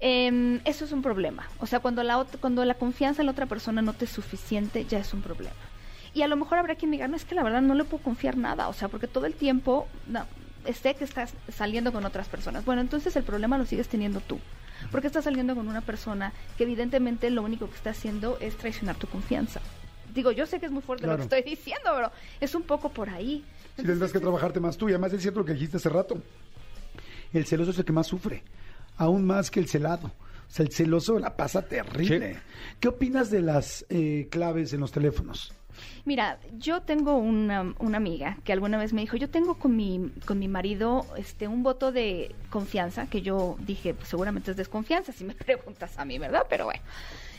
Eh, 0.00 0.60
eso 0.64 0.84
es 0.84 0.92
un 0.92 1.02
problema. 1.02 1.48
O 1.58 1.66
sea, 1.66 1.80
cuando 1.80 2.02
la, 2.02 2.26
cuando 2.40 2.64
la 2.64 2.74
confianza 2.74 3.22
en 3.22 3.26
la 3.26 3.32
otra 3.32 3.46
persona 3.46 3.80
no 3.80 3.92
te 3.92 4.04
es 4.04 4.10
suficiente, 4.10 4.84
ya 4.84 4.98
es 4.98 5.14
un 5.14 5.22
problema. 5.22 5.56
Y 6.14 6.22
a 6.22 6.28
lo 6.28 6.36
mejor 6.36 6.58
habrá 6.58 6.76
quien 6.76 6.90
me 6.90 6.96
diga, 6.96 7.08
no, 7.08 7.16
es 7.16 7.24
que 7.24 7.34
la 7.34 7.42
verdad 7.42 7.60
no 7.60 7.74
le 7.74 7.84
puedo 7.84 8.02
confiar 8.02 8.36
nada, 8.36 8.68
o 8.68 8.72
sea, 8.72 8.88
porque 8.88 9.08
todo 9.08 9.26
el 9.26 9.34
tiempo 9.34 9.88
no, 10.06 10.24
sé 10.72 10.94
que 10.94 11.04
estás 11.04 11.34
saliendo 11.52 11.92
con 11.92 12.04
otras 12.04 12.28
personas. 12.28 12.64
Bueno, 12.64 12.80
entonces 12.80 13.14
el 13.16 13.24
problema 13.24 13.58
lo 13.58 13.66
sigues 13.66 13.88
teniendo 13.88 14.20
tú. 14.20 14.38
Porque 14.90 15.06
estás 15.06 15.24
saliendo 15.24 15.54
con 15.54 15.68
una 15.68 15.80
persona 15.80 16.32
que 16.56 16.64
evidentemente 16.64 17.30
lo 17.30 17.42
único 17.42 17.68
que 17.68 17.76
está 17.76 17.90
haciendo 17.90 18.38
es 18.40 18.56
traicionar 18.56 18.96
tu 18.96 19.06
confianza. 19.06 19.60
Digo, 20.14 20.30
yo 20.30 20.46
sé 20.46 20.60
que 20.60 20.66
es 20.66 20.72
muy 20.72 20.82
fuerte 20.82 21.04
Claro. 21.04 21.18
lo 21.18 21.28
que 21.28 21.36
estoy 21.36 21.50
diciendo, 21.50 21.90
pero 21.94 22.12
es 22.40 22.54
un 22.54 22.62
poco 22.62 22.90
por 22.90 23.08
ahí. 23.08 23.44
Si 23.76 23.82
tendrás 23.82 24.12
que 24.12 24.20
trabajarte 24.20 24.60
más 24.60 24.76
tú. 24.76 24.88
Y 24.88 24.92
además 24.92 25.12
es 25.12 25.22
cierto 25.22 25.40
lo 25.40 25.46
que 25.46 25.54
dijiste 25.54 25.78
hace 25.78 25.88
rato. 25.88 26.22
El 27.32 27.46
celoso 27.46 27.72
es 27.72 27.78
el 27.78 27.84
que 27.84 27.92
más 27.92 28.06
sufre. 28.06 28.44
Aún 28.96 29.26
más 29.26 29.50
que 29.50 29.58
el 29.58 29.68
celado. 29.68 30.08
O 30.08 30.50
sea, 30.50 30.64
el 30.64 30.72
celoso 30.72 31.18
la 31.18 31.36
pasa 31.36 31.62
terrible. 31.62 32.38
¿Qué 32.78 32.88
opinas 32.88 33.30
de 33.30 33.40
las 33.40 33.84
eh, 33.88 34.28
claves 34.30 34.72
en 34.72 34.80
los 34.80 34.92
teléfonos? 34.92 35.52
Mira, 36.04 36.38
yo 36.58 36.82
tengo 36.82 37.16
una, 37.16 37.74
una 37.78 37.96
amiga 37.96 38.36
que 38.44 38.52
alguna 38.52 38.78
vez 38.78 38.92
me 38.92 39.00
dijo, 39.00 39.16
yo 39.16 39.30
tengo 39.30 39.54
con 39.54 39.76
mi, 39.76 40.10
con 40.26 40.38
mi 40.38 40.48
marido 40.48 41.06
este 41.16 41.48
un 41.48 41.62
voto 41.62 41.92
de 41.92 42.34
confianza, 42.50 43.06
que 43.06 43.22
yo 43.22 43.56
dije, 43.60 43.94
pues 43.94 44.08
seguramente 44.08 44.50
es 44.50 44.56
desconfianza, 44.56 45.12
si 45.12 45.24
me 45.24 45.34
preguntas 45.34 45.98
a 45.98 46.04
mí, 46.04 46.18
¿verdad? 46.18 46.46
Pero 46.48 46.64
bueno. 46.66 46.82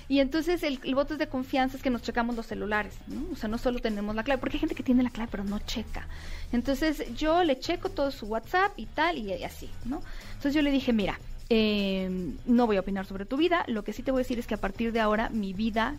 Y 0.08 0.20
entonces 0.20 0.62
el, 0.62 0.78
voto 0.94 1.18
de 1.18 1.28
confianza 1.28 1.78
es 1.78 1.84
que 1.84 1.90
nos 1.90 2.04
checamos 2.04 2.36
los 2.36 2.46
celulares, 2.46 2.96
¿no? 3.08 3.26
O 3.32 3.36
sea, 3.36 3.50
no 3.50 3.58
solo 3.58 3.80
tenemos 3.80 4.16
la 4.16 4.24
clave, 4.24 4.40
porque 4.40 4.58
hay 4.58 4.60
gente 4.60 4.76
que 4.76 4.84
tiene 4.84 5.02
la 5.02 5.10
clave 5.10 5.30
pero 5.32 5.44
no 5.44 5.60
checa. 5.60 6.08
Entonces 6.52 7.16
yo 7.16 7.44
le 7.44 7.60
checo 7.60 7.90
todo 7.90 8.12
su 8.12 8.28
WhatsApp 8.28 8.74
y 8.78 8.86
tal, 8.86 9.18
y, 9.18 9.34
y 9.34 9.44
así, 9.44 9.70
¿no? 9.86 10.02
Entonces 10.28 10.54
yo 10.54 10.62
le 10.62 10.70
dije, 10.70 10.94
mira, 10.94 11.20
eh, 11.50 12.34
no 12.46 12.68
voy 12.68 12.78
a 12.78 12.82
opinar 12.82 13.06
sobre 13.06 13.26
tu 13.26 13.38
vida, 13.38 13.64
lo 13.68 13.84
que 13.84 13.94
sí 13.94 14.04
te 14.04 14.12
voy 14.12 14.20
a 14.20 14.24
decir 14.24 14.40
es 14.40 14.48
que 14.48 14.56
a 14.56 14.60
partir 14.60 14.92
de 14.92 15.00
ahora 15.00 15.30
mi 15.30 15.54
vida 15.54 15.96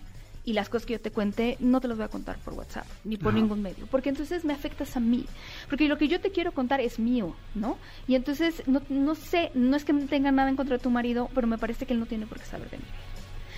y 0.47 0.55
las 0.55 0.71
cosas 0.71 0.87
que 0.87 0.95
yo 0.95 1.01
te 1.01 1.11
cuente 1.11 1.59
no 1.61 1.81
te 1.81 1.89
las 1.89 1.99
voy 1.99 2.07
a 2.07 2.09
contar 2.09 2.39
por 2.39 2.55
WhatsApp 2.55 2.87
ni 3.05 3.19
por 3.19 3.33
Ajá. 3.35 3.41
ningún 3.43 3.61
medio, 3.61 3.87
porque 3.89 4.09
entonces 4.09 4.45
me 4.45 4.55
afectas 4.55 4.97
a 4.97 5.01
mí, 5.01 5.27
porque 5.69 5.89
lo 5.89 5.99
que 5.99 6.09
yo 6.09 6.21
te 6.21 6.31
quiero 6.31 6.53
contar 6.53 6.81
es 6.81 6.99
mío, 6.99 7.35
¿no? 7.55 7.77
Y 8.09 8.15
entonces 8.15 8.63
no, 8.67 8.81
no 8.89 9.15
sé, 9.15 9.51
no 9.55 9.77
es 9.77 9.85
que 9.85 9.93
tenga 9.93 10.33
nada 10.33 10.49
en 10.49 10.57
contra 10.57 10.79
de 10.79 10.83
tu 10.83 10.89
marido, 10.89 11.29
pero 11.35 11.47
me 11.47 11.59
parece 11.59 11.85
que 11.85 11.93
él 11.93 12.01
no 12.01 12.07
tiene 12.07 12.27
por 12.27 12.39
qué 12.39 12.47
saber 12.47 12.71
de 12.71 12.79
mí. 12.79 12.85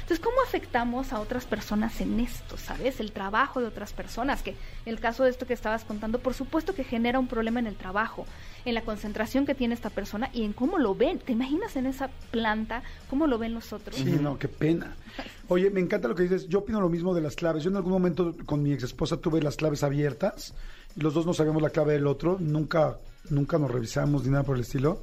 Entonces, 0.08 0.24
¿cómo 0.24 0.38
afectamos 0.42 1.12
a 1.12 1.20
otras 1.20 1.44
personas 1.44 2.00
en 2.00 2.18
esto, 2.18 2.56
sabes? 2.56 2.98
El 2.98 3.12
trabajo 3.12 3.60
de 3.60 3.66
otras 3.66 3.92
personas, 3.92 4.42
que 4.42 4.56
el 4.86 5.00
caso 5.00 5.22
de 5.22 5.28
esto 5.28 5.46
que 5.46 5.52
estabas 5.52 5.84
contando, 5.84 6.18
por 6.18 6.32
supuesto 6.32 6.74
que 6.74 6.82
genera 6.82 7.18
un 7.18 7.26
problema 7.26 7.60
en 7.60 7.66
el 7.66 7.76
trabajo, 7.76 8.24
en 8.64 8.72
la 8.72 8.80
concentración 8.80 9.44
que 9.44 9.54
tiene 9.54 9.74
esta 9.74 9.90
persona 9.90 10.30
y 10.32 10.44
en 10.44 10.54
cómo 10.54 10.78
lo 10.78 10.94
ven. 10.94 11.18
¿Te 11.18 11.32
imaginas 11.32 11.76
en 11.76 11.84
esa 11.84 12.08
planta 12.30 12.82
cómo 13.10 13.26
lo 13.26 13.36
ven 13.36 13.52
los 13.52 13.74
otros? 13.74 13.96
Sí, 13.96 14.12
no, 14.12 14.38
qué 14.38 14.48
pena. 14.48 14.96
Oye, 15.48 15.70
me 15.70 15.80
encanta 15.80 16.08
lo 16.08 16.14
que 16.14 16.24
dices. 16.24 16.46
Yo 16.48 16.60
opino 16.60 16.80
lo 16.80 16.90
mismo 16.90 17.14
de 17.14 17.22
las 17.22 17.34
claves. 17.34 17.62
Yo 17.62 17.70
en 17.70 17.76
algún 17.76 17.92
momento 17.92 18.34
con 18.44 18.62
mi 18.62 18.72
ex 18.72 18.84
esposa 18.84 19.16
tuve 19.16 19.42
las 19.42 19.56
claves 19.56 19.82
abiertas 19.82 20.54
y 20.94 21.00
los 21.00 21.14
dos 21.14 21.24
no 21.24 21.32
sabíamos 21.32 21.62
la 21.62 21.70
clave 21.70 21.94
del 21.94 22.06
otro. 22.06 22.36
Nunca, 22.38 22.98
nunca 23.30 23.58
nos 23.58 23.70
revisamos 23.70 24.24
ni 24.24 24.30
nada 24.30 24.44
por 24.44 24.56
el 24.56 24.62
estilo. 24.62 25.00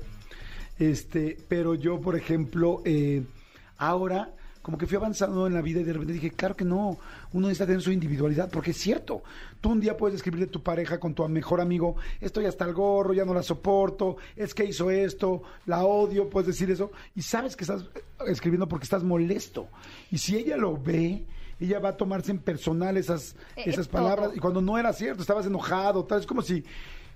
Este, 0.78 1.38
pero 1.48 1.74
yo, 1.74 2.00
por 2.00 2.16
ejemplo, 2.16 2.82
eh, 2.86 3.24
ahora 3.78 4.34
como 4.66 4.80
que 4.80 4.88
fui 4.88 4.98
avanzando 4.98 5.46
en 5.46 5.54
la 5.54 5.62
vida 5.62 5.82
y 5.82 5.84
de 5.84 5.94
repente 5.94 6.14
dije, 6.14 6.32
claro 6.32 6.56
que 6.56 6.66
no, 6.66 6.98
uno 7.36 7.48
necesita 7.48 7.68
tener 7.68 7.82
su 7.82 7.92
individualidad, 7.92 8.50
porque 8.50 8.72
es 8.72 8.78
cierto, 8.78 9.22
tú 9.62 9.70
un 9.70 9.80
día 9.82 9.98
puedes 9.98 10.16
escribirle 10.16 10.46
a 10.48 10.52
tu 10.52 10.64
pareja 10.64 11.00
con 11.00 11.14
tu 11.14 11.28
mejor 11.28 11.60
amigo, 11.62 11.96
estoy 12.22 12.46
hasta 12.46 12.66
el 12.66 12.74
gorro, 12.74 13.14
ya 13.14 13.26
no 13.26 13.34
la 13.34 13.44
soporto, 13.44 14.16
es 14.36 14.54
que 14.54 14.64
hizo 14.66 14.90
esto, 14.90 15.44
la 15.66 15.84
odio, 15.86 16.30
puedes 16.30 16.48
decir 16.48 16.72
eso, 16.72 16.92
y 17.16 17.22
sabes 17.22 17.56
que 17.56 17.66
estás 17.66 17.82
eh, 17.94 18.02
escribiendo 18.28 18.68
porque 18.68 18.86
estás 18.86 19.04
molesto. 19.04 19.68
Y 20.12 20.18
si 20.18 20.38
ella 20.38 20.56
lo 20.58 20.78
ve, 20.82 21.26
ella 21.60 21.80
va 21.80 21.90
a 21.90 21.98
tomarse 21.98 22.32
en 22.32 22.40
personal 22.40 22.96
esas, 22.98 23.36
Eh, 23.58 23.64
esas 23.66 23.88
eh, 23.88 23.90
palabras, 23.92 24.28
todo. 24.28 24.36
y 24.38 24.40
cuando 24.40 24.62
no 24.62 24.78
era 24.78 24.94
cierto, 24.94 25.22
estabas 25.22 25.46
enojado, 25.46 26.06
tal, 26.06 26.22
es 26.22 26.26
como 26.26 26.42
si 26.42 26.64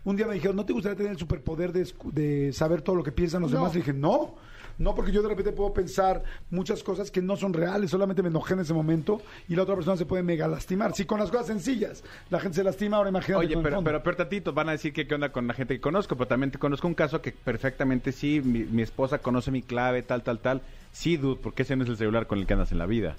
un 0.03 0.15
día 0.15 0.27
me 0.27 0.33
dijeron, 0.33 0.55
¿no 0.55 0.65
te 0.65 0.73
gustaría 0.73 0.97
tener 0.97 1.13
el 1.13 1.17
superpoder 1.17 1.71
de, 1.71 1.87
de 2.11 2.51
saber 2.53 2.81
todo 2.81 2.95
lo 2.95 3.03
que 3.03 3.11
piensan 3.11 3.41
los 3.41 3.51
No. 3.51 3.57
demás? 3.59 3.73
Y 3.75 3.79
dije, 3.79 3.93
no, 3.93 4.35
no, 4.79 4.95
porque 4.95 5.11
yo 5.11 5.21
de 5.21 5.27
repente 5.29 5.51
puedo 5.51 5.71
pensar 5.73 6.23
muchas 6.49 6.81
cosas 6.81 7.11
que 7.11 7.21
no 7.21 7.35
son 7.37 7.53
reales, 7.53 7.91
solamente 7.91 8.23
me 8.23 8.29
enojé 8.29 8.55
en 8.55 8.61
ese 8.61 8.73
momento 8.73 9.21
y 9.47 9.55
la 9.55 9.63
otra 9.63 9.75
persona 9.75 9.95
se 9.97 10.05
puede 10.07 10.23
mega 10.23 10.47
lastimar. 10.47 10.95
Sí, 10.95 11.05
con 11.05 11.19
las 11.19 11.29
cosas 11.29 11.45
sencillas, 11.47 12.03
la 12.31 12.39
gente 12.39 12.55
se 12.55 12.63
lastima, 12.63 12.97
ahora 12.97 13.09
imagínate. 13.09 13.45
Oye, 13.45 13.53
con 13.53 13.59
el 13.59 13.63
pero, 13.63 13.75
fondo. 13.77 13.87
pero 13.89 14.03
peor 14.03 14.15
tantito, 14.15 14.53
van 14.53 14.69
a 14.69 14.71
decir 14.71 14.91
que 14.91 15.05
qué 15.05 15.13
onda 15.15 15.29
con 15.31 15.45
la 15.45 15.53
gente 15.53 15.75
que 15.75 15.81
conozco, 15.81 16.15
pero 16.15 16.27
también 16.27 16.49
te 16.51 16.57
conozco 16.57 16.87
un 16.87 16.95
caso 16.95 17.21
que 17.21 17.31
perfectamente 17.31 18.11
sí, 18.11 18.41
mi, 18.43 18.59
mi 18.63 18.81
esposa 18.81 19.19
conoce 19.19 19.51
mi 19.51 19.61
clave, 19.61 20.01
tal, 20.01 20.23
tal, 20.23 20.39
tal. 20.39 20.61
Sí, 20.91 21.17
dude, 21.17 21.39
porque 21.43 21.61
ese 21.63 21.75
no 21.75 21.83
es 21.83 21.89
el 21.89 21.97
celular 21.97 22.25
con 22.25 22.39
el 22.39 22.47
que 22.47 22.53
andas 22.53 22.71
en 22.71 22.79
la 22.79 22.85
vida. 22.87 23.15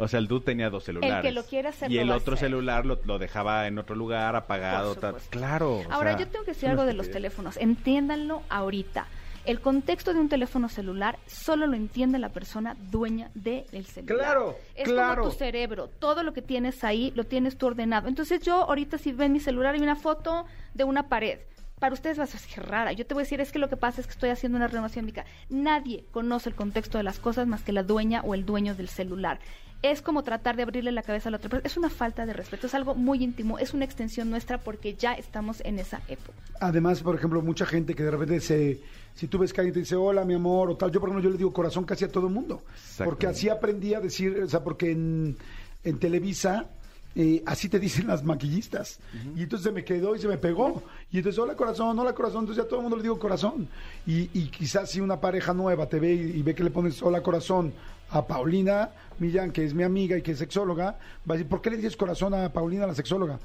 O 0.00 0.06
sea, 0.06 0.20
el 0.20 0.28
dude 0.28 0.44
tenía 0.44 0.70
dos 0.70 0.84
celulares. 0.84 1.34
lo 1.34 1.42
quiere 1.42 1.68
hacer 1.68 1.90
Y 1.90 1.96
lo 1.96 2.02
el 2.02 2.10
otro 2.12 2.34
hacer. 2.34 2.46
celular 2.48 2.86
lo, 2.86 3.00
lo 3.04 3.18
dejaba 3.18 3.66
en 3.66 3.78
otro 3.78 3.96
lugar, 3.96 4.36
apagado, 4.36 4.94
tal. 4.94 5.16
Claro. 5.30 5.78
o 5.78 5.82
Ahora, 5.90 6.16
sea, 6.16 6.20
yo 6.20 6.28
tengo 6.28 6.44
que 6.44 6.52
decir 6.52 6.68
algo 6.68 6.84
de 6.84 6.92
los 6.94 7.10
teléfonos. 7.10 7.56
Entiéndanlo 7.56 8.42
ahorita. 8.48 9.08
El 9.48 9.62
contexto 9.62 10.12
de 10.12 10.20
un 10.20 10.28
teléfono 10.28 10.68
celular 10.68 11.18
solo 11.26 11.66
lo 11.66 11.74
entiende 11.74 12.18
la 12.18 12.28
persona 12.28 12.76
dueña 12.90 13.30
del 13.34 13.86
celular. 13.86 14.18
Claro, 14.18 14.58
es 14.74 14.84
claro. 14.86 15.22
como 15.22 15.32
tu 15.32 15.38
cerebro. 15.38 15.88
Todo 15.88 16.22
lo 16.22 16.34
que 16.34 16.42
tienes 16.42 16.84
ahí 16.84 17.14
lo 17.16 17.24
tienes 17.24 17.56
tú 17.56 17.66
ordenado. 17.66 18.08
Entonces 18.08 18.42
yo 18.42 18.56
ahorita 18.64 18.98
si 18.98 19.12
ven 19.12 19.32
mi 19.32 19.40
celular 19.40 19.74
hay 19.74 19.80
una 19.80 19.96
foto 19.96 20.44
de 20.74 20.84
una 20.84 21.08
pared. 21.08 21.38
Para 21.80 21.94
ustedes 21.94 22.18
va 22.18 22.24
a 22.24 22.26
ser 22.26 22.66
rara. 22.66 22.92
Yo 22.92 23.06
te 23.06 23.14
voy 23.14 23.22
a 23.22 23.24
decir, 23.24 23.40
es 23.40 23.50
que 23.50 23.58
lo 23.58 23.70
que 23.70 23.78
pasa 23.78 24.02
es 24.02 24.06
que 24.06 24.12
estoy 24.12 24.28
haciendo 24.28 24.56
una 24.56 24.68
renovación. 24.68 25.10
Nadie 25.48 26.04
conoce 26.10 26.50
el 26.50 26.54
contexto 26.54 26.98
de 26.98 27.04
las 27.04 27.18
cosas 27.18 27.46
más 27.46 27.62
que 27.62 27.72
la 27.72 27.82
dueña 27.82 28.20
o 28.26 28.34
el 28.34 28.44
dueño 28.44 28.74
del 28.74 28.90
celular. 28.90 29.40
Es 29.82 30.02
como 30.02 30.24
tratar 30.24 30.56
de 30.56 30.62
abrirle 30.62 30.90
la 30.90 31.02
cabeza 31.02 31.28
a 31.28 31.30
la 31.30 31.36
otra 31.36 31.50
persona. 31.50 31.66
Es 31.66 31.76
una 31.76 31.88
falta 31.88 32.26
de 32.26 32.32
respeto, 32.32 32.66
es 32.66 32.74
algo 32.74 32.94
muy 32.94 33.22
íntimo, 33.22 33.58
es 33.58 33.74
una 33.74 33.84
extensión 33.84 34.28
nuestra 34.28 34.58
porque 34.58 34.94
ya 34.94 35.14
estamos 35.14 35.60
en 35.64 35.78
esa 35.78 36.00
época. 36.08 36.36
Además, 36.60 37.00
por 37.02 37.14
ejemplo, 37.14 37.40
mucha 37.42 37.64
gente 37.64 37.94
que 37.94 38.02
de 38.02 38.10
repente 38.10 38.40
se... 38.40 38.80
Si 39.14 39.28
tú 39.28 39.38
ves 39.38 39.52
que 39.52 39.60
alguien 39.60 39.74
te 39.74 39.80
dice, 39.80 39.96
hola, 39.96 40.24
mi 40.24 40.34
amor, 40.34 40.70
o 40.70 40.76
tal, 40.76 40.90
yo 40.90 41.00
por 41.00 41.08
ejemplo, 41.08 41.24
yo 41.24 41.30
le 41.30 41.38
digo 41.38 41.52
corazón 41.52 41.84
casi 41.84 42.04
a 42.04 42.08
todo 42.08 42.26
el 42.28 42.32
mundo. 42.34 42.62
Porque 43.04 43.26
así 43.26 43.48
aprendí 43.48 43.94
a 43.94 44.00
decir, 44.00 44.40
o 44.42 44.48
sea, 44.48 44.64
porque 44.64 44.90
en, 44.90 45.36
en 45.84 45.98
Televisa... 45.98 46.66
eh, 47.14 47.42
así 47.46 47.68
te 47.68 47.80
dicen 47.80 48.06
las 48.06 48.22
maquillistas. 48.22 49.00
Y 49.34 49.42
entonces 49.42 49.64
se 49.64 49.72
me 49.72 49.84
quedó 49.84 50.14
y 50.14 50.20
se 50.20 50.28
me 50.28 50.38
pegó. 50.38 50.84
Y 51.10 51.18
entonces, 51.18 51.38
hola 51.38 51.56
corazón, 51.56 51.98
hola 51.98 52.12
corazón. 52.14 52.40
Entonces 52.40 52.62
ya 52.62 52.66
a 52.66 52.68
todo 52.68 52.78
el 52.78 52.82
mundo 52.82 52.96
le 52.96 53.02
digo 53.02 53.18
corazón. 53.18 53.68
Y, 54.06 54.30
y 54.38 54.48
quizás 54.50 54.90
si 54.90 55.00
una 55.00 55.20
pareja 55.20 55.52
nueva 55.52 55.88
te 55.88 55.98
ve 55.98 56.12
y, 56.14 56.38
y 56.38 56.42
ve 56.42 56.54
que 56.54 56.62
le 56.62 56.70
pones 56.70 57.02
hola 57.02 57.20
corazón 57.22 57.72
a 58.10 58.26
Paulina 58.26 58.90
Millán, 59.18 59.50
que 59.52 59.64
es 59.64 59.74
mi 59.74 59.82
amiga 59.82 60.16
y 60.16 60.22
que 60.22 60.32
es 60.32 60.38
sexóloga, 60.38 60.98
va 61.28 61.34
a 61.34 61.38
decir, 61.38 61.48
¿por 61.48 61.60
qué 61.60 61.70
le 61.70 61.76
dices 61.76 61.96
corazón 61.96 62.34
a 62.34 62.52
Paulina, 62.52 62.86
la 62.86 62.94
sexóloga? 62.94 63.38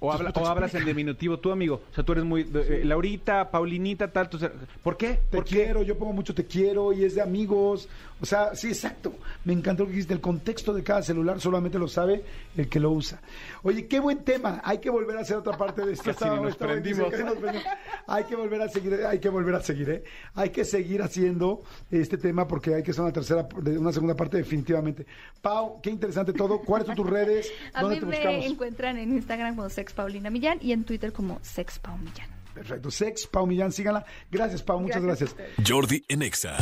O, 0.00 0.12
habla- 0.12 0.32
o 0.32 0.46
hablas 0.46 0.72
en 0.76 0.84
diminutivo, 0.84 1.40
tú 1.40 1.50
amigo. 1.50 1.82
O 1.90 1.94
sea, 1.94 2.04
tú 2.04 2.12
eres 2.12 2.22
muy... 2.24 2.42
eh, 2.54 2.82
Laurita, 2.84 3.50
Paulinita, 3.50 4.12
tal. 4.12 4.28
tú- 4.30 4.38
¿Por 4.82 4.96
qué? 4.96 5.14
Te 5.28 5.38
¿Por 5.38 5.44
qué? 5.44 5.56
quiero, 5.64 5.82
yo 5.82 5.98
pongo 5.98 6.12
mucho 6.12 6.32
te 6.34 6.46
quiero 6.46 6.92
y 6.92 7.02
es 7.04 7.16
de 7.16 7.22
amigos. 7.22 7.88
O 8.20 8.26
sea, 8.26 8.54
sí, 8.56 8.68
exacto. 8.68 9.14
Me 9.44 9.52
encantó 9.52 9.84
lo 9.84 9.88
que 9.88 9.92
dijiste. 9.94 10.12
El 10.14 10.20
contexto 10.20 10.72
de 10.74 10.82
cada 10.82 11.02
celular 11.02 11.40
solamente 11.40 11.78
lo 11.78 11.86
sabe 11.86 12.24
el 12.56 12.68
que 12.68 12.80
lo 12.80 12.90
usa. 12.90 13.20
Oye, 13.62 13.86
qué 13.86 14.00
buen 14.00 14.24
tema. 14.24 14.60
Hay 14.64 14.78
que 14.78 14.90
volver 14.90 15.16
a 15.16 15.20
hacer 15.20 15.36
otra 15.36 15.56
parte 15.56 15.84
de 15.86 15.92
esto. 15.92 16.10
Estaba- 16.10 16.36
nos 16.36 16.50
estaba 16.50 16.72
prendimos. 16.72 17.10
diciendo 17.10 17.32
que 17.32 17.34
nos 17.34 17.42
prendimos. 17.42 17.78
Hay 18.08 18.24
que 18.24 18.34
volver 18.36 18.62
a 18.62 18.68
seguir, 18.68 18.94
hay 19.06 19.18
que 19.20 19.28
volver 19.28 19.54
a 19.54 19.60
seguir, 19.62 19.90
¿eh? 19.90 20.04
Hay 20.34 20.50
que 20.50 20.64
seguir 20.64 21.00
haciendo 21.02 21.62
este 21.90 22.18
tema 22.18 22.48
porque 22.48 22.74
hay 22.74 22.82
que 22.82 22.90
hacer 22.90 23.02
una 23.04 23.12
tercera, 23.12 23.46
una 23.78 23.92
segunda 23.92 24.16
parte 24.16 24.36
definitivamente. 24.38 25.06
Pau, 25.40 25.80
qué 25.80 25.90
interesante 25.90 26.32
todo. 26.32 26.60
¿Cuáles 26.62 26.86
son 26.86 26.96
tus 26.96 27.08
redes? 27.08 27.48
A 27.72 27.82
¿Dónde 27.82 27.96
mí 27.96 28.00
te 28.00 28.06
me 28.06 28.16
buscamos? 28.16 28.44
encuentran 28.46 28.98
en 28.98 29.12
Instagram 29.12 29.54
como 29.56 29.68
Sex 29.68 29.92
Paulina 29.92 30.28
Millán 30.30 30.58
y 30.60 30.72
en 30.72 30.84
Twitter 30.84 31.12
como 31.12 31.38
Sex 31.42 31.78
Pau 31.78 31.96
Millán. 31.98 32.28
Perfecto. 32.54 32.90
Sex, 32.90 33.28
Pau 33.28 33.46
Millán, 33.46 33.70
síganla. 33.70 34.04
Gracias, 34.32 34.62
Pau. 34.64 34.80
Muchas 34.80 35.00
Gracias 35.02 35.34
gracias. 35.36 35.68
Jordi 35.68 36.04
en 36.08 36.22
Exa. 36.22 36.56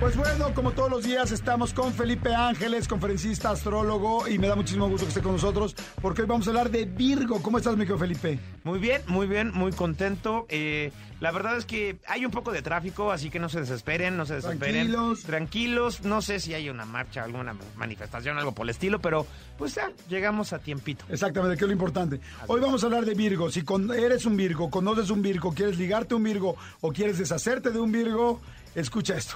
Pues 0.00 0.16
bueno, 0.16 0.54
como 0.54 0.70
todos 0.70 0.88
los 0.90 1.02
días 1.02 1.32
estamos 1.32 1.74
con 1.74 1.92
Felipe 1.92 2.32
Ángeles, 2.32 2.86
conferencista, 2.86 3.50
astrólogo, 3.50 4.28
y 4.28 4.38
me 4.38 4.46
da 4.46 4.54
muchísimo 4.54 4.88
gusto 4.88 5.04
que 5.06 5.08
esté 5.08 5.22
con 5.22 5.32
nosotros, 5.32 5.74
porque 6.00 6.22
hoy 6.22 6.28
vamos 6.28 6.46
a 6.46 6.50
hablar 6.50 6.70
de 6.70 6.84
Virgo. 6.84 7.42
¿Cómo 7.42 7.58
estás, 7.58 7.72
mi 7.74 7.80
querido 7.80 7.98
Felipe? 7.98 8.38
Muy 8.62 8.78
bien, 8.78 9.02
muy 9.08 9.26
bien, 9.26 9.50
muy 9.52 9.72
contento. 9.72 10.46
Eh, 10.50 10.92
la 11.18 11.32
verdad 11.32 11.56
es 11.58 11.64
que 11.64 11.98
hay 12.06 12.24
un 12.24 12.30
poco 12.30 12.52
de 12.52 12.62
tráfico, 12.62 13.10
así 13.10 13.28
que 13.28 13.40
no 13.40 13.48
se 13.48 13.58
desesperen, 13.58 14.16
no 14.16 14.24
se 14.24 14.36
desesperen. 14.36 14.86
Tranquilos. 14.88 15.22
Tranquilos. 15.24 16.04
No 16.04 16.22
sé 16.22 16.38
si 16.38 16.54
hay 16.54 16.70
una 16.70 16.84
marcha, 16.84 17.24
alguna 17.24 17.56
manifestación, 17.76 18.38
algo 18.38 18.52
por 18.52 18.66
el 18.66 18.70
estilo, 18.70 19.00
pero 19.00 19.26
pues 19.58 19.74
ya, 19.74 19.90
llegamos 20.08 20.52
a 20.52 20.60
tiempito. 20.60 21.06
Exactamente, 21.08 21.56
que 21.56 21.64
es 21.64 21.68
lo 21.68 21.72
importante. 21.72 22.20
Hoy 22.46 22.60
vamos 22.60 22.84
a 22.84 22.86
hablar 22.86 23.04
de 23.04 23.14
Virgo. 23.14 23.50
Si 23.50 23.62
con- 23.62 23.92
eres 23.92 24.26
un 24.26 24.36
Virgo, 24.36 24.70
conoces 24.70 25.10
un 25.10 25.22
Virgo, 25.22 25.52
quieres 25.52 25.76
ligarte 25.76 26.14
a 26.14 26.18
un 26.18 26.22
Virgo 26.22 26.54
o 26.82 26.92
quieres 26.92 27.18
deshacerte 27.18 27.70
de 27.70 27.80
un 27.80 27.90
Virgo, 27.90 28.40
escucha 28.76 29.16
esto. 29.16 29.34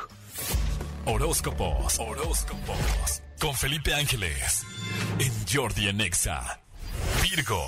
Horóscopos. 1.04 1.98
Horóscopos. 1.98 3.22
Con 3.40 3.54
Felipe 3.54 3.94
Ángeles. 3.94 4.64
En 5.18 5.32
Jordi 5.52 5.88
en 5.88 6.00
Exa. 6.00 6.60
Virgo. 7.22 7.60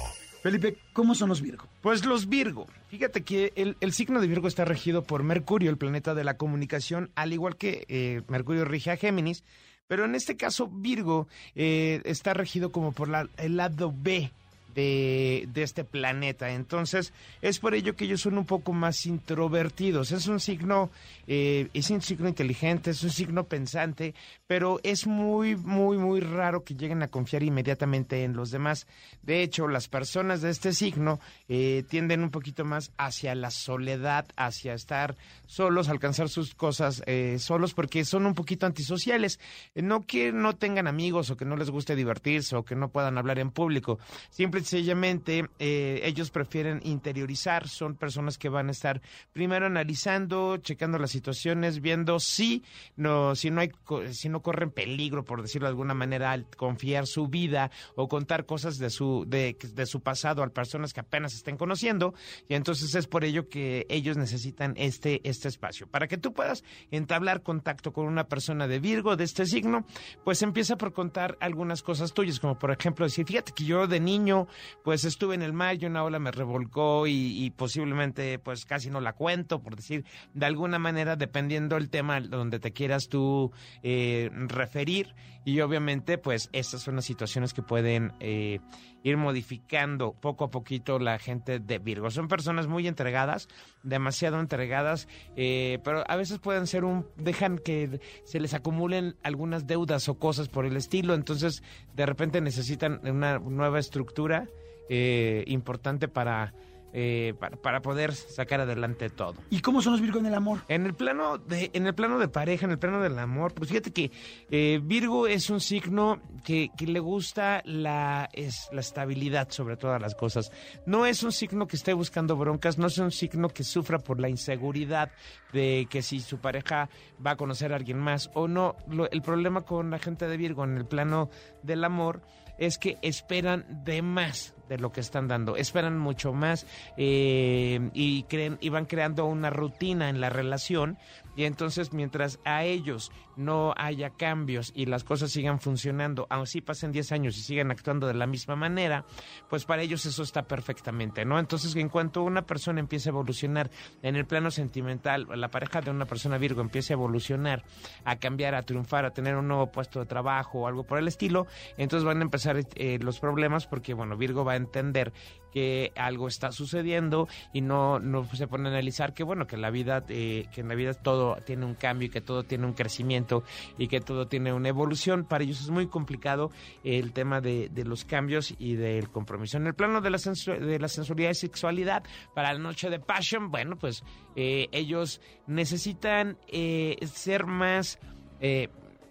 Felipe, 0.43 0.77
¿cómo 0.93 1.15
son 1.15 1.31
los 1.31 1.41
Virgo? 1.41 1.67
Pues 1.81 2.05
los 2.05 2.29
Virgo. 2.29 2.67
Fíjate 2.91 3.23
que 3.23 3.53
el, 3.57 3.77
el 3.81 3.93
signo 3.93 4.21
de 4.21 4.27
Virgo 4.27 4.47
está 4.47 4.65
regido 4.65 5.03
por 5.03 5.23
Mercurio, 5.23 5.71
el 5.71 5.79
planeta 5.79 6.15
de 6.15 6.23
la 6.23 6.37
comunicación, 6.37 7.11
al 7.15 7.33
igual 7.33 7.57
que 7.57 7.87
eh, 7.89 8.23
Mercurio 8.29 8.65
rige 8.67 8.91
a 8.91 8.97
Géminis. 8.97 9.43
Pero 9.89 10.05
en 10.05 10.15
este 10.15 10.37
caso, 10.37 10.69
Virgo 10.69 11.29
eh, 11.55 12.03
está 12.05 12.35
regido 12.35 12.73
como 12.73 12.93
por 12.93 13.09
la- 13.09 13.29
el 13.39 13.57
lado 13.57 13.93
B 13.97 14.31
de, 14.75 15.49
este 15.55 15.85
planeta. 15.85 16.51
Entonces, 16.51 17.13
es 17.41 17.59
por 17.59 17.75
ello 17.75 17.97
que 17.97 18.05
ellos 18.05 18.21
son 18.21 18.37
un 18.39 18.45
poco 18.45 18.73
más 18.73 19.07
introvertidos. 19.07 20.13
Es 20.13 20.27
un 20.27 20.41
signo, 20.41 20.91
eh, 21.27 21.69
es 21.73 21.91
un 21.91 22.03
signo 22.03 22.29
inteligente, 22.29 22.91
es 22.91 23.03
un 23.03 23.11
signo 23.11 23.45
pensante, 23.45 24.15
pero 24.47 24.81
es 24.83 25.07
muy, 25.07 25.57
muy, 25.57 25.97
muy 25.97 26.21
raro 26.21 26.65
que 26.65 26.75
lleguen 26.75 27.03
a 27.03 27.09
confiar 27.09 27.43
inmediatamente 27.43 28.25
en 28.25 28.35
los 28.35 28.51
demás. 28.51 28.87
De 29.23 29.43
hecho, 29.43 29.69
las 29.69 29.89
personas 29.89 30.43
de 30.43 30.51
este 30.51 30.73
signo 30.73 31.21
eh, 31.49 31.85
tienden 31.89 32.23
un 32.23 32.31
poquito 32.31 32.65
más 32.65 32.93
hacia 32.99 33.35
la 33.35 33.51
soledad, 33.51 34.27
hacia 34.37 34.75
estar 34.75 35.17
solos, 35.47 35.89
alcanzar 35.89 36.29
sus 36.29 36.55
cosas 36.55 37.03
eh, 37.07 37.39
solos, 37.39 37.75
porque 37.75 38.05
son 38.05 38.27
un 38.27 38.35
poquito 38.35 38.67
antisociales. 38.67 39.39
No 39.75 40.07
que 40.07 40.33
no 40.33 40.57
tengan 40.57 40.87
amigos 40.87 41.31
o 41.31 41.37
que 41.37 41.45
no 41.45 41.57
les 41.57 41.71
guste 41.71 41.97
divertirse 41.97 42.57
o 42.57 42.65
que 42.65 42.75
no 42.75 42.89
puedan 42.89 43.19
hablar 43.19 43.39
en 43.39 43.51
público. 43.51 43.99
Simple 44.31 44.64
sencillamente 44.65 45.49
eh, 45.59 46.01
ellos 46.05 46.31
prefieren 46.31 46.81
interiorizar, 46.85 47.69
son 47.69 47.97
personas 47.97 48.39
que 48.39 48.49
van 48.49 48.69
a 48.69 48.73
estar 48.73 49.01
primero 49.33 49.67
analizando, 49.67 50.57
checando 50.59 50.99
las 50.99 51.11
situaciones, 51.11 51.81
viendo 51.81 52.21
si 52.21 52.63
no, 52.97 53.35
si 53.35 53.51
no 53.51 53.61
hay, 53.61 53.71
si 54.13 54.29
no 54.29 54.43
corren 54.43 54.71
peligro, 54.71 55.25
por 55.25 55.43
decirlo 55.43 55.67
de 55.67 55.71
alguna 55.71 55.95
manera, 55.95 56.33
al 56.33 56.47
confiar 56.57 57.07
su 57.07 57.29
vida 57.29 57.71
o 57.97 58.09
contar 58.09 58.47
cosas 58.47 58.79
de 58.79 58.91
su, 58.91 59.25
de, 59.27 59.57
de 59.75 59.87
su 59.87 60.01
pasado 60.01 60.43
a 60.43 60.49
personas 60.49 60.93
que 60.93 61.01
apenas 61.01 61.35
estén 61.35 61.57
conociendo. 61.57 62.15
Y 62.49 62.55
entonces 62.55 62.95
es 62.95 63.07
por 63.07 63.25
ello 63.25 63.49
que 63.49 63.87
ellos 63.89 64.17
necesitan 64.17 64.75
este, 64.77 65.21
este 65.29 65.49
espacio. 65.49 65.87
Para 65.87 66.09
que 66.09 66.19
tú 66.19 66.33
puedas 66.33 66.65
entablar 66.91 67.43
contacto 67.43 67.93
con 67.93 68.07
una 68.07 68.29
persona 68.29 68.67
de 68.67 68.79
Virgo, 68.79 69.17
de 69.17 69.25
este 69.25 69.47
signo, 69.47 69.85
pues 70.25 70.43
empieza 70.43 70.77
por 70.77 70.93
contar 70.93 71.37
algunas 71.41 71.83
cosas 71.83 72.13
tuyas, 72.15 72.41
como 72.41 72.59
por 72.59 72.71
ejemplo 72.71 73.05
decir, 73.05 73.27
fíjate 73.27 73.53
que 73.53 73.65
yo 73.65 73.87
de 73.87 74.01
niño, 74.01 74.47
pues 74.83 75.05
estuve 75.05 75.35
en 75.35 75.43
el 75.43 75.53
mar 75.53 75.77
y 75.81 75.87
una 75.87 76.05
ola 76.05 76.19
me 76.19 76.31
revolcó 76.31 77.07
y, 77.07 77.45
y 77.45 77.51
posiblemente 77.51 78.39
pues 78.39 78.65
casi 78.65 78.91
no 78.91 79.01
la 79.01 79.13
cuento, 79.13 79.63
por 79.63 79.77
decir, 79.77 80.05
de 80.33 80.47
alguna 80.47 80.79
manera, 80.79 81.17
dependiendo 81.17 81.77
el 81.77 81.91
tema 81.91 82.21
donde 82.21 82.59
te 82.59 82.73
quieras 82.73 83.09
tú 83.09 83.53
eh, 83.83 84.31
referir. 84.33 85.15
Y 85.47 85.61
obviamente, 85.61 86.17
pues 86.17 86.49
estas 86.53 86.81
son 86.81 86.97
las 86.97 87.05
situaciones 87.05 87.53
que 87.53 87.61
pueden 87.61 88.15
eh, 88.19 88.61
ir 89.03 89.19
modificando 89.19 90.15
poco 90.15 90.45
a 90.45 90.51
poquito 90.51 90.99
la 90.99 91.19
gente 91.19 91.59
de 91.59 91.79
Virgo. 91.79 92.11
Son 92.11 92.29
personas 92.29 92.67
muy 92.67 92.89
entregadas, 92.89 93.49
demasiado 93.83 94.41
entregadas, 94.41 95.07
eh, 95.37 95.81
pero 95.85 96.03
a 96.09 96.17
veces 96.17 96.39
pueden 96.39 96.67
ser 96.67 96.85
un, 96.85 97.07
dejan 97.17 97.59
que 97.59 98.01
se 98.25 98.41
les 98.41 98.55
acumulen 98.55 99.17
algunas 99.23 99.67
deudas 99.67 100.09
o 100.09 100.19
cosas 100.19 100.49
por 100.49 100.65
el 100.65 100.79
estilo, 100.79 101.13
entonces 101.13 101.63
de 101.95 102.07
repente 102.07 102.41
necesitan 102.41 103.01
una 103.05 103.39
nueva 103.39 103.79
estructura 103.79 104.44
eh, 104.89 105.45
importante 105.47 106.09
para, 106.09 106.55
eh, 106.93 107.35
para, 107.41 107.57
para 107.57 107.83
poder 107.83 108.15
sacar 108.15 108.61
adelante 108.61 109.11
todo. 109.11 109.35
¿Y 109.51 109.61
cómo 109.61 109.83
son 109.83 109.93
los 109.95 110.01
Virgo 110.01 110.19
en 110.21 110.27
el 110.27 110.35
amor? 110.35 110.61
En 110.69 110.87
el 110.87 110.95
plano 110.95 111.39
de, 111.39 111.71
en 111.73 111.87
el 111.87 111.95
plano 111.95 112.19
de 112.19 112.29
pareja, 112.29 112.67
en 112.67 112.73
el 112.73 112.79
plano 112.79 113.01
del 113.01 113.19
amor, 113.19 113.53
pues 113.55 113.69
fíjate 113.71 113.93
que 113.93 114.13
eh, 114.51 114.81
Virgo 114.83 115.27
es 115.27 115.51
un 115.51 115.61
signo 115.61 116.21
que, 116.45 116.71
que 116.77 116.87
le 116.87 117.01
gusta 117.01 117.63
la, 117.65 118.29
es, 118.33 118.69
la 118.73 118.81
estabilidad 118.81 119.51
sobre 119.51 119.77
todas 119.77 120.01
las 120.01 120.15
cosas. 120.15 120.53
No 120.87 121.05
es 121.07 121.23
un 121.25 121.33
signo 121.33 121.67
que 121.67 121.77
esté 121.77 121.93
buscando 121.95 122.37
broncas, 122.37 122.79
no 122.79 122.87
es 122.87 122.99
un 122.99 123.11
signo 123.11 123.49
que 123.49 123.65
sufra 123.65 123.99
por 123.99 124.21
la 124.21 124.29
inseguridad 124.29 125.11
de 125.53 125.87
que 125.91 126.03
si 126.03 126.21
su 126.21 126.39
pareja 126.39 126.89
va 127.25 127.33
a 127.33 127.37
conocer 127.37 127.73
a 127.73 127.77
alguien 127.77 127.99
más 127.99 128.31
o 128.35 128.47
no. 128.49 128.77
Lo- 128.89 129.11
el 129.11 129.23
problema 129.23 129.63
con 129.63 129.91
la 129.91 129.99
gente 129.99 130.29
de 130.29 130.37
Virgo 130.37 130.63
en 130.65 130.77
el 130.77 130.85
plano 130.87 131.31
del 131.63 131.83
amor 131.85 132.21
es 132.59 132.79
que 132.79 132.99
esperan 133.03 133.65
de 133.85 134.01
más 134.03 134.55
de 134.69 134.79
lo 134.79 134.93
que 134.93 135.01
están 135.01 135.29
dando, 135.29 135.57
esperan 135.57 135.99
mucho 135.99 136.33
más 136.33 136.67
eh, 136.97 137.91
y 137.93 138.25
creen 138.25 138.59
y 138.61 138.69
van 138.69 138.87
creando 138.87 139.27
una 139.27 139.51
rutina 139.51 140.09
en 140.09 140.21
la 140.21 140.31
relación 140.31 140.99
y 141.37 141.45
entonces 141.45 141.93
mientras 141.93 142.39
a 142.45 142.65
ellos 142.65 143.11
no 143.37 143.75
haya 143.77 144.11
cambios 144.11 144.73
y 144.75 144.87
las 144.87 145.03
cosas 145.03 145.33
sigan 145.33 145.61
funcionando, 145.61 146.27
aun 146.31 146.47
si 146.47 146.61
pasen 146.61 146.93
10 146.93 147.13
años 147.13 147.37
y 147.37 147.43
sigan 147.43 147.71
actuando 147.71 148.07
de 148.07 148.15
la 148.15 148.27
misma 148.27 148.55
manera, 148.55 149.05
pues 149.51 149.65
para 149.65 149.83
ellos 149.83 150.07
eso 150.07 150.23
está 150.23 150.45
perfectamente, 150.45 151.25
¿no? 151.25 151.39
Entonces 151.39 151.75
en 151.75 151.89
cuanto 151.89 152.23
una 152.23 152.43
persona 152.43 152.81
empiece 152.81 153.09
a 153.09 153.13
evolucionar 153.13 153.71
en 154.03 154.17
el 154.17 154.27
plano 154.27 154.51
sentimental, 154.51 155.27
la 155.35 155.51
pareja 155.51 155.81
de 155.81 155.91
una 155.91 156.07
persona 156.07 156.39
Virgo 156.39 156.61
empiece 156.61 156.93
a 156.93 156.97
evolucionar, 156.97 157.65
a 158.05 158.17
cambiar, 158.17 158.55
a 158.55 158.63
triunfar, 158.63 159.05
a 159.05 159.11
tener 159.11 159.37
un 159.37 159.49
nuevo 159.49 159.73
puesto 159.73 160.01
de 160.01 160.07
trabajo 160.07 160.61
o 160.61 160.67
algo 160.69 160.85
por 160.85 160.99
el 160.99 161.09
estilo, 161.09 161.47
entonces 161.77 162.05
van 162.05 162.19
a 162.19 162.23
empezar 162.23 162.65
eh, 162.77 162.99
los 163.01 163.19
problemas 163.19 163.67
porque, 163.67 163.95
bueno, 163.95 164.17
Virgo 164.17 164.45
va 164.45 164.54
entender 164.57 165.13
que 165.55 165.93
algo 165.97 166.27
está 166.27 166.51
sucediendo 166.51 167.29
y 167.53 167.61
no, 167.61 168.01
no 168.01 168.25
se 168.35 168.49
pone 168.49 168.69
a 168.69 168.73
analizar 168.73 169.15
que, 169.15 169.23
bueno, 169.23 169.47
que 169.47 169.57
la 169.57 169.71
vida, 169.71 170.05
eh, 170.09 170.47
que 170.53 170.63
en 170.63 170.69
la 170.69 170.75
vida 170.75 170.95
todo 170.95 171.37
tiene 171.47 171.65
un 171.65 171.75
cambio 171.75 172.09
y 172.09 172.11
que 172.11 172.21
todo 172.21 172.43
tiene 172.43 172.67
un 172.67 172.73
crecimiento 172.73 173.45
y 173.79 173.87
que 173.87 174.01
todo 174.01 174.27
tiene 174.27 174.53
una 174.53 174.69
evolución. 174.69 175.25
Para 175.25 175.45
ellos 175.45 175.61
es 175.61 175.71
muy 175.71 175.87
complicado 175.87 176.51
el 176.83 177.13
tema 177.13 177.41
de, 177.41 177.71
los 177.85 178.05
cambios 178.05 178.53
y 178.59 178.75
del 178.75 179.11
compromiso. 179.11 179.57
En 179.57 179.69
el 179.69 179.75
plano 179.75 180.01
de 180.01 180.11
la, 180.11 180.19
de 180.19 180.79
la 180.81 180.89
sensualidad 180.89 181.31
y 181.31 181.35
sexualidad, 181.35 182.03
para 182.35 182.53
la 182.53 182.59
noche 182.59 182.91
de 182.91 182.99
Passion, 182.99 183.53
bueno, 183.53 183.77
pues 183.77 184.03
eh, 184.35 184.69
ellos 184.73 185.21
necesitan 185.47 186.37
eh, 186.49 186.97
ser 187.07 187.47
más... 187.47 188.01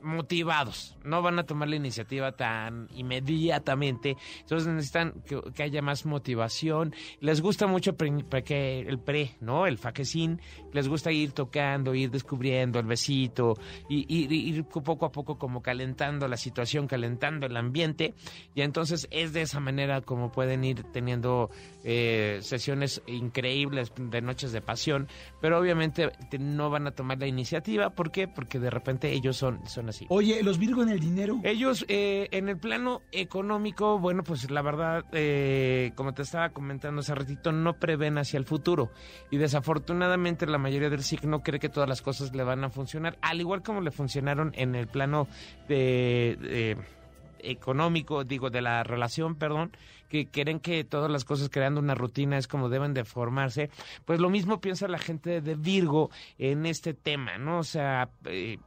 motivados, 0.04 0.96
no 1.04 1.22
van 1.22 1.40
a 1.40 1.44
tomar 1.44 1.70
la 1.70 1.76
iniciativa 1.78 2.32
tan 2.34 2.88
inmediatamente, 2.96 4.18
entonces 4.42 4.68
necesitan 4.68 5.14
que, 5.56 5.64
haya 5.64 5.82
más 5.82 6.06
motivación, 6.06 6.94
les 7.20 7.42
gusta 7.42 7.68
mucho 7.68 7.96
pre- 7.96 8.24
pre- 8.24 8.44
que 8.44 8.80
el 8.82 9.00
pre, 9.00 9.32
¿no? 9.40 9.66
El 9.66 9.78
faquecín, 9.78 10.42
les 10.74 10.88
gusta 10.88 11.12
ir 11.12 11.32
tocando, 11.32 11.96
ir 11.96 12.12
descubriendo 12.12 12.80
el 12.80 12.86
besito, 12.86 13.56
y, 13.90 14.06
ir 14.14 14.64
poco 14.66 15.06
a 15.06 15.12
poco 15.12 15.38
como 15.38 15.62
calentando 15.62 16.28
la 16.28 16.38
situación, 16.38 16.88
calentando 16.88 17.46
el 17.46 17.56
ambiente, 17.58 18.14
y 18.56 18.62
entonces 18.62 19.08
es 19.12 19.34
de 19.34 19.42
esa 19.44 19.60
manera 19.60 20.02
como 20.02 20.32
pueden 20.32 20.64
ir 20.64 20.84
teniendo 20.92 21.50
eh, 21.84 22.40
sesiones 22.42 23.02
increíbles 23.08 23.92
de 23.98 24.22
noches 24.22 24.52
de 24.52 24.62
pasión, 24.62 25.08
pero 25.42 25.58
obviamente 25.60 26.12
te- 26.30 26.40
no 26.40 26.70
van 26.70 26.88
a 26.88 26.92
tomar 26.92 27.20
la 27.20 27.28
iniciativa, 27.28 27.90
¿por 27.92 28.12
qué? 28.12 28.28
Porque 28.28 28.60
de 28.60 28.70
repente 28.70 29.12
ellos 29.14 29.38
son, 29.38 29.66
son 29.68 29.90
así. 29.94 30.06
Oye, 30.10 30.44
¿los 30.44 30.58
Virgo 30.58 30.84
en 30.84 30.90
el 30.90 31.00
dinero? 31.00 31.40
Ellos, 31.44 31.86
eh, 31.88 32.28
en 32.32 32.50
el 32.50 32.58
plano 32.58 33.02
económico, 33.12 34.00
bueno, 34.00 34.24
pues 34.24 34.50
la 34.50 34.62
verdad, 34.62 35.06
eh, 35.12 35.92
como 35.96 36.14
te 36.14 36.24
estaba 36.24 36.50
comentando 36.50 37.02
hace 37.02 37.16
ratito, 37.16 37.52
no 37.52 37.74
prevén 37.74 38.18
hacia 38.18 38.38
el 38.38 38.46
futuro. 38.46 38.92
Y 39.32 39.38
desafortunadamente 39.38 40.46
la 40.46 40.58
mayoría 40.58 40.90
del 40.90 41.04
signo 41.04 41.42
cree 41.42 41.60
que 41.60 41.70
todas 41.70 41.88
las 41.88 42.02
cosas 42.02 42.36
le 42.36 42.44
van 42.44 42.64
a 42.64 42.70
funcionar, 42.70 43.18
al 43.22 43.40
igual 43.40 43.62
como 43.62 43.82
le 43.82 43.92
funcionaron 43.92 44.52
en 44.56 44.76
el 44.76 44.88
plano 44.88 45.28
de... 45.68 46.38
de 46.42 46.78
económico, 47.44 48.24
digo, 48.24 48.50
de 48.50 48.62
la 48.62 48.84
relación, 48.84 49.36
perdón, 49.36 49.72
que 50.10 50.28
creen 50.28 50.60
que 50.60 50.84
todas 50.84 51.12
las 51.12 51.26
cosas 51.26 51.50
creando 51.50 51.80
una 51.80 51.96
rutina 51.96 52.38
es 52.38 52.48
como 52.48 52.70
deben 52.70 52.94
de 52.94 53.04
formarse, 53.04 53.70
pues 54.06 54.20
lo 54.20 54.30
mismo 54.30 54.62
piensa 54.62 54.88
la 54.88 55.00
gente 55.00 55.42
de 55.42 55.56
Virgo 55.56 56.10
en 56.38 56.66
este 56.66 56.94
tema, 56.94 57.38
¿no? 57.38 57.60
O 57.60 57.64
sea, 57.64 58.10
eh, 58.26 58.60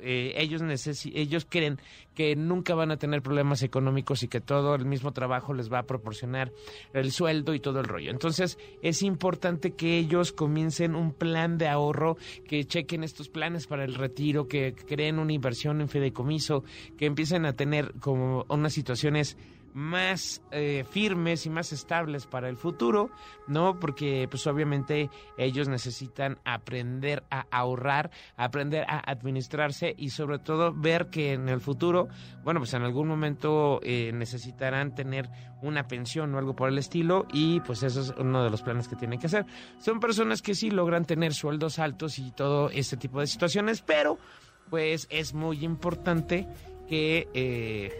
eh, 0.00 0.34
ellos 0.36 0.62
necesi 0.62 1.12
ellos 1.14 1.46
creen 1.48 1.80
que 2.14 2.34
nunca 2.34 2.74
van 2.74 2.90
a 2.90 2.96
tener 2.96 3.22
problemas 3.22 3.62
económicos 3.62 4.22
y 4.22 4.28
que 4.28 4.40
todo 4.40 4.74
el 4.74 4.84
mismo 4.84 5.12
trabajo 5.12 5.54
les 5.54 5.72
va 5.72 5.78
a 5.78 5.82
proporcionar 5.84 6.52
el 6.92 7.12
sueldo 7.12 7.54
y 7.54 7.60
todo 7.60 7.78
el 7.78 7.86
rollo. 7.86 8.10
Entonces 8.10 8.58
es 8.82 9.02
importante 9.02 9.72
que 9.72 9.98
ellos 9.98 10.32
comiencen 10.32 10.96
un 10.96 11.12
plan 11.12 11.58
de 11.58 11.68
ahorro, 11.68 12.16
que 12.46 12.64
chequen 12.64 13.04
estos 13.04 13.28
planes 13.28 13.66
para 13.66 13.84
el 13.84 13.94
retiro, 13.94 14.48
que 14.48 14.74
creen 14.74 15.18
una 15.18 15.32
inversión 15.32 15.80
en 15.80 15.88
fideicomiso, 15.88 16.64
que 16.96 17.06
empiecen 17.06 17.46
a 17.46 17.52
tener 17.52 17.92
como 18.00 18.44
unas 18.48 18.72
situaciones 18.72 19.36
más 19.74 20.42
eh, 20.50 20.84
firmes 20.90 21.46
y 21.46 21.50
más 21.50 21.72
estables 21.72 22.26
para 22.26 22.48
el 22.48 22.56
futuro, 22.56 23.10
¿no? 23.46 23.78
Porque 23.78 24.26
pues 24.30 24.46
obviamente 24.46 25.10
ellos 25.36 25.68
necesitan 25.68 26.38
aprender 26.44 27.24
a 27.30 27.46
ahorrar, 27.50 28.10
aprender 28.36 28.84
a 28.88 28.98
administrarse 29.10 29.94
y 29.96 30.10
sobre 30.10 30.38
todo 30.38 30.72
ver 30.72 31.10
que 31.10 31.32
en 31.32 31.48
el 31.48 31.60
futuro, 31.60 32.08
bueno, 32.42 32.60
pues 32.60 32.74
en 32.74 32.82
algún 32.82 33.08
momento 33.08 33.80
eh, 33.82 34.12
necesitarán 34.12 34.94
tener 34.94 35.28
una 35.62 35.88
pensión 35.88 36.34
o 36.34 36.38
algo 36.38 36.54
por 36.54 36.68
el 36.68 36.78
estilo 36.78 37.26
y 37.32 37.60
pues 37.60 37.82
eso 37.82 38.00
es 38.00 38.14
uno 38.18 38.44
de 38.44 38.50
los 38.50 38.62
planes 38.62 38.88
que 38.88 38.96
tienen 38.96 39.18
que 39.18 39.26
hacer. 39.26 39.46
Son 39.80 40.00
personas 40.00 40.42
que 40.42 40.54
sí 40.54 40.70
logran 40.70 41.04
tener 41.04 41.34
sueldos 41.34 41.78
altos 41.78 42.18
y 42.18 42.30
todo 42.32 42.70
este 42.70 42.96
tipo 42.96 43.20
de 43.20 43.26
situaciones, 43.26 43.82
pero 43.82 44.18
pues 44.70 45.06
es 45.10 45.34
muy 45.34 45.64
importante 45.64 46.46
que 46.88 47.28
eh, 47.34 47.90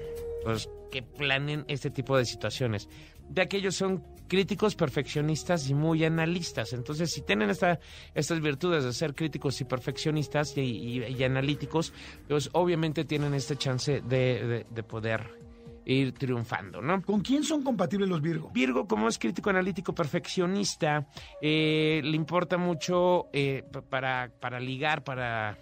pues 0.44 0.68
que 0.91 1.03
planen 1.03 1.64
este 1.68 1.91
tipo 1.91 2.16
de 2.16 2.24
situaciones, 2.24 2.89
ya 3.30 3.47
que 3.47 3.57
ellos 3.59 3.76
son 3.76 4.03
críticos 4.28 4.74
perfeccionistas 4.74 5.68
y 5.70 5.74
muy 5.74 6.05
analistas. 6.05 6.72
Entonces, 6.74 7.11
si 7.11 7.22
tienen 7.22 7.49
esta, 7.51 7.78
estas 8.14 8.41
virtudes 8.41 8.84
de 8.84 8.93
ser 8.93 9.14
críticos 9.14 9.61
y 9.61 9.64
perfeccionistas 9.64 10.57
y, 10.57 10.61
y- 10.61 11.05
y 11.05 11.24
analíticos, 11.24 11.93
pues 12.28 12.51
obviamente 12.53 13.05
tienen 13.07 13.32
esta 13.34 13.57
chance 13.57 14.03
de, 14.03 14.47
de- 14.47 14.66
de 14.68 14.82
poder 14.82 15.39
ir 15.86 16.12
triunfando, 16.12 16.82
¿no? 16.82 17.01
¿Con 17.01 17.22
quién 17.22 17.43
son 17.43 17.62
compatibles 17.62 18.11
los 18.11 18.20
Virgo? 18.20 18.51
Virgo, 18.53 18.86
como 18.86 19.09
es 19.09 19.18
crítico 19.18 19.49
analítico 19.49 19.95
perfeccionista, 19.95 21.07
eh, 21.41 22.03
le 22.05 22.14
importa 22.14 22.59
mucho 22.59 23.28
eh, 23.32 23.64
pa- 23.72 23.80
para, 23.80 24.30
para 24.39 24.61
ligar, 24.61 25.03
para 25.03 25.57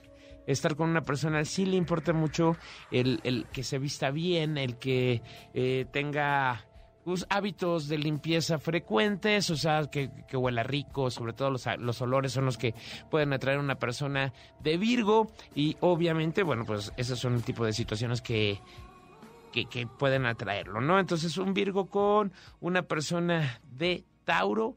estar 0.46 0.76
con 0.76 0.90
una 0.90 1.02
persona, 1.02 1.44
sí 1.44 1.66
le 1.66 1.76
importa 1.76 2.12
mucho 2.12 2.56
el, 2.90 3.20
el 3.24 3.46
que 3.52 3.62
se 3.62 3.78
vista 3.78 4.10
bien, 4.10 4.58
el 4.58 4.76
que 4.78 5.22
eh, 5.54 5.86
tenga 5.92 6.64
pues, 7.06 7.24
hábitos 7.30 7.88
de 7.88 7.98
limpieza 7.98 8.58
frecuentes, 8.58 9.50
o 9.50 9.56
sea, 9.56 9.84
que, 9.90 10.10
que 10.26 10.36
huela 10.36 10.62
rico, 10.62 11.10
sobre 11.10 11.32
todo 11.32 11.50
los, 11.50 11.64
los 11.78 12.02
olores 12.02 12.32
son 12.32 12.46
los 12.46 12.58
que 12.58 12.74
pueden 13.10 13.32
atraer 13.32 13.58
a 13.58 13.62
una 13.62 13.76
persona 13.76 14.32
de 14.60 14.76
Virgo 14.76 15.28
y 15.54 15.76
obviamente, 15.80 16.42
bueno, 16.42 16.64
pues 16.64 16.92
esos 16.96 17.18
son 17.18 17.34
el 17.34 17.44
tipo 17.44 17.64
de 17.64 17.72
situaciones 17.72 18.22
que, 18.22 18.60
que, 19.52 19.66
que 19.66 19.86
pueden 19.86 20.26
atraerlo, 20.26 20.80
¿no? 20.80 20.98
Entonces, 20.98 21.38
un 21.38 21.54
Virgo 21.54 21.86
con 21.86 22.32
una 22.60 22.82
persona 22.82 23.60
de 23.70 24.04
Tauro 24.24 24.74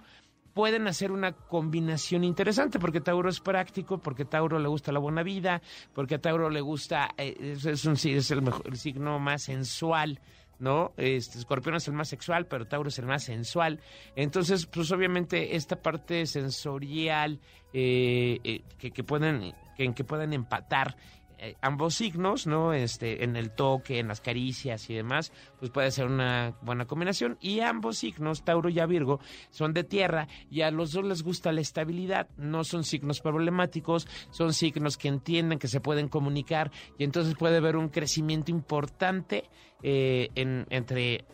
pueden 0.54 0.88
hacer 0.88 1.12
una 1.12 1.34
combinación 1.34 2.24
interesante, 2.24 2.80
porque 2.80 3.02
Tauro 3.02 3.30
es 3.30 3.39
práctico, 3.39 3.97
porque 4.00 4.26
Tauro 4.26 4.60
le 4.60 4.68
gusta 4.68 4.91
la 4.91 5.00
buena 5.00 5.24
vida, 5.24 5.62
porque 5.93 6.16
a 6.16 6.22
Tauro 6.22 6.50
le 6.50 6.62
gusta, 6.62 7.10
eh, 7.18 7.56
es, 7.66 7.86
un, 7.86 7.93
es 7.93 8.32
el, 8.32 8.41
mejor, 8.41 8.76
signo 8.78 9.20
más 9.20 9.43
sensual, 9.43 10.20
¿no? 10.60 10.93
Este, 10.97 11.39
Escorpión 11.39 11.76
es 11.76 11.88
el 11.88 11.93
más 11.93 12.10
sexual, 12.10 12.45
pero 12.47 12.66
Tauro 12.66 12.89
es 12.89 13.00
el 13.00 13.06
más 13.06 13.24
sensual. 13.24 13.80
Entonces, 14.16 14.66
pues 14.66 14.91
obviamente 14.91 15.56
esta 15.56 15.82
parte 15.82 16.26
sensorial 16.26 17.39
eh, 17.74 18.39
eh, 18.43 18.64
que, 18.78 18.91
que 18.91 19.04
pueden, 19.04 19.54
que, 19.78 19.84
en 19.84 19.93
que 19.93 20.04
pueden 20.04 20.34
empatar 20.34 20.95
eh, 21.42 21.56
ambos 21.62 21.96
signos, 21.96 22.48
¿no? 22.48 22.74
Este, 22.74 23.24
en 23.24 23.36
el 23.36 23.52
toque, 23.52 24.00
en 24.00 24.10
las 24.10 24.20
caricias 24.20 24.90
y 24.90 24.96
demás, 24.96 25.32
pues 25.58 25.72
puede 25.72 25.90
ser 25.92 26.08
una 26.08 26.54
buena 26.62 26.86
combinación. 26.86 27.38
Y 27.40 27.62
ambos 27.62 27.98
signos, 27.98 28.44
Tauro 28.44 28.70
y 28.70 28.86
Virgo, 28.86 29.20
son 29.50 29.74
de 29.74 29.84
tierra 29.84 30.28
y 30.52 30.62
a 30.62 30.72
los 30.72 30.92
dos 30.92 31.06
les 31.06 31.24
gusta 31.24 31.52
la 31.52 31.62
estabilidad. 31.62 32.28
No 32.38 32.64
son 32.64 32.84
signos 32.84 33.22
problemáticos, 33.22 34.08
son 34.32 34.54
signos 34.54 34.98
que 34.98 35.08
entienden 35.08 35.60
que 35.60 35.68
se 35.68 35.80
pueden 35.80 36.10
comunicar 36.10 36.72
y 36.98 37.06
entonces 37.06 37.36
puede 37.36 37.58
haber 37.58 37.78
un 37.78 37.90
crecimiento 37.90 38.52
importante 38.52 39.50
eh, 39.82 40.30
en, 40.36 40.68
entre 40.70 41.26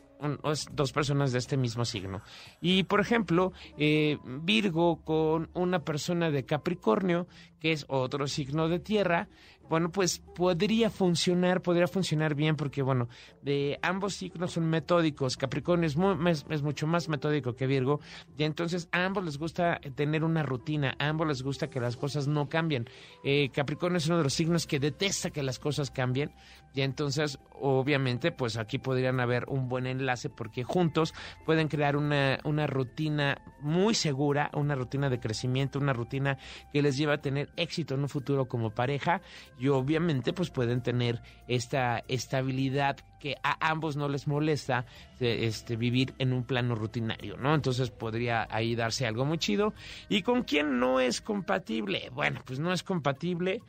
dos 0.72 0.91
personas 0.91 1.32
de 1.32 1.39
este 1.39 1.58
mismo 1.58 1.86
signo. 1.86 2.22
Y 2.62 2.84
por 2.84 2.99
ejemplo, 2.99 3.51
eh, 3.78 4.18
Virgo 4.24 5.03
con 5.03 5.49
una 5.53 5.80
persona 5.80 6.32
de 6.32 6.45
Capricornio, 6.45 7.28
que 7.60 7.72
es 7.72 7.86
otro 7.88 8.28
signo 8.28 8.70
de 8.70 8.80
tierra, 8.80 9.28
bueno, 9.70 9.91
pues 9.91 10.20
podría 10.36 10.89
funcionar, 10.89 11.61
podría 11.61 11.88
funcionar 11.88 12.36
bien 12.36 12.55
porque, 12.55 12.82
bueno, 12.82 13.07
de 13.41 13.80
ambos 13.82 14.13
signos 14.16 14.51
son 14.53 14.70
metódicos. 14.70 15.38
Capricornio 15.38 15.88
es, 15.88 15.97
mu- 15.97 16.28
es- 16.28 16.45
es 16.49 16.61
mucho 16.61 16.88
más 16.88 17.09
metódico 17.09 17.55
que 17.55 17.68
Virgo 17.68 17.99
y 18.38 18.43
entonces 18.43 18.88
a 18.91 19.05
ambos 19.05 19.24
les 19.26 19.38
gusta 19.38 19.80
tener 19.95 20.24
una 20.24 20.43
rutina, 20.43 20.95
a 20.99 21.07
ambos 21.09 21.28
les 21.28 21.41
gusta 21.41 21.70
que 21.70 21.80
las 21.80 21.97
cosas 21.97 22.28
no 22.28 22.47
cambien. 22.49 22.88
Eh, 23.24 23.49
Capricornio 23.53 23.97
es 23.97 24.07
uno 24.07 24.18
de 24.18 24.24
los 24.24 24.34
signos 24.34 24.68
que 24.68 24.80
detesta 24.80 25.30
que 25.32 25.43
las 25.43 25.59
cosas 25.59 25.91
cambien 25.91 26.32
y 26.76 26.82
entonces, 26.82 27.39
obviamente, 27.53 28.34
pues 28.34 28.57
aquí 28.57 28.80
podrían 28.80 29.21
haber 29.21 29.45
un 29.47 29.69
buen 29.69 29.88
enlace 29.88 30.30
porque 30.30 30.65
juntos 30.65 31.13
pueden 31.45 31.69
crear 31.69 31.95
una, 31.95 32.38
una 32.43 32.67
rutina 32.67 33.41
muy 33.61 33.95
segura, 33.95 34.51
una 34.53 34.76
rutina 34.76 35.09
de 35.09 35.21
crecimiento, 35.21 35.80
una 35.80 35.93
rutina 35.93 36.38
que 36.73 36.82
les 36.82 36.97
lleva 36.97 37.13
a 37.13 37.21
tener 37.21 37.49
éxito 37.55 37.95
en 37.95 38.01
un 38.01 38.09
futuro 38.09 38.49
como 38.49 38.71
pareja 38.71 39.21
y 39.57 39.69
obviamente 39.69 40.34
pues 40.34 40.49
pueden 40.49 40.84
tener 40.84 41.21
esta 41.47 42.03
estabilidad 42.09 42.97
que 43.21 43.38
a 43.41 43.69
ambos 43.69 43.95
no 43.95 44.09
les 44.09 44.28
molesta 44.28 44.86
este, 45.21 45.78
vivir 45.78 46.13
en 46.19 46.34
un 46.34 46.43
plano 46.43 46.76
rutinario, 46.76 47.38
¿no? 47.38 47.55
Entonces 47.55 47.89
podría 47.89 48.49
ahí 48.51 48.76
darse 48.76 49.07
algo 49.07 49.23
muy 49.23 49.38
chido. 49.38 49.73
¿Y 50.09 50.23
con 50.23 50.43
quién 50.43 50.78
no 50.78 50.99
es 50.99 51.21
compatible? 51.21 52.09
Bueno, 52.11 52.41
pues 52.45 52.59
no 52.59 52.73
es 52.73 52.84
compatible 52.84 53.61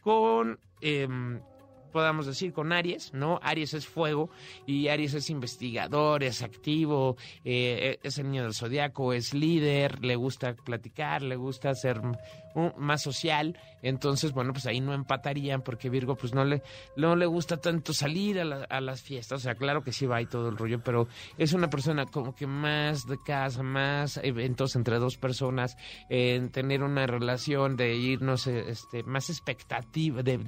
con... 0.00 0.60
em, 0.80 1.40
podamos 1.92 2.26
decir, 2.26 2.52
con 2.52 2.72
Aries, 2.72 3.12
¿no? 3.14 3.38
Aries 3.42 3.74
es 3.74 3.86
fuego 3.86 4.30
y 4.66 4.88
Aries 4.88 5.14
es 5.14 5.30
investigador, 5.30 6.22
es 6.24 6.42
activo, 6.42 7.16
eh, 7.44 7.98
es 8.02 8.18
el 8.18 8.30
niño 8.30 8.42
del 8.44 8.54
zodiaco, 8.54 9.12
es 9.12 9.34
líder, 9.34 10.04
le 10.04 10.16
gusta 10.16 10.54
platicar, 10.54 11.22
le 11.22 11.36
gusta 11.36 11.74
ser 11.74 12.00
más 12.76 13.02
social. 13.02 13.56
Entonces, 13.82 14.32
bueno, 14.32 14.52
pues 14.52 14.66
ahí 14.66 14.80
no 14.80 14.92
empatarían 14.92 15.62
porque 15.62 15.88
Virgo, 15.90 16.16
pues 16.16 16.34
no 16.34 16.44
le, 16.44 16.62
no 16.96 17.16
le 17.16 17.26
gusta 17.26 17.56
tanto 17.56 17.92
salir 17.92 18.38
a, 18.40 18.44
la- 18.44 18.64
a 18.64 18.80
las 18.80 19.02
fiestas. 19.02 19.40
O 19.40 19.42
sea, 19.42 19.54
claro 19.54 19.82
que 19.82 19.92
sí 19.92 20.06
va 20.06 20.20
y 20.20 20.26
todo 20.26 20.48
el 20.50 20.56
rollo, 20.58 20.80
pero 20.84 21.08
es 21.38 21.52
una 21.54 21.68
persona 21.70 22.04
como 22.06 22.34
que 22.34 22.46
más 22.46 23.06
de 23.06 23.16
casa, 23.24 23.62
más 23.62 24.18
eventos 24.22 24.76
entre 24.76 24.98
dos 24.98 25.16
personas, 25.16 25.76
en 26.10 26.50
tener 26.50 26.82
una 26.82 27.06
relación 27.06 27.76
de 27.76 27.94
irnos, 27.96 28.46
este, 28.46 29.02
más 29.02 29.30
expectativa, 29.30 30.22
de 30.22 30.38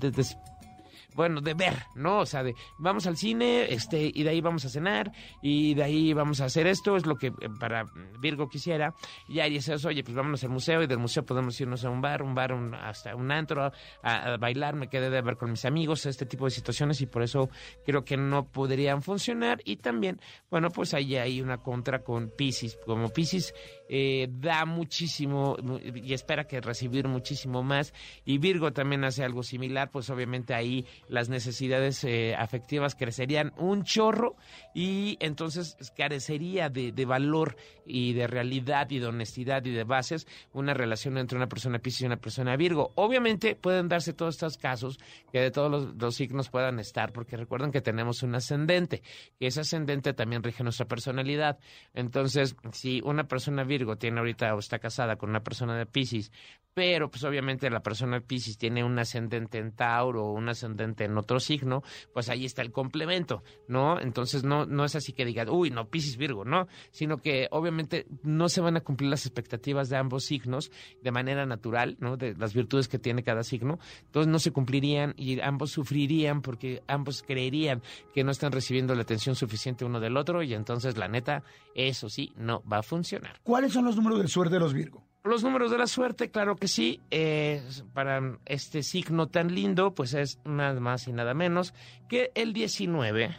bueno, 1.15 1.41
de 1.41 1.55
ver, 1.55 1.75
¿no? 1.95 2.19
O 2.21 2.27
sea, 2.27 2.43
de 2.43 2.55
vamos 2.79 3.07
al 3.07 3.17
cine, 3.17 3.73
este, 3.73 4.11
y 4.13 4.23
de 4.23 4.31
ahí 4.31 4.41
vamos 4.41 4.65
a 4.65 4.69
cenar, 4.69 5.13
y 5.43 5.75
de 5.75 5.83
ahí 5.85 6.13
vamos 6.13 6.41
a 6.41 6.47
hacer 6.47 6.67
esto, 6.67 6.97
es 6.97 7.07
lo 7.07 7.17
que 7.17 7.29
eh, 7.29 7.33
para 7.61 7.85
Virgo 8.21 8.49
quisiera. 8.49 8.95
Y 9.29 9.41
Aries 9.41 9.69
es, 9.69 9.85
oye, 9.85 10.03
pues 10.05 10.15
vámonos 10.17 10.43
al 10.45 10.51
museo, 10.51 10.83
y 10.83 10.87
del 10.87 10.99
museo 10.99 11.25
podemos 11.25 11.61
irnos 11.61 11.85
a 11.85 11.91
un 11.91 12.01
bar, 12.01 12.23
un 12.23 12.35
bar, 12.35 12.53
un- 12.53 12.75
hasta 12.75 13.15
un 13.15 13.31
antro, 13.33 13.71
a, 14.03 14.37
bailar, 14.39 14.75
me 14.75 14.89
quedé 14.89 15.11
de 15.11 15.23
ver 15.23 15.37
con 15.37 15.51
mis 15.51 15.65
amigos, 15.65 16.07
este 16.07 16.27
tipo 16.27 16.45
de 16.45 16.51
situaciones, 16.51 17.01
y 17.01 17.07
por 17.07 17.23
eso 17.23 17.49
creo 17.87 18.05
que 18.05 18.17
no 18.17 18.47
podrían 18.47 19.03
funcionar. 19.03 19.61
Y 19.65 19.77
también, 19.77 20.21
bueno, 20.51 20.71
pues 20.71 20.95
ahí 20.95 21.17
hay 21.17 21.41
una 21.41 21.59
contra 21.59 22.03
con 22.03 22.31
Pisces, 22.37 22.79
como 22.85 23.09
Pisces 23.11 23.55
eh, 23.89 24.29
da 24.31 24.65
muchísimo 24.65 25.57
mu- 25.63 25.79
y 25.79 26.13
espera 26.15 26.47
que 26.47 26.61
recibir 26.61 27.07
muchísimo 27.09 27.63
más, 27.63 27.93
y 28.25 28.39
Virgo 28.39 28.73
también 28.73 29.05
hace 29.05 29.25
algo 29.25 29.43
similar, 29.43 29.91
pues 29.91 30.09
obviamente 30.11 30.55
ahí 30.55 30.87
las 31.09 31.29
necesidades 31.29 32.03
eh, 32.05 32.35
afectivas 32.37 32.95
crecerían 32.95 33.53
un 33.57 33.85
chorro 33.85 34.37
y 34.75 35.17
entonces 35.21 35.77
carecería 35.97 36.69
de, 36.69 36.93
de 36.93 37.05
valor 37.05 37.57
y 37.87 38.13
de 38.15 38.27
realidad 38.27 38.91
y 38.91 38.99
de 38.99 39.07
honestidad 39.07 39.65
y 39.65 39.71
de 39.71 39.85
bases 39.85 40.27
una 40.53 40.75
relación 40.75 41.19
entre 41.19 41.37
una 41.37 41.49
persona 41.49 41.79
Piscis 41.79 42.03
y 42.03 42.07
una 42.07 42.17
persona 42.17 42.57
Virgo. 42.57 42.93
Obviamente 42.95 43.57
pueden 43.57 43.89
darse 43.89 44.13
todos 44.13 44.35
estos 44.35 44.57
casos 44.57 44.99
que 45.33 45.41
de 45.41 45.51
todos 45.51 45.95
los, 45.95 46.15
signos 46.15 46.49
puedan 46.49 46.79
estar, 46.79 47.13
porque 47.13 47.37
recuerden 47.37 47.73
que 47.73 47.81
tenemos 47.81 48.23
un 48.23 48.35
ascendente, 48.35 49.03
que 49.39 49.49
ese 49.49 49.61
ascendente 49.61 50.13
también 50.13 50.43
rige 50.43 50.63
nuestra 50.63 50.87
personalidad. 50.87 51.59
Entonces, 51.93 52.55
si 52.73 53.01
una 53.05 53.25
persona 53.25 53.65
Virgo 53.65 53.97
tiene 53.97 54.21
ahorita 54.21 54.55
o 54.55 54.59
está 54.59 54.79
casada 54.79 55.17
con 55.17 55.31
una 55.31 55.43
persona 55.43 55.77
de 55.77 55.87
Piscis, 55.87 56.31
pero 56.73 57.11
pues 57.11 57.25
obviamente 57.25 57.69
la 57.71 57.81
persona 57.81 58.19
de 58.19 58.27
Piscis 58.27 58.59
tiene 58.59 58.85
un 58.85 58.99
ascendente 58.99 59.59
en 59.59 59.73
Tauro 59.73 60.27
o 60.27 60.33
un 60.33 60.49
ascendente 60.49 60.94
en 61.03 61.19
otro 61.19 61.41
signo, 61.41 61.83
pues 62.13 62.29
ahí 62.29 62.45
está 62.45 62.63
el 62.63 62.71
complemento, 62.71 63.43
¿no? 63.67 64.01
Entonces 64.01 64.45
no, 64.45 64.67
no 64.67 64.85
es 64.85 64.95
así 64.95 65.13
que 65.13 65.25
digan, 65.25 65.49
uy, 65.49 65.71
no, 65.71 65.89
Piscis 65.89 66.17
Virgo, 66.17 66.45
¿no? 66.45 66.69
Sino 66.93 67.19
que 67.19 67.49
obviamente 67.51 68.07
no 68.23 68.49
se 68.49 68.61
van 68.61 68.77
a 68.77 68.83
cumplir 68.83 69.11
las 69.11 69.27
expectativas 69.27 69.89
de 69.89 69.97
ambos 69.97 70.25
signos 70.25 70.71
de 71.03 71.11
manera 71.11 71.47
natural, 71.47 71.97
¿no? 71.99 72.17
De 72.17 72.37
las 72.37 72.55
virtudes 72.55 72.87
que 72.87 73.01
tiene 73.01 73.25
cada 73.25 73.43
signo, 73.43 73.81
entonces 74.05 74.31
no 74.31 74.39
se 74.39 74.53
cumplirían 74.53 75.15
y 75.17 75.41
ambos 75.41 75.73
sufrirían 75.73 76.43
porque 76.43 76.83
ambos 76.87 77.23
creerían 77.23 77.83
que 78.15 78.23
no 78.23 78.31
están 78.31 78.53
recibiendo 78.53 78.95
la 78.95 79.03
atención 79.03 79.35
suficiente 79.35 79.85
uno 79.85 79.99
del 79.99 80.17
otro 80.17 80.43
y 80.43 80.55
entonces 80.55 80.97
la 80.97 81.09
neta, 81.09 81.43
eso 81.75 82.09
sí, 82.09 82.33
no 82.37 82.63
va 82.71 82.79
a 82.79 82.83
funcionar. 82.83 83.41
¿Cuáles 83.43 83.73
son 83.73 83.85
los 83.85 83.97
números 83.97 84.21
de 84.21 84.29
suerte 84.29 84.55
de 84.55 84.61
los 84.61 84.75
Virgo? 84.75 85.05
Los 85.25 85.43
números 85.43 85.71
de 85.71 85.79
la 85.79 85.87
suerte, 85.87 86.31
claro 86.31 86.57
que 86.57 86.69
sí. 86.69 87.01
Eh, 87.11 87.63
para 87.95 88.39
este 88.45 88.83
signo 88.83 89.27
tan 89.27 89.55
lindo, 89.55 89.95
pues 89.95 90.13
es 90.13 90.39
nada 90.45 90.79
más 90.81 91.09
y 91.09 91.13
nada 91.13 91.33
menos 91.33 91.73
que 92.11 92.31
el 92.35 92.53
19, 92.53 93.35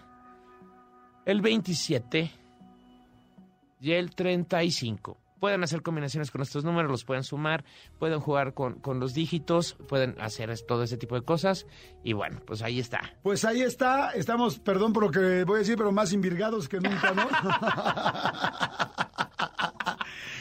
el 1.27 1.41
27 1.41 2.31
y 3.81 3.91
el 3.91 4.15
35. 4.15 5.24
Pueden 5.39 5.63
hacer 5.63 5.81
combinaciones 5.81 6.31
con 6.31 6.41
estos 6.41 6.63
números, 6.63 6.89
los 6.89 7.03
pueden 7.05 7.23
sumar, 7.23 7.63
pueden 7.99 8.19
jugar 8.19 8.53
con, 8.53 8.75
con 8.75 8.99
los 8.99 9.13
dígitos, 9.13 9.75
pueden 9.88 10.15
hacer 10.19 10.53
todo 10.61 10.83
ese 10.83 10.97
tipo 10.97 11.15
de 11.15 11.21
cosas. 11.21 11.65
Y 12.03 12.13
bueno, 12.13 12.41
pues 12.45 12.61
ahí 12.61 12.79
está. 12.79 13.13
Pues 13.23 13.45
ahí 13.45 13.61
está, 13.61 14.11
estamos, 14.11 14.59
perdón 14.59 14.93
por 14.93 15.03
lo 15.03 15.11
que 15.11 15.43
voy 15.43 15.57
a 15.57 15.59
decir, 15.59 15.77
pero 15.77 15.91
más 15.91 16.13
invirgados 16.13 16.69
que 16.69 16.79
nunca, 16.79 17.13
¿no? 17.13 17.27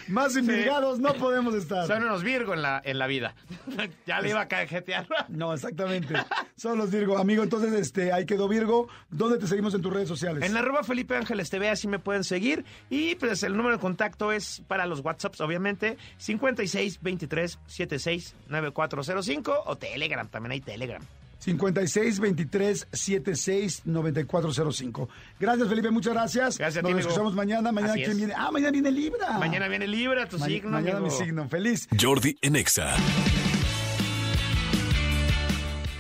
más 0.09 0.37
invirgados 0.37 0.99
no 0.99 1.15
podemos 1.15 1.55
estar. 1.55 1.87
Son 1.87 2.03
unos 2.03 2.23
Virgo 2.23 2.55
en 2.55 2.63
la, 2.63 2.81
en 2.85 2.99
la 2.99 3.07
vida. 3.07 3.35
ya 4.07 4.21
le 4.21 4.31
iba 4.31 4.43
a 4.43 4.49
cajetear. 4.49 5.07
No, 5.29 5.53
exactamente. 5.53 6.15
Son 6.57 6.79
los 6.79 6.91
Virgo. 6.91 7.19
Amigo, 7.19 7.43
entonces, 7.43 7.73
este, 7.73 8.13
ahí 8.13 8.27
quedó 8.27 8.47
Virgo. 8.47 8.89
¿Dónde 9.11 9.39
te 9.39 9.47
seguimos 9.47 9.75
en 9.75 9.83
tus 9.83 9.93
redes 9.93 10.09
sociales? 10.09 10.49
En 10.49 10.57
arroba 10.57 10.85
Felipe 10.85 11.17
Ángeles 11.17 11.51
TV, 11.51 11.71
así 11.71 11.89
me 11.89 11.99
pueden 11.99 12.25
seguir. 12.25 12.65
Y 12.91 13.15
pues 13.17 13.43
el 13.43 13.57
número 13.57 13.77
de 13.77 13.81
contacto 13.81 14.33
es 14.33 14.63
para 14.69 14.84
los 14.87 15.01
WhatsApps, 15.05 15.41
obviamente, 15.41 15.97
56 16.19 17.01
23 17.03 17.59
76 17.67 18.37
9405 18.49 19.63
o 19.67 19.77
Telegram, 19.77 20.29
también 20.29 20.53
hay 20.53 20.61
Telegram. 20.61 21.03
56 21.41 22.21
23 22.21 22.89
76 22.91 23.83
9405. 23.85 25.09
Gracias, 25.39 25.69
Felipe, 25.69 25.91
muchas 25.91 26.15
gracias. 26.15 26.57
Gracias 26.59 26.79
a 26.79 26.83
Nos 26.83 26.89
ti, 26.89 26.93
amigo. 26.95 27.09
escuchamos 27.09 27.35
mañana. 27.35 27.71
Mañana, 27.71 27.93
Así 27.93 28.01
¿quién 28.03 28.13
es. 28.13 28.17
viene? 28.19 28.35
Ah, 28.35 28.51
mañana 28.51 28.71
viene 28.71 28.91
Libra. 28.91 29.39
Mañana 29.39 29.69
viene 29.69 29.87
Libra, 29.87 30.27
tu 30.27 30.39
Ma- 30.39 30.47
signo, 30.47 30.71
Mañana 30.71 30.99
amigo. 30.99 31.13
mi 31.15 31.25
signo. 31.25 31.49
Feliz. 31.49 31.87
Jordi 32.01 32.39
en 32.41 32.57
Exa. 32.57 32.95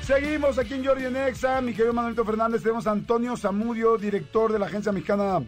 Seguimos 0.03 0.59
aquí 0.59 0.74
en 0.74 0.85
Jordi 0.85 1.05
en 1.07 1.16
Exa, 1.16 1.61
mi 1.62 1.72
querido 1.72 1.95
Manuelito 1.95 2.24
Fernández. 2.24 2.62
Tenemos 2.62 2.87
a 2.87 2.91
Antonio 2.91 3.37
Zamudio, 3.37 3.97
director 3.97 4.53
de 4.53 4.59
la 4.59 4.66
Agencia 4.66 4.93
Mexicana 4.93 5.41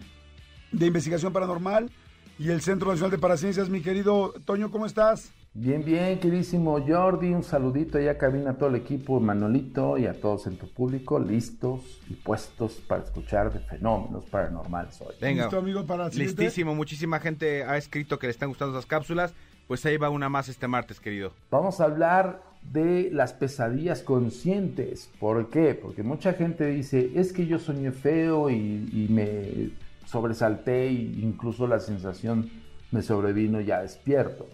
de 0.72 0.86
Investigación 0.86 1.32
Paranormal 1.32 1.90
y 2.38 2.50
el 2.50 2.60
Centro 2.60 2.90
Nacional 2.90 3.10
de 3.10 3.18
Paraciencias. 3.18 3.68
Mi 3.68 3.80
querido 3.80 4.34
Toño, 4.44 4.70
¿cómo 4.70 4.86
estás? 4.86 5.32
Bien, 5.54 5.82
bien, 5.82 6.18
queridísimo 6.18 6.78
Jordi, 6.86 7.32
un 7.32 7.42
saludito 7.42 7.96
allá 7.96 8.18
cabina 8.18 8.50
a 8.50 8.54
todo 8.54 8.68
el 8.68 8.74
equipo, 8.74 9.18
Manolito 9.20 9.96
y 9.96 10.04
a 10.04 10.12
todos 10.12 10.46
en 10.46 10.58
tu 10.58 10.68
público, 10.68 11.18
listos 11.18 12.02
y 12.10 12.12
puestos 12.14 12.74
para 12.86 13.02
escuchar 13.02 13.50
de 13.50 13.60
fenómenos 13.60 14.26
paranormales 14.26 15.00
hoy. 15.00 15.14
Venga. 15.18 15.44
¿Listo, 15.44 15.58
amigo, 15.58 15.86
para? 15.86 16.10
Listísimo. 16.10 16.74
Muchísima 16.74 17.20
gente 17.20 17.64
ha 17.64 17.78
escrito 17.78 18.18
que 18.18 18.26
le 18.26 18.32
están 18.32 18.50
gustando 18.50 18.76
esas 18.76 18.86
cápsulas. 18.86 19.32
Pues 19.66 19.84
ahí 19.86 19.96
va 19.96 20.10
una 20.10 20.28
más 20.28 20.48
este 20.48 20.68
martes, 20.68 21.00
querido. 21.00 21.32
Vamos 21.50 21.80
a 21.80 21.84
hablar 21.84 22.42
de 22.62 23.08
las 23.10 23.32
pesadillas 23.32 24.02
conscientes. 24.02 25.10
¿Por 25.18 25.48
qué? 25.48 25.74
Porque 25.74 26.02
mucha 26.02 26.34
gente 26.34 26.66
dice, 26.66 27.12
es 27.14 27.32
que 27.32 27.46
yo 27.46 27.58
soñé 27.58 27.92
feo 27.92 28.50
y, 28.50 28.88
y 28.92 29.06
me 29.10 29.70
sobresalté 30.06 30.88
e 30.88 30.92
incluso 30.92 31.66
la 31.66 31.80
sensación 31.80 32.50
me 32.90 33.02
sobrevino 33.02 33.60
ya 33.60 33.82
despierto. 33.82 34.48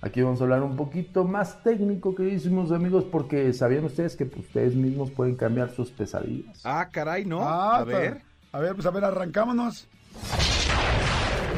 Aquí 0.00 0.22
vamos 0.22 0.40
a 0.40 0.44
hablar 0.44 0.62
un 0.62 0.76
poquito 0.76 1.24
más 1.24 1.62
técnico, 1.64 2.14
queridísimos 2.14 2.70
amigos, 2.70 3.04
porque 3.04 3.52
sabían 3.52 3.84
ustedes 3.84 4.14
que 4.14 4.26
pues, 4.26 4.46
ustedes 4.46 4.74
mismos 4.76 5.10
pueden 5.10 5.34
cambiar 5.34 5.74
sus 5.74 5.90
pesadillas. 5.90 6.60
Ah, 6.64 6.88
caray, 6.92 7.24
¿no? 7.24 7.40
Ah, 7.42 7.78
a 7.78 7.84
ver. 7.84 8.22
A 8.52 8.60
ver, 8.60 8.74
pues 8.74 8.86
a 8.86 8.90
ver, 8.90 9.04
arrancámonos. 9.04 9.88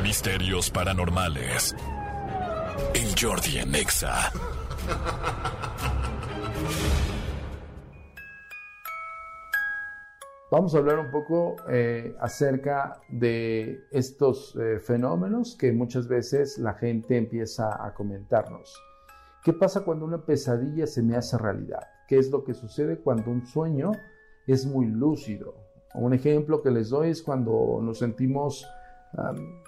Misterios 0.03 0.71
paranormales. 0.71 1.77
En 2.95 3.15
Jordi 3.17 3.59
en 3.59 3.75
Exa. 3.75 4.33
Vamos 10.51 10.75
a 10.75 10.79
hablar 10.79 10.99
un 10.99 11.13
poco 11.13 11.55
eh, 11.69 12.17
acerca 12.19 13.01
de 13.09 13.85
estos 13.93 14.57
eh, 14.57 14.81
fenómenos 14.81 15.55
que 15.57 15.71
muchas 15.71 16.09
veces 16.09 16.59
la 16.59 16.75
gente 16.75 17.17
empieza 17.17 17.87
a 17.87 17.95
comentarnos. 17.95 18.77
¿Qué 19.45 19.53
pasa 19.53 19.85
cuando 19.85 20.05
una 20.05 20.27
pesadilla 20.27 20.89
se 20.89 21.05
me 21.05 21.17
hace 21.17 21.39
realidad? 21.39 21.87
¿Qué 22.09 22.19
es 22.19 22.33
lo 22.33 22.43
que 22.43 22.55
sucede 22.55 22.99
cuando 22.99 23.31
un 23.31 23.47
sueño 23.47 23.93
es 24.49 24.67
muy 24.67 24.87
lúcido? 24.87 25.55
Un 25.95 26.15
ejemplo 26.15 26.63
que 26.63 26.73
les 26.73 26.91
doy 26.91 27.11
es 27.11 27.23
cuando 27.23 27.79
nos 27.81 27.99
sentimos 27.99 28.67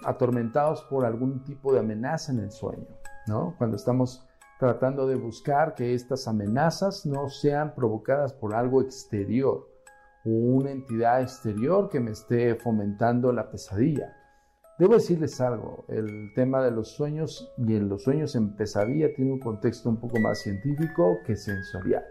atormentados 0.05 0.83
por 0.89 1.05
algún 1.05 1.45
tipo 1.45 1.73
de 1.73 1.79
amenaza 1.79 2.31
en 2.31 2.39
el 2.39 2.51
sueño, 2.51 2.87
¿no? 3.27 3.55
Cuando 3.57 3.75
estamos 3.75 4.25
tratando 4.57 5.05
de 5.05 5.15
buscar 5.15 5.75
que 5.75 5.93
estas 5.93 6.27
amenazas 6.29 7.05
no 7.05 7.29
sean 7.29 7.73
provocadas 7.73 8.33
por 8.33 8.53
algo 8.53 8.81
exterior 8.81 9.72
una 10.25 10.71
entidad 10.71 11.21
exterior 11.21 11.89
que 11.89 11.99
me 11.99 12.11
esté 12.11 12.55
fomentando 12.55 13.31
la 13.31 13.49
pesadilla. 13.49 14.15
Debo 14.79 14.95
decirles 14.95 15.39
algo, 15.41 15.85
el 15.87 16.33
tema 16.33 16.63
de 16.63 16.71
los 16.71 16.89
sueños 16.95 17.53
y 17.57 17.75
en 17.75 17.89
los 17.89 18.03
sueños 18.03 18.35
en 18.35 18.55
pesadilla 18.55 19.13
tiene 19.13 19.33
un 19.33 19.39
contexto 19.39 19.89
un 19.89 19.99
poco 19.99 20.19
más 20.19 20.41
científico 20.41 21.19
que 21.25 21.35
sensorial. 21.35 22.03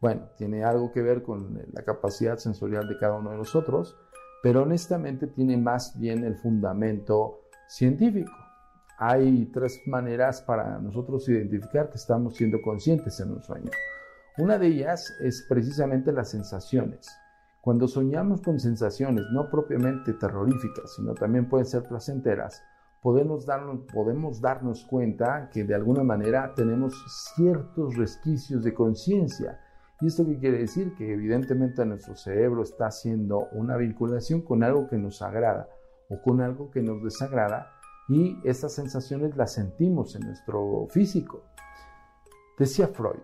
Bueno, 0.00 0.28
tiene 0.36 0.64
algo 0.64 0.90
que 0.92 1.02
ver 1.02 1.22
con 1.22 1.62
la 1.72 1.84
capacidad 1.84 2.36
sensorial 2.36 2.88
de 2.88 2.98
cada 2.98 3.14
uno 3.14 3.30
de 3.30 3.36
nosotros, 3.36 3.96
pero 4.42 4.62
honestamente 4.62 5.26
tiene 5.28 5.56
más 5.56 5.98
bien 5.98 6.24
el 6.24 6.36
fundamento 6.36 7.42
científico. 7.68 8.32
Hay 8.98 9.46
tres 9.46 9.80
maneras 9.86 10.42
para 10.42 10.78
nosotros 10.78 11.28
identificar 11.28 11.90
que 11.90 11.96
estamos 11.96 12.36
siendo 12.36 12.60
conscientes 12.60 13.18
en 13.20 13.30
un 13.30 13.42
sueño. 13.42 13.70
Una 14.38 14.58
de 14.58 14.66
ellas 14.66 15.10
es 15.20 15.46
precisamente 15.48 16.12
las 16.12 16.30
sensaciones. 16.30 17.08
Cuando 17.64 17.88
soñamos 17.88 18.42
con 18.42 18.60
sensaciones 18.60 19.24
no 19.32 19.48
propiamente 19.48 20.12
terroríficas, 20.12 20.96
sino 20.96 21.14
también 21.14 21.48
pueden 21.48 21.64
ser 21.64 21.84
placenteras, 21.84 22.62
podemos 23.00 23.46
darnos, 23.46 23.86
podemos 23.90 24.42
darnos 24.42 24.84
cuenta 24.84 25.48
que 25.50 25.64
de 25.64 25.74
alguna 25.74 26.02
manera 26.02 26.52
tenemos 26.54 26.92
ciertos 27.34 27.96
resquicios 27.96 28.64
de 28.64 28.74
conciencia. 28.74 29.58
¿Y 30.02 30.08
esto 30.08 30.26
qué 30.26 30.38
quiere 30.38 30.58
decir? 30.58 30.94
Que 30.94 31.14
evidentemente 31.14 31.86
nuestro 31.86 32.14
cerebro 32.16 32.62
está 32.62 32.88
haciendo 32.88 33.48
una 33.52 33.78
vinculación 33.78 34.42
con 34.42 34.62
algo 34.62 34.86
que 34.86 34.98
nos 34.98 35.22
agrada 35.22 35.66
o 36.10 36.20
con 36.20 36.42
algo 36.42 36.70
que 36.70 36.82
nos 36.82 37.02
desagrada 37.02 37.70
y 38.10 38.36
estas 38.44 38.74
sensaciones 38.74 39.38
las 39.38 39.54
sentimos 39.54 40.14
en 40.16 40.26
nuestro 40.26 40.86
físico. 40.90 41.44
Decía 42.58 42.88
Freud 42.88 43.22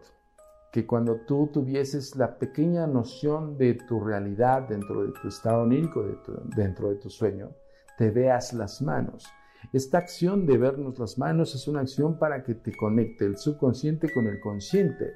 que 0.70 0.86
cuando 0.86 1.16
tú 1.26 1.48
tuvieses 1.52 2.14
la 2.16 2.38
pequeña 2.38 2.86
noción 2.86 3.58
de 3.58 3.74
tu 3.74 4.00
realidad 4.00 4.68
dentro 4.68 5.04
de 5.04 5.12
tu 5.20 5.28
estado 5.28 5.62
onírico, 5.62 6.02
de 6.02 6.14
tu- 6.24 6.40
dentro 6.54 6.90
de 6.90 6.96
tu 6.96 7.10
sueño, 7.10 7.50
te 7.98 8.10
veas 8.10 8.52
las 8.52 8.80
manos. 8.80 9.26
Esta 9.72 9.98
acción 9.98 10.46
de 10.46 10.56
vernos 10.56 10.98
las 10.98 11.18
manos 11.18 11.54
es 11.54 11.68
una 11.68 11.80
acción 11.80 12.18
para 12.18 12.42
que 12.44 12.54
te 12.54 12.74
conecte 12.74 13.24
el 13.26 13.36
subconsciente 13.36 14.12
con 14.12 14.26
el 14.26 14.40
consciente. 14.40 15.12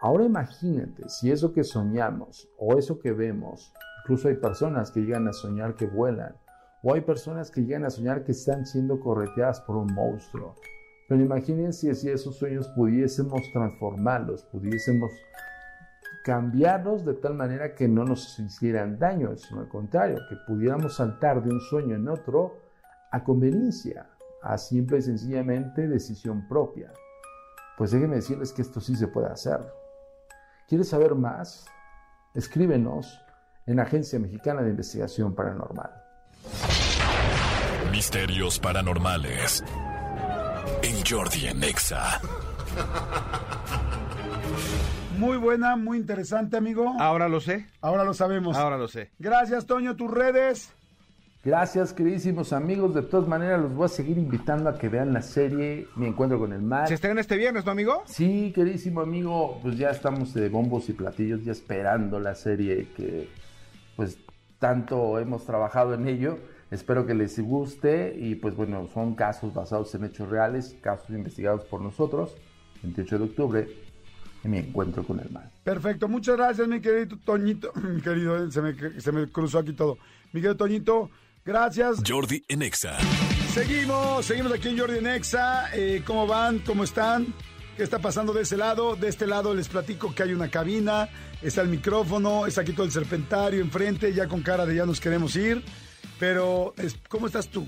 Ahora 0.00 0.24
imagínate 0.24 1.08
si 1.08 1.30
eso 1.30 1.52
que 1.52 1.64
soñamos 1.64 2.48
o 2.58 2.76
eso 2.76 2.98
que 2.98 3.12
vemos, 3.12 3.72
incluso 4.02 4.28
hay 4.28 4.36
personas 4.36 4.90
que 4.90 5.00
llegan 5.00 5.26
a 5.28 5.32
soñar 5.32 5.74
que 5.74 5.86
vuelan, 5.86 6.36
o 6.82 6.94
hay 6.94 7.00
personas 7.00 7.50
que 7.50 7.62
llegan 7.62 7.84
a 7.84 7.90
soñar 7.90 8.24
que 8.24 8.32
están 8.32 8.66
siendo 8.66 9.00
correteadas 9.00 9.60
por 9.60 9.76
un 9.76 9.92
monstruo. 9.94 10.54
Pero 11.08 11.22
imagínense 11.22 11.94
si 11.94 12.10
esos 12.10 12.36
sueños 12.36 12.68
pudiésemos 12.68 13.40
transformarlos, 13.52 14.44
pudiésemos 14.44 15.10
cambiarlos 16.22 17.06
de 17.06 17.14
tal 17.14 17.34
manera 17.34 17.74
que 17.74 17.88
no 17.88 18.04
nos 18.04 18.38
hicieran 18.38 18.98
daño, 18.98 19.34
sino 19.36 19.60
al 19.60 19.68
contrario, 19.68 20.18
que 20.28 20.36
pudiéramos 20.46 20.96
saltar 20.96 21.42
de 21.42 21.50
un 21.50 21.60
sueño 21.60 21.96
en 21.96 22.06
otro 22.08 22.58
a 23.10 23.24
conveniencia, 23.24 24.06
a 24.42 24.58
simple 24.58 24.98
y 24.98 25.02
sencillamente 25.02 25.88
decisión 25.88 26.46
propia. 26.46 26.92
Pues 27.78 27.92
déjenme 27.92 28.16
decirles 28.16 28.52
que 28.52 28.60
esto 28.60 28.78
sí 28.80 28.94
se 28.94 29.08
puede 29.08 29.28
hacer. 29.28 29.60
¿Quieres 30.68 30.90
saber 30.90 31.14
más? 31.14 31.64
Escríbenos 32.34 33.18
en 33.64 33.80
Agencia 33.80 34.18
Mexicana 34.18 34.60
de 34.60 34.70
Investigación 34.70 35.34
Paranormal. 35.34 35.90
Misterios 37.90 38.58
paranormales. 38.58 39.64
En 40.82 41.04
Jordi 41.04 41.46
en 41.46 41.62
Exa. 41.64 42.20
Muy 45.18 45.36
buena, 45.36 45.76
muy 45.76 45.98
interesante, 45.98 46.56
amigo. 46.56 46.94
Ahora 47.00 47.28
lo 47.28 47.40
sé. 47.40 47.66
Ahora 47.80 48.04
lo 48.04 48.14
sabemos. 48.14 48.56
Ahora 48.56 48.78
lo 48.78 48.86
sé. 48.88 49.10
Gracias, 49.18 49.66
Toño. 49.66 49.96
Tus 49.96 50.10
redes. 50.10 50.72
Gracias, 51.44 51.92
queridísimos 51.92 52.52
amigos. 52.52 52.94
De 52.94 53.02
todas 53.02 53.26
maneras, 53.26 53.60
los 53.60 53.74
voy 53.74 53.86
a 53.86 53.88
seguir 53.88 54.18
invitando 54.18 54.68
a 54.68 54.78
que 54.78 54.88
vean 54.88 55.12
la 55.12 55.22
serie 55.22 55.88
Mi 55.96 56.06
Encuentro 56.06 56.38
con 56.38 56.52
el 56.52 56.62
Mal. 56.62 56.86
¿Se 56.88 56.94
estrena 56.94 57.20
este 57.20 57.36
viernes, 57.36 57.64
no, 57.64 57.72
amigo? 57.72 58.02
Sí, 58.06 58.52
queridísimo 58.54 59.00
amigo. 59.00 59.58
Pues 59.62 59.76
ya 59.76 59.90
estamos 59.90 60.34
de 60.34 60.48
bombos 60.48 60.88
y 60.88 60.92
platillos, 60.92 61.44
ya 61.44 61.52
esperando 61.52 62.20
la 62.20 62.34
serie 62.34 62.88
que, 62.96 63.28
pues, 63.96 64.18
tanto 64.58 65.18
hemos 65.18 65.44
trabajado 65.46 65.94
en 65.94 66.06
ello. 66.06 66.38
Espero 66.70 67.06
que 67.06 67.14
les 67.14 67.38
guste 67.40 68.14
y, 68.18 68.34
pues, 68.34 68.54
bueno, 68.54 68.88
son 68.92 69.14
casos 69.14 69.54
basados 69.54 69.94
en 69.94 70.04
hechos 70.04 70.28
reales, 70.28 70.76
casos 70.82 71.10
investigados 71.10 71.64
por 71.64 71.80
nosotros. 71.80 72.34
28 72.82 73.18
de 73.18 73.24
octubre, 73.24 73.68
en 74.44 74.50
Mi 74.50 74.58
Encuentro 74.58 75.02
con 75.04 75.18
el 75.20 75.30
Mal. 75.30 75.50
Perfecto. 75.64 76.08
Muchas 76.08 76.36
gracias, 76.36 76.68
mi 76.68 76.80
querido 76.80 77.16
Toñito. 77.24 77.72
Mi 77.76 78.00
querido, 78.00 78.50
se 78.50 78.60
me, 78.60 79.00
se 79.00 79.12
me 79.12 79.26
cruzó 79.28 79.60
aquí 79.60 79.72
todo. 79.72 79.98
Mi 80.32 80.40
querido 80.40 80.56
Toñito, 80.56 81.10
gracias. 81.44 82.02
Jordi 82.06 82.44
en 82.48 82.62
Exa. 82.62 82.98
Seguimos, 83.52 84.26
seguimos 84.26 84.52
aquí 84.52 84.68
en 84.68 84.78
Jordi 84.78 84.98
en 84.98 85.06
Exa. 85.06 85.74
Eh, 85.74 86.02
¿Cómo 86.06 86.26
van? 86.26 86.58
¿Cómo 86.60 86.84
están? 86.84 87.26
¿Qué 87.76 87.82
está 87.82 87.98
pasando 87.98 88.32
de 88.32 88.42
ese 88.42 88.56
lado? 88.56 88.96
De 88.96 89.08
este 89.08 89.26
lado 89.26 89.54
les 89.54 89.68
platico 89.68 90.12
que 90.12 90.24
hay 90.24 90.32
una 90.32 90.50
cabina, 90.50 91.08
está 91.40 91.62
el 91.62 91.68
micrófono, 91.68 92.44
está 92.44 92.62
aquí 92.62 92.72
todo 92.72 92.84
el 92.84 92.90
serpentario 92.90 93.60
enfrente, 93.60 94.12
ya 94.12 94.26
con 94.26 94.42
cara 94.42 94.66
de 94.66 94.74
ya 94.74 94.84
nos 94.84 95.00
queremos 95.00 95.36
ir. 95.36 95.62
Pero, 96.18 96.74
¿cómo 97.08 97.26
estás 97.26 97.48
tú? 97.48 97.66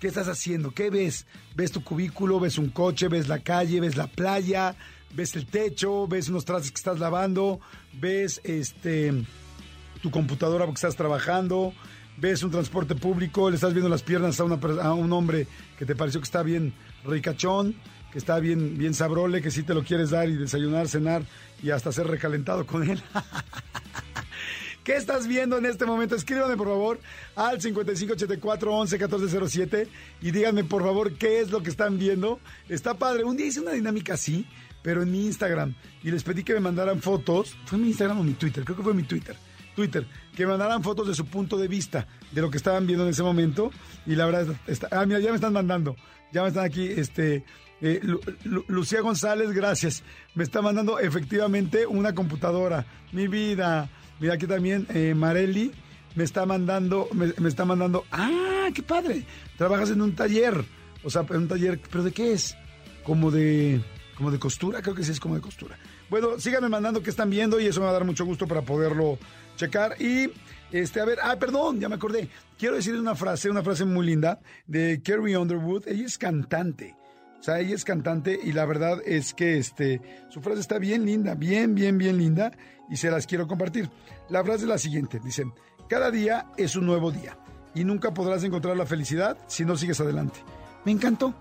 ¿Qué 0.00 0.08
estás 0.08 0.28
haciendo? 0.28 0.72
¿Qué 0.72 0.90
ves? 0.90 1.26
¿Ves 1.56 1.72
tu 1.72 1.82
cubículo? 1.82 2.38
¿Ves 2.38 2.58
un 2.58 2.68
coche? 2.68 3.08
¿Ves 3.08 3.28
la 3.28 3.40
calle? 3.40 3.80
¿Ves 3.80 3.96
la 3.96 4.06
playa? 4.06 4.76
¿Ves 5.14 5.34
el 5.36 5.46
techo? 5.46 6.06
¿Ves 6.06 6.28
unos 6.28 6.44
trastes 6.44 6.70
que 6.70 6.78
estás 6.78 6.98
lavando? 6.98 7.60
¿Ves 7.92 8.40
este 8.44 9.12
tu 10.02 10.10
computadora 10.10 10.66
porque 10.66 10.78
estás 10.78 10.96
trabajando? 10.96 11.72
¿Ves 12.16 12.42
un 12.42 12.50
transporte 12.50 12.94
público? 12.94 13.48
¿Le 13.48 13.56
estás 13.56 13.72
viendo 13.72 13.88
las 13.88 14.02
piernas 14.02 14.38
a, 14.38 14.44
una 14.44 14.58
a 14.82 14.92
un 14.92 15.12
hombre 15.12 15.46
que 15.78 15.86
te 15.86 15.96
pareció 15.96 16.20
que 16.20 16.24
está 16.24 16.42
bien 16.42 16.74
ricachón? 17.04 17.74
Que 18.12 18.18
está 18.18 18.38
bien, 18.38 18.76
bien 18.76 18.94
sabrole, 18.94 19.42
que 19.42 19.50
sí 19.50 19.62
te 19.62 19.74
lo 19.74 19.82
quieres 19.82 20.10
dar 20.10 20.28
y 20.28 20.36
desayunar, 20.36 20.86
cenar 20.86 21.22
y 21.62 21.70
hasta 21.70 21.90
ser 21.90 22.06
recalentado 22.06 22.66
con 22.66 22.88
él. 22.88 23.02
¿Qué 24.84 24.96
estás 24.96 25.26
viendo 25.26 25.56
en 25.58 25.64
este 25.66 25.86
momento? 25.86 26.14
Escríbanme 26.14 26.56
por 26.58 26.68
favor 26.68 27.00
al 27.36 27.58
5584-11-1407 27.60 29.88
y 30.20 30.30
díganme 30.30 30.64
por 30.64 30.82
favor 30.82 31.14
qué 31.14 31.40
es 31.40 31.50
lo 31.50 31.62
que 31.62 31.70
están 31.70 31.98
viendo. 31.98 32.38
Está 32.68 32.94
padre. 32.94 33.24
Un 33.24 33.36
día 33.36 33.46
hice 33.46 33.60
una 33.60 33.72
dinámica 33.72 34.14
así, 34.14 34.46
pero 34.82 35.02
en 35.02 35.14
Instagram 35.14 35.74
y 36.02 36.10
les 36.10 36.22
pedí 36.22 36.44
que 36.44 36.52
me 36.54 36.60
mandaran 36.60 37.00
fotos. 37.00 37.56
¿Fue 37.66 37.78
mi 37.78 37.88
Instagram 37.88 38.20
o 38.20 38.24
mi 38.24 38.34
Twitter? 38.34 38.64
Creo 38.64 38.76
que 38.76 38.82
fue 38.82 38.94
mi 38.94 39.04
Twitter. 39.04 39.36
Twitter, 39.74 40.06
que 40.36 40.44
me 40.44 40.50
mandaran 40.52 40.82
fotos 40.84 41.08
de 41.08 41.14
su 41.14 41.26
punto 41.26 41.56
de 41.56 41.66
vista, 41.66 42.06
de 42.30 42.40
lo 42.40 42.48
que 42.50 42.58
estaban 42.58 42.86
viendo 42.86 43.02
en 43.04 43.10
ese 43.10 43.24
momento. 43.24 43.72
Y 44.06 44.14
la 44.14 44.26
verdad, 44.26 44.54
está, 44.68 44.86
ah, 44.92 45.04
mira, 45.04 45.18
ya 45.18 45.30
me 45.30 45.36
están 45.36 45.52
mandando. 45.52 45.96
Ya 46.32 46.42
me 46.42 46.48
están 46.48 46.64
aquí, 46.64 46.86
este, 46.86 47.44
eh, 47.80 47.98
Lu- 48.02 48.20
Lu- 48.44 48.64
Lucía 48.68 49.00
González, 49.00 49.50
gracias. 49.50 50.04
Me 50.36 50.44
está 50.44 50.62
mandando 50.62 51.00
efectivamente 51.00 51.86
una 51.86 52.14
computadora. 52.14 52.86
Mi 53.12 53.26
vida. 53.28 53.88
Mira 54.20 54.34
aquí 54.34 54.46
también 54.46 54.86
eh, 54.90 55.14
Marelli 55.14 55.72
me 56.14 56.24
está 56.24 56.46
mandando, 56.46 57.08
me, 57.12 57.48
está 57.48 57.64
mandando. 57.64 58.04
¡Ah, 58.10 58.68
qué 58.74 58.82
padre! 58.82 59.24
Trabajas 59.56 59.90
en 59.90 60.00
un 60.00 60.14
taller. 60.14 60.64
O 61.02 61.10
sea, 61.10 61.26
en 61.28 61.36
un 61.36 61.48
taller, 61.48 61.80
¿pero 61.90 62.04
de 62.04 62.12
qué 62.12 62.32
es? 62.32 62.56
Como 63.02 63.30
de, 63.30 63.80
como 64.16 64.30
de 64.30 64.38
costura, 64.38 64.80
creo 64.80 64.94
que 64.94 65.04
sí 65.04 65.12
es 65.12 65.20
como 65.20 65.34
de 65.34 65.40
costura. 65.40 65.76
Bueno, 66.08 66.38
síganme 66.38 66.68
mandando 66.68 67.02
qué 67.02 67.10
están 67.10 67.30
viendo 67.30 67.60
y 67.60 67.66
eso 67.66 67.80
me 67.80 67.84
va 67.84 67.90
a 67.90 67.94
dar 67.94 68.04
mucho 68.04 68.24
gusto 68.24 68.46
para 68.46 68.62
poderlo 68.62 69.18
checar. 69.56 70.00
Y, 70.00 70.30
este, 70.72 71.00
a 71.00 71.04
ver, 71.04 71.18
ah, 71.22 71.36
perdón, 71.38 71.80
ya 71.80 71.88
me 71.88 71.96
acordé. 71.96 72.28
Quiero 72.58 72.76
decir 72.76 72.94
una 72.94 73.14
frase, 73.14 73.50
una 73.50 73.62
frase 73.62 73.84
muy 73.84 74.06
linda 74.06 74.40
de 74.66 75.02
Carrie 75.04 75.36
Underwood. 75.36 75.88
Ella 75.88 76.06
es 76.06 76.16
cantante. 76.16 76.94
O 77.40 77.42
sea, 77.42 77.60
ella 77.60 77.74
es 77.74 77.84
cantante 77.84 78.38
y 78.42 78.52
la 78.52 78.64
verdad 78.64 79.02
es 79.04 79.34
que 79.34 79.58
este, 79.58 80.00
su 80.30 80.40
frase 80.40 80.60
está 80.60 80.78
bien 80.78 81.04
linda, 81.04 81.34
bien, 81.34 81.74
bien, 81.74 81.98
bien 81.98 82.16
linda 82.16 82.52
y 82.88 82.96
se 82.96 83.10
las 83.10 83.26
quiero 83.26 83.46
compartir. 83.46 83.90
La 84.28 84.42
frase 84.44 84.62
es 84.62 84.68
la 84.68 84.78
siguiente, 84.78 85.20
dice, 85.22 85.44
cada 85.88 86.10
día 86.10 86.46
es 86.56 86.76
un 86.76 86.86
nuevo 86.86 87.10
día 87.10 87.36
y 87.74 87.84
nunca 87.84 88.14
podrás 88.14 88.44
encontrar 88.44 88.76
la 88.76 88.86
felicidad 88.86 89.36
si 89.46 89.64
no 89.64 89.76
sigues 89.76 90.00
adelante. 90.00 90.40
Me 90.84 90.92
encantó, 90.92 91.34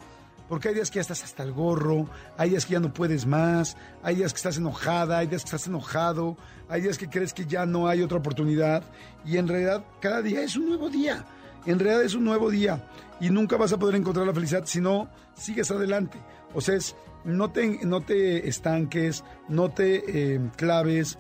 porque 0.49 0.69
hay 0.69 0.75
días 0.75 0.89
que 0.89 0.95
ya 0.95 1.01
estás 1.01 1.23
hasta 1.23 1.43
el 1.43 1.51
gorro, 1.51 2.07
hay 2.37 2.51
días 2.51 2.65
que 2.65 2.73
ya 2.73 2.79
no 2.79 2.93
puedes 2.93 3.25
más, 3.25 3.77
hay 4.01 4.15
días 4.15 4.33
que 4.33 4.37
estás 4.37 4.57
enojada, 4.57 5.19
hay 5.19 5.27
días 5.27 5.43
que 5.43 5.47
estás 5.47 5.67
enojado, 5.67 6.37
hay 6.69 6.81
días 6.81 6.97
que 6.97 7.09
crees 7.09 7.33
que 7.33 7.45
ya 7.45 7.65
no 7.65 7.87
hay 7.87 8.01
otra 8.01 8.17
oportunidad 8.17 8.83
y 9.25 9.37
en 9.37 9.47
realidad 9.47 9.83
cada 9.99 10.21
día 10.21 10.41
es 10.41 10.55
un 10.55 10.67
nuevo 10.67 10.89
día. 10.89 11.25
En 11.65 11.79
realidad 11.79 12.03
es 12.03 12.13
un 12.13 12.25
nuevo 12.25 12.49
día 12.49 12.87
y 13.21 13.29
nunca 13.29 13.55
vas 13.55 13.71
a 13.71 13.79
poder 13.79 13.95
encontrar 13.95 14.27
la 14.27 14.33
felicidad 14.33 14.63
si 14.65 14.81
no 14.81 15.09
sigues 15.33 15.71
adelante. 15.71 16.17
O 16.53 16.61
sea, 16.61 16.75
es, 16.75 16.95
no, 17.23 17.51
te, 17.51 17.85
no 17.85 18.01
te 18.01 18.47
estanques, 18.47 19.23
no 19.47 19.69
te 19.69 20.35
eh, 20.35 20.41
claves, 20.57 21.17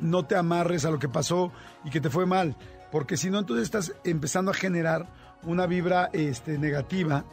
no 0.00 0.24
te 0.26 0.36
amarres 0.36 0.84
a 0.84 0.90
lo 0.90 0.98
que 0.98 1.08
pasó 1.08 1.52
y 1.84 1.90
que 1.90 2.00
te 2.00 2.10
fue 2.10 2.26
mal, 2.26 2.56
porque 2.90 3.16
si 3.16 3.30
no, 3.30 3.38
entonces 3.38 3.64
estás 3.64 3.92
empezando 4.04 4.50
a 4.50 4.54
generar 4.54 5.08
una 5.42 5.66
vibra 5.66 6.10
este, 6.12 6.58
negativa 6.58 7.24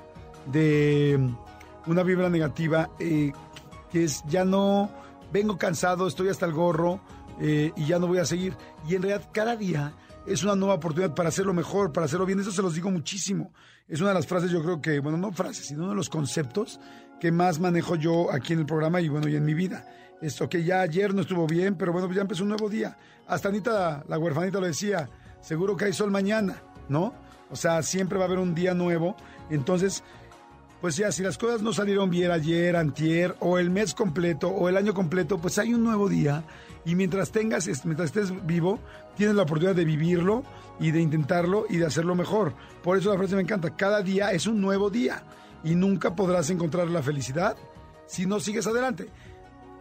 de 0.52 1.20
una 1.88 2.04
vibra 2.04 2.30
negativa 2.30 2.90
eh, 3.00 3.32
que 3.92 4.04
es 4.04 4.24
ya 4.28 4.46
no 4.46 4.90
vengo 5.32 5.58
cansado, 5.58 6.08
estoy 6.08 6.30
hasta 6.30 6.46
el 6.46 6.54
gorro 6.54 7.00
eh, 7.40 7.72
y 7.76 7.86
ya 7.86 8.00
no 8.00 8.08
voy 8.08 8.20
a 8.20 8.26
seguir. 8.26 8.56
Y 8.88 8.96
en 8.96 9.02
realidad 9.02 9.30
cada 9.32 9.56
día 9.56 9.94
es 10.26 10.44
una 10.44 10.56
nueva 10.56 10.76
oportunidad 10.76 11.14
para 11.14 11.30
hacerlo 11.30 11.54
mejor, 11.54 11.92
para 11.92 12.06
hacerlo 12.06 12.26
bien. 12.26 12.40
Eso 12.40 12.52
se 12.52 12.62
los 12.62 12.76
digo 12.76 12.92
muchísimo. 12.92 13.52
Es 13.88 14.00
una 14.02 14.10
de 14.10 14.16
las 14.16 14.28
frases, 14.28 14.52
yo 14.52 14.64
creo 14.64 14.82
que, 14.82 15.00
bueno, 15.00 15.18
no 15.18 15.32
frases, 15.32 15.68
sino 15.68 15.82
uno 15.82 15.92
de 15.92 15.96
los 15.96 16.10
conceptos 16.10 16.80
que 17.20 17.32
más 17.32 17.60
manejo 17.60 17.96
yo 17.96 18.32
aquí 18.32 18.54
en 18.54 18.60
el 18.60 18.66
programa 18.66 19.02
y 19.02 19.10
bueno, 19.10 19.28
y 19.28 19.36
en 19.36 19.46
mi 19.46 19.54
vida. 19.54 19.86
Esto 20.26 20.50
que 20.50 20.64
ya 20.64 20.82
ayer 20.82 21.14
no 21.14 21.22
estuvo 21.22 21.46
bien, 21.46 21.76
pero 21.76 21.94
bueno, 21.94 22.12
ya 22.12 22.22
empezó 22.22 22.42
un 22.42 22.50
nuevo 22.50 22.68
día. 22.68 22.98
Hasta 23.28 23.50
Anita, 23.50 24.04
la 24.08 24.18
huerfanita 24.18 24.60
lo 24.60 24.66
decía, 24.66 25.08
seguro 25.40 25.78
que 25.78 25.86
hay 25.86 25.94
sol 25.94 26.10
mañana, 26.10 26.64
¿no? 26.90 27.14
O 27.52 27.56
sea, 27.56 27.84
siempre 27.84 28.18
va 28.18 28.24
a 28.24 28.28
haber 28.28 28.40
un 28.40 28.56
día 28.56 28.74
nuevo. 28.74 29.16
Entonces, 29.52 30.04
pues 30.82 30.98
ya, 30.98 31.12
si 31.12 31.22
las 31.22 31.38
cosas 31.38 31.62
no 31.62 31.74
salieron 31.74 32.10
bien 32.10 32.32
ayer, 32.32 32.76
antier, 32.76 33.36
o 33.40 33.60
el 33.60 33.70
mes 33.70 33.94
completo, 33.94 34.50
o 34.50 34.68
el 34.68 34.78
año 34.78 34.96
completo, 34.96 35.38
pues 35.38 35.60
hay 35.60 35.76
un 35.76 35.84
nuevo 35.84 36.10
día. 36.10 36.44
Y 36.86 36.96
mientras 36.96 37.30
tengas, 37.32 37.68
mientras 37.86 38.08
estés 38.08 38.48
vivo, 38.48 38.80
tienes 39.16 39.36
la 39.36 39.44
oportunidad 39.44 39.76
de 39.76 39.86
vivirlo 39.86 40.42
y 40.80 40.90
de 40.90 41.02
intentarlo 41.02 41.68
y 41.70 41.78
de 41.78 41.86
hacerlo 41.86 42.16
mejor. 42.16 42.56
Por 42.82 42.98
eso 42.98 43.12
la 43.12 43.20
frase 43.20 43.36
me 43.36 43.44
encanta. 43.44 43.76
Cada 43.76 44.02
día 44.02 44.32
es 44.32 44.48
un 44.48 44.60
nuevo 44.60 44.90
día. 44.90 45.22
Y 45.64 45.76
nunca 45.76 46.16
podrás 46.16 46.50
encontrar 46.50 46.88
la 46.88 47.04
felicidad 47.04 47.56
si 48.08 48.26
no 48.26 48.40
sigues 48.40 48.68
adelante. 48.68 49.10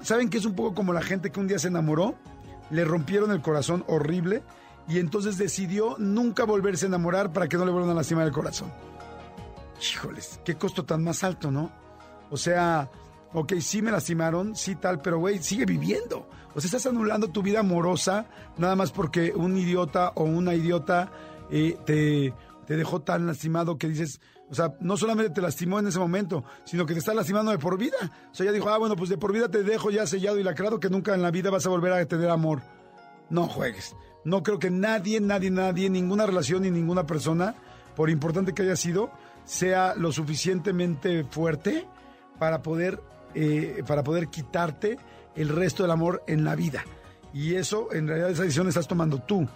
¿Saben 0.04 0.28
que 0.28 0.36
es 0.36 0.44
un 0.44 0.54
poco 0.54 0.74
como 0.74 0.92
la 0.92 1.00
gente 1.00 1.32
que 1.32 1.40
un 1.40 1.48
día 1.48 1.58
se 1.58 1.68
enamoró? 1.68 2.14
Le 2.70 2.84
rompieron 2.84 3.32
el 3.32 3.40
corazón 3.40 3.84
horrible 3.88 4.42
y 4.86 4.98
entonces 4.98 5.38
decidió 5.38 5.96
nunca 5.98 6.44
volverse 6.44 6.84
a 6.84 6.88
enamorar 6.88 7.32
para 7.32 7.48
que 7.48 7.56
no 7.56 7.64
le 7.64 7.72
vuelvan 7.72 7.92
a 7.92 7.94
lastimar 7.94 8.26
el 8.26 8.32
corazón. 8.32 8.70
Híjoles, 9.80 10.40
qué 10.44 10.56
costo 10.56 10.84
tan 10.84 11.02
más 11.02 11.24
alto, 11.24 11.50
¿no? 11.50 11.72
O 12.30 12.36
sea, 12.36 12.90
ok, 13.32 13.54
sí 13.60 13.80
me 13.80 13.90
lastimaron, 13.90 14.54
sí 14.54 14.76
tal, 14.76 15.00
pero 15.00 15.18
güey, 15.18 15.42
sigue 15.42 15.64
viviendo. 15.64 16.28
O 16.54 16.60
sea, 16.60 16.68
estás 16.68 16.84
anulando 16.84 17.28
tu 17.28 17.42
vida 17.42 17.60
amorosa 17.60 18.26
nada 18.58 18.76
más 18.76 18.92
porque 18.92 19.32
un 19.34 19.56
idiota 19.56 20.12
o 20.16 20.24
una 20.24 20.54
idiota 20.54 21.10
eh, 21.50 21.78
te, 21.86 22.34
te 22.66 22.76
dejó 22.76 23.00
tan 23.00 23.26
lastimado 23.26 23.78
que 23.78 23.88
dices, 23.88 24.20
o 24.50 24.54
sea, 24.54 24.74
no 24.80 24.96
solamente 24.96 25.32
te 25.32 25.40
lastimó 25.40 25.78
en 25.78 25.86
ese 25.86 25.98
momento, 25.98 26.44
sino 26.64 26.86
que 26.86 26.92
te 26.92 26.98
está 26.98 27.14
lastimando 27.14 27.50
de 27.50 27.58
por 27.58 27.78
vida. 27.78 27.96
O 28.30 28.34
sea, 28.34 28.46
ya 28.46 28.52
dijo, 28.52 28.68
ah, 28.68 28.78
bueno, 28.78 28.94
pues 28.96 29.10
de 29.10 29.16
por 29.16 29.32
vida 29.32 29.48
te 29.48 29.62
dejo 29.62 29.90
ya 29.90 30.06
sellado 30.06 30.38
y 30.38 30.42
lacrado 30.42 30.80
que 30.80 30.90
nunca 30.90 31.14
en 31.14 31.22
la 31.22 31.30
vida 31.30 31.50
vas 31.50 31.66
a 31.66 31.70
volver 31.70 31.92
a 31.92 32.04
tener 32.06 32.28
amor. 32.30 32.62
No 33.30 33.48
juegues. 33.48 33.96
No 34.24 34.42
creo 34.42 34.58
que 34.58 34.70
nadie, 34.70 35.20
nadie, 35.20 35.50
nadie, 35.50 35.90
ninguna 35.90 36.26
relación 36.26 36.62
ni 36.62 36.70
ninguna 36.70 37.06
persona, 37.06 37.54
por 37.96 38.10
importante 38.10 38.52
que 38.52 38.62
haya 38.62 38.76
sido, 38.76 39.10
sea 39.44 39.94
lo 39.94 40.12
suficientemente 40.12 41.24
fuerte 41.24 41.86
para 42.38 42.62
poder, 42.62 43.00
eh, 43.34 43.82
para 43.86 44.02
poder 44.02 44.28
quitarte 44.28 44.98
el 45.34 45.48
resto 45.48 45.82
del 45.82 45.92
amor 45.92 46.22
en 46.26 46.44
la 46.44 46.54
vida. 46.54 46.84
Y 47.32 47.54
eso, 47.54 47.92
en 47.92 48.06
realidad, 48.06 48.30
esa 48.30 48.42
decisión 48.42 48.68
estás 48.68 48.86
tomando 48.86 49.18
tú. 49.18 49.46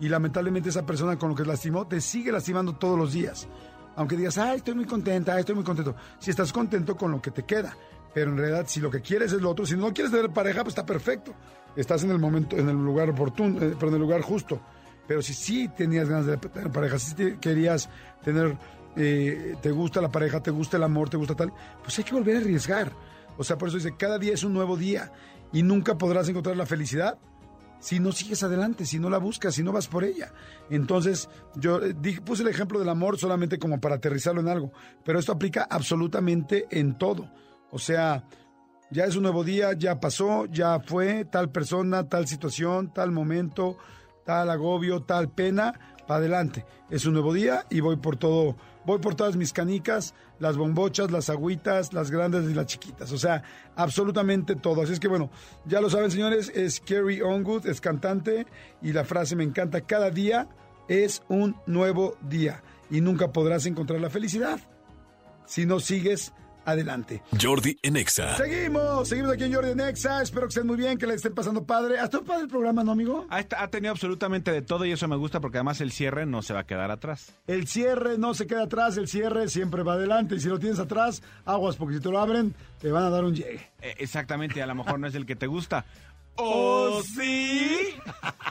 Y 0.00 0.08
lamentablemente 0.08 0.68
esa 0.68 0.86
persona 0.86 1.18
con 1.18 1.30
lo 1.30 1.34
que 1.34 1.44
lastimó 1.44 1.86
te 1.86 2.00
sigue 2.00 2.32
lastimando 2.32 2.74
todos 2.74 2.98
los 2.98 3.12
días. 3.12 3.48
Aunque 3.96 4.16
digas, 4.16 4.38
ay, 4.38 4.56
estoy 4.58 4.74
muy 4.74 4.84
contenta, 4.86 5.38
estoy 5.38 5.54
muy 5.54 5.64
contento. 5.64 5.94
Si 6.18 6.30
estás 6.30 6.52
contento 6.52 6.96
con 6.96 7.10
lo 7.12 7.20
que 7.22 7.30
te 7.30 7.44
queda. 7.44 7.76
Pero 8.12 8.30
en 8.30 8.38
realidad, 8.38 8.64
si 8.68 8.80
lo 8.80 8.90
que 8.90 9.00
quieres 9.00 9.32
es 9.32 9.40
lo 9.42 9.50
otro, 9.50 9.66
si 9.66 9.76
no 9.76 9.92
quieres 9.92 10.12
tener 10.12 10.30
pareja, 10.30 10.62
pues 10.62 10.72
está 10.72 10.86
perfecto. 10.86 11.32
Estás 11.74 12.04
en 12.04 12.10
el 12.12 12.18
momento, 12.18 12.56
en 12.56 12.68
el 12.68 12.76
lugar 12.76 13.10
oportuno, 13.10 13.60
eh, 13.60 13.74
pero 13.76 13.88
en 13.88 13.94
el 13.94 14.00
lugar 14.00 14.20
justo. 14.22 14.60
Pero 15.08 15.20
si 15.20 15.34
sí 15.34 15.68
tenías 15.76 16.08
ganas 16.08 16.26
de 16.26 16.36
tener 16.36 16.70
pareja, 16.70 16.98
si 16.98 17.14
te- 17.14 17.38
querías 17.38 17.90
tener, 18.24 18.56
eh, 18.96 19.56
te 19.60 19.70
gusta 19.72 20.00
la 20.00 20.10
pareja, 20.10 20.40
te 20.40 20.50
gusta 20.52 20.76
el 20.76 20.84
amor, 20.84 21.10
te 21.10 21.16
gusta 21.16 21.34
tal, 21.34 21.52
pues 21.82 21.98
hay 21.98 22.04
que 22.04 22.14
volver 22.14 22.36
a 22.36 22.38
arriesgar. 22.40 22.92
O 23.36 23.42
sea, 23.42 23.58
por 23.58 23.68
eso 23.68 23.76
dice, 23.78 23.96
cada 23.96 24.18
día 24.18 24.32
es 24.34 24.44
un 24.44 24.52
nuevo 24.54 24.76
día 24.76 25.10
y 25.52 25.62
nunca 25.64 25.98
podrás 25.98 26.28
encontrar 26.28 26.56
la 26.56 26.66
felicidad 26.66 27.18
si 27.80 28.00
no 28.00 28.12
sigues 28.12 28.42
adelante, 28.42 28.86
si 28.86 28.98
no 28.98 29.10
la 29.10 29.18
buscas, 29.18 29.54
si 29.54 29.62
no 29.62 29.72
vas 29.72 29.88
por 29.88 30.04
ella. 30.04 30.32
Entonces, 30.70 31.28
yo 31.56 31.82
eh, 31.82 31.94
puse 32.24 32.42
el 32.42 32.48
ejemplo 32.48 32.78
del 32.78 32.88
amor 32.88 33.18
solamente 33.18 33.58
como 33.58 33.80
para 33.80 33.96
aterrizarlo 33.96 34.40
en 34.40 34.48
algo, 34.48 34.72
pero 35.04 35.18
esto 35.18 35.32
aplica 35.32 35.66
absolutamente 35.68 36.66
en 36.70 36.96
todo. 36.96 37.30
O 37.70 37.78
sea, 37.78 38.24
ya 38.90 39.04
es 39.04 39.16
un 39.16 39.22
nuevo 39.22 39.44
día, 39.44 39.72
ya 39.72 40.00
pasó, 40.00 40.46
ya 40.46 40.80
fue 40.80 41.24
tal 41.24 41.50
persona, 41.50 42.08
tal 42.08 42.26
situación, 42.26 42.92
tal 42.92 43.10
momento, 43.10 43.76
tal 44.24 44.50
agobio, 44.50 45.02
tal 45.02 45.30
pena, 45.30 45.72
para 46.06 46.18
adelante. 46.18 46.64
Es 46.90 47.06
un 47.06 47.14
nuevo 47.14 47.32
día 47.32 47.66
y 47.70 47.80
voy 47.80 47.96
por 47.96 48.16
todo, 48.16 48.56
voy 48.86 48.98
por 48.98 49.14
todas 49.14 49.36
mis 49.36 49.52
canicas, 49.52 50.14
las 50.38 50.56
bombochas, 50.56 51.10
las 51.10 51.30
agüitas, 51.30 51.92
las 51.92 52.10
grandes 52.10 52.50
y 52.50 52.54
las 52.54 52.66
chiquitas. 52.66 53.12
O 53.12 53.18
sea, 53.18 53.42
absolutamente 53.76 54.56
todo. 54.56 54.82
Así 54.82 54.92
es 54.92 55.00
que 55.00 55.08
bueno, 55.08 55.30
ya 55.64 55.80
lo 55.80 55.90
saben 55.90 56.10
señores, 56.10 56.50
es 56.54 56.80
Carrie 56.80 57.22
Ongood, 57.22 57.66
es 57.66 57.80
cantante 57.80 58.46
y 58.82 58.92
la 58.92 59.04
frase 59.04 59.36
me 59.36 59.44
encanta, 59.44 59.80
cada 59.82 60.10
día 60.10 60.48
es 60.88 61.22
un 61.28 61.56
nuevo 61.66 62.16
día 62.20 62.62
y 62.90 63.00
nunca 63.00 63.32
podrás 63.32 63.66
encontrar 63.66 64.00
la 64.00 64.10
felicidad 64.10 64.60
si 65.46 65.66
no 65.66 65.80
sigues 65.80 66.32
adelante. 66.64 67.22
Jordi 67.40 67.78
en 67.82 67.96
Exa. 67.96 68.36
Seguimos, 68.36 69.08
seguimos 69.08 69.32
aquí 69.32 69.44
en 69.44 69.54
Jordi 69.54 69.74
Nexa. 69.74 70.22
Espero 70.22 70.46
que 70.46 70.50
estén 70.50 70.66
muy 70.66 70.76
bien, 70.76 70.98
que 70.98 71.06
le 71.06 71.14
estén 71.14 71.34
pasando 71.34 71.64
padre. 71.64 71.98
¿Hasta 71.98 72.18
un 72.18 72.24
padre 72.24 72.42
el 72.42 72.48
programa, 72.48 72.84
no, 72.84 72.92
amigo? 72.92 73.26
Ha, 73.30 73.44
ha 73.56 73.68
tenido 73.68 73.92
absolutamente 73.92 74.52
de 74.52 74.62
todo 74.62 74.84
y 74.84 74.92
eso 74.92 75.08
me 75.08 75.16
gusta 75.16 75.40
porque 75.40 75.58
además 75.58 75.80
el 75.80 75.92
cierre 75.92 76.26
no 76.26 76.42
se 76.42 76.54
va 76.54 76.60
a 76.60 76.66
quedar 76.66 76.90
atrás. 76.90 77.32
El 77.46 77.66
cierre 77.66 78.18
no 78.18 78.34
se 78.34 78.46
queda 78.46 78.64
atrás, 78.64 78.96
el 78.96 79.08
cierre 79.08 79.48
siempre 79.48 79.82
va 79.82 79.94
adelante. 79.94 80.36
Y 80.36 80.40
si 80.40 80.48
lo 80.48 80.58
tienes 80.58 80.78
atrás, 80.78 81.22
aguas, 81.44 81.76
porque 81.76 81.96
si 81.96 82.00
te 82.00 82.10
lo 82.10 82.18
abren, 82.18 82.54
te 82.80 82.90
van 82.90 83.04
a 83.04 83.10
dar 83.10 83.24
un 83.24 83.34
llegue. 83.34 83.70
Eh, 83.80 83.94
exactamente, 83.98 84.58
y 84.58 84.62
a 84.62 84.66
lo 84.66 84.74
mejor 84.74 84.98
no 84.98 85.06
es 85.06 85.14
el 85.14 85.26
que 85.26 85.36
te 85.36 85.46
gusta. 85.46 85.84
¿Oh, 86.36 87.00
sí? 87.02 87.94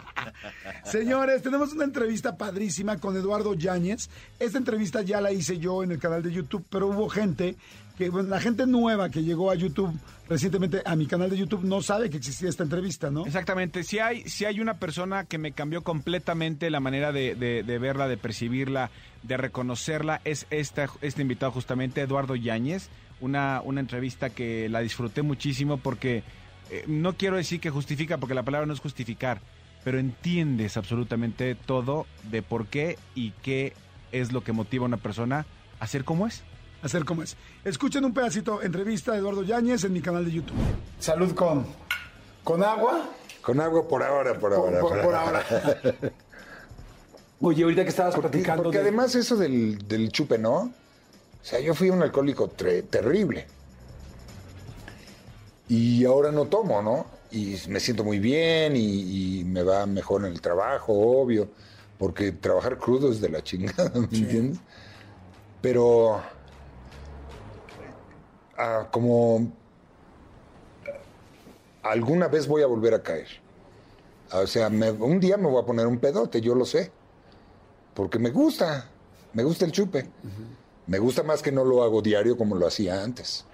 Señores, 0.85 1.41
tenemos 1.41 1.73
una 1.73 1.83
entrevista 1.83 2.37
padrísima 2.37 2.97
con 2.97 3.15
Eduardo 3.15 3.53
Yáñez. 3.53 4.09
Esta 4.39 4.57
entrevista 4.57 5.01
ya 5.01 5.19
la 5.19 5.31
hice 5.31 5.57
yo 5.57 5.83
en 5.83 5.91
el 5.91 5.99
canal 5.99 6.23
de 6.23 6.31
YouTube, 6.31 6.65
pero 6.69 6.87
hubo 6.87 7.09
gente 7.09 7.57
que, 7.97 8.09
bueno, 8.09 8.29
la 8.29 8.39
gente 8.39 8.65
nueva 8.65 9.09
que 9.09 9.23
llegó 9.23 9.51
a 9.51 9.55
YouTube 9.55 9.93
recientemente 10.27 10.81
a 10.85 10.95
mi 10.95 11.05
canal 11.05 11.29
de 11.29 11.37
YouTube 11.37 11.63
no 11.63 11.81
sabe 11.81 12.09
que 12.09 12.17
existía 12.17 12.49
esta 12.49 12.63
entrevista, 12.63 13.11
¿no? 13.11 13.25
Exactamente, 13.25 13.83
si 13.83 13.99
hay, 13.99 14.23
si 14.27 14.45
hay 14.45 14.59
una 14.59 14.75
persona 14.79 15.25
que 15.25 15.37
me 15.37 15.51
cambió 15.51 15.83
completamente 15.83 16.69
la 16.71 16.79
manera 16.79 17.11
de, 17.11 17.35
de- 17.35 17.61
de 17.63 17.77
verla, 17.79 18.07
de 18.07 18.17
percibirla, 18.17 18.89
de 19.21 19.37
reconocerla, 19.37 20.21
es 20.25 20.47
esta, 20.49 20.87
este 21.01 21.21
invitado 21.21 21.51
justamente, 21.51 22.01
Eduardo 22.01 22.35
Yáñez, 22.35 22.89
una, 23.21 23.61
una 23.63 23.79
entrevista 23.79 24.29
que 24.31 24.69
la 24.69 24.79
disfruté 24.79 25.21
muchísimo 25.21 25.77
porque 25.77 26.23
eh, 26.71 26.85
no 26.87 27.13
quiero 27.13 27.37
decir 27.37 27.59
que 27.59 27.69
justifica, 27.69 28.17
porque 28.17 28.33
la 28.33 28.43
palabra 28.43 28.65
no 28.65 28.73
es 28.73 28.79
justificar, 28.79 29.39
pero 29.83 29.99
entiendes 29.99 30.77
absolutamente 30.77 31.53
todo 31.55 32.07
de 32.31 32.41
por 32.41 32.65
qué 32.67 32.97
y 33.13 33.31
qué 33.43 33.73
es 34.11 34.31
lo 34.31 34.41
que 34.43 34.51
motiva 34.53 34.85
a 34.85 34.87
una 34.87 34.97
persona 34.97 35.45
a 35.79 35.87
ser 35.87 36.03
como 36.05 36.25
es. 36.25 36.43
A 36.83 36.87
ser 36.89 37.05
como 37.05 37.23
es. 37.23 37.35
Escuchen 37.63 38.03
un 38.03 38.13
pedacito, 38.13 38.61
entrevista 38.61 39.13
de 39.13 39.19
Eduardo 39.19 39.43
Yáñez 39.43 39.83
en 39.85 39.93
mi 39.93 40.01
canal 40.01 40.25
de 40.25 40.31
YouTube. 40.31 40.57
Salud 40.99 41.33
con, 41.33 41.65
con 42.43 42.61
agua. 42.61 43.09
Con 43.41 43.59
agua 43.61 43.87
por 43.87 44.03
ahora, 44.03 44.37
por 44.37 44.53
ahora. 44.53 44.79
por- 44.81 45.01
por 45.01 45.15
ahora. 45.15 45.43
Oye, 47.41 47.63
ahorita 47.63 47.83
que 47.83 47.89
estabas 47.89 48.15
platicando 48.15 48.63
Porque 48.63 48.77
de- 48.77 48.83
además 48.83 49.15
eso 49.15 49.35
del, 49.35 49.85
del 49.87 50.11
chupe, 50.11 50.37
¿no? 50.37 50.55
O 50.55 50.71
sea, 51.45 51.59
yo 51.59 51.73
fui 51.73 51.89
un 51.89 52.01
alcohólico 52.01 52.49
terrible. 52.49 53.47
Y 55.69 56.05
ahora 56.05 56.31
no 56.31 56.45
tomo, 56.45 56.81
¿no? 56.81 57.05
Y 57.31 57.57
me 57.67 57.79
siento 57.79 58.03
muy 58.03 58.19
bien 58.19 58.75
y, 58.75 59.39
y 59.39 59.43
me 59.45 59.63
va 59.63 59.85
mejor 59.85 60.25
en 60.25 60.31
el 60.31 60.41
trabajo, 60.41 60.93
obvio. 60.93 61.49
Porque 61.97 62.31
trabajar 62.31 62.77
crudo 62.77 63.11
es 63.11 63.21
de 63.21 63.29
la 63.29 63.41
chingada, 63.43 63.89
¿me 63.95 64.17
entiendes? 64.17 64.59
Pero... 65.61 66.21
ah, 68.57 68.87
como... 68.91 69.51
Alguna 71.83 72.27
vez 72.27 72.47
voy 72.47 72.61
a 72.63 72.67
volver 72.67 72.93
a 72.93 73.03
caer. 73.03 73.27
O 74.31 74.47
sea, 74.47 74.69
me- 74.69 74.91
un 74.91 75.19
día 75.19 75.37
me 75.37 75.47
voy 75.49 75.61
a 75.61 75.65
poner 75.65 75.85
un 75.85 75.99
pedote, 75.99 76.39
yo 76.41 76.55
lo 76.55 76.65
sé. 76.65 76.91
Porque 77.93 78.19
me 78.19 78.31
gusta, 78.31 78.89
me 79.33 79.43
gusta 79.43 79.65
el 79.65 79.71
chupe. 79.71 80.07
Me 80.87 80.97
gusta 80.99 81.23
más 81.23 81.41
que 81.41 81.51
no 81.51 81.63
lo 81.65 81.83
hago 81.83 82.01
diario 82.01 82.37
como 82.37 82.55
lo 82.55 82.65
hacía 82.67 83.03
antes. 83.03 83.45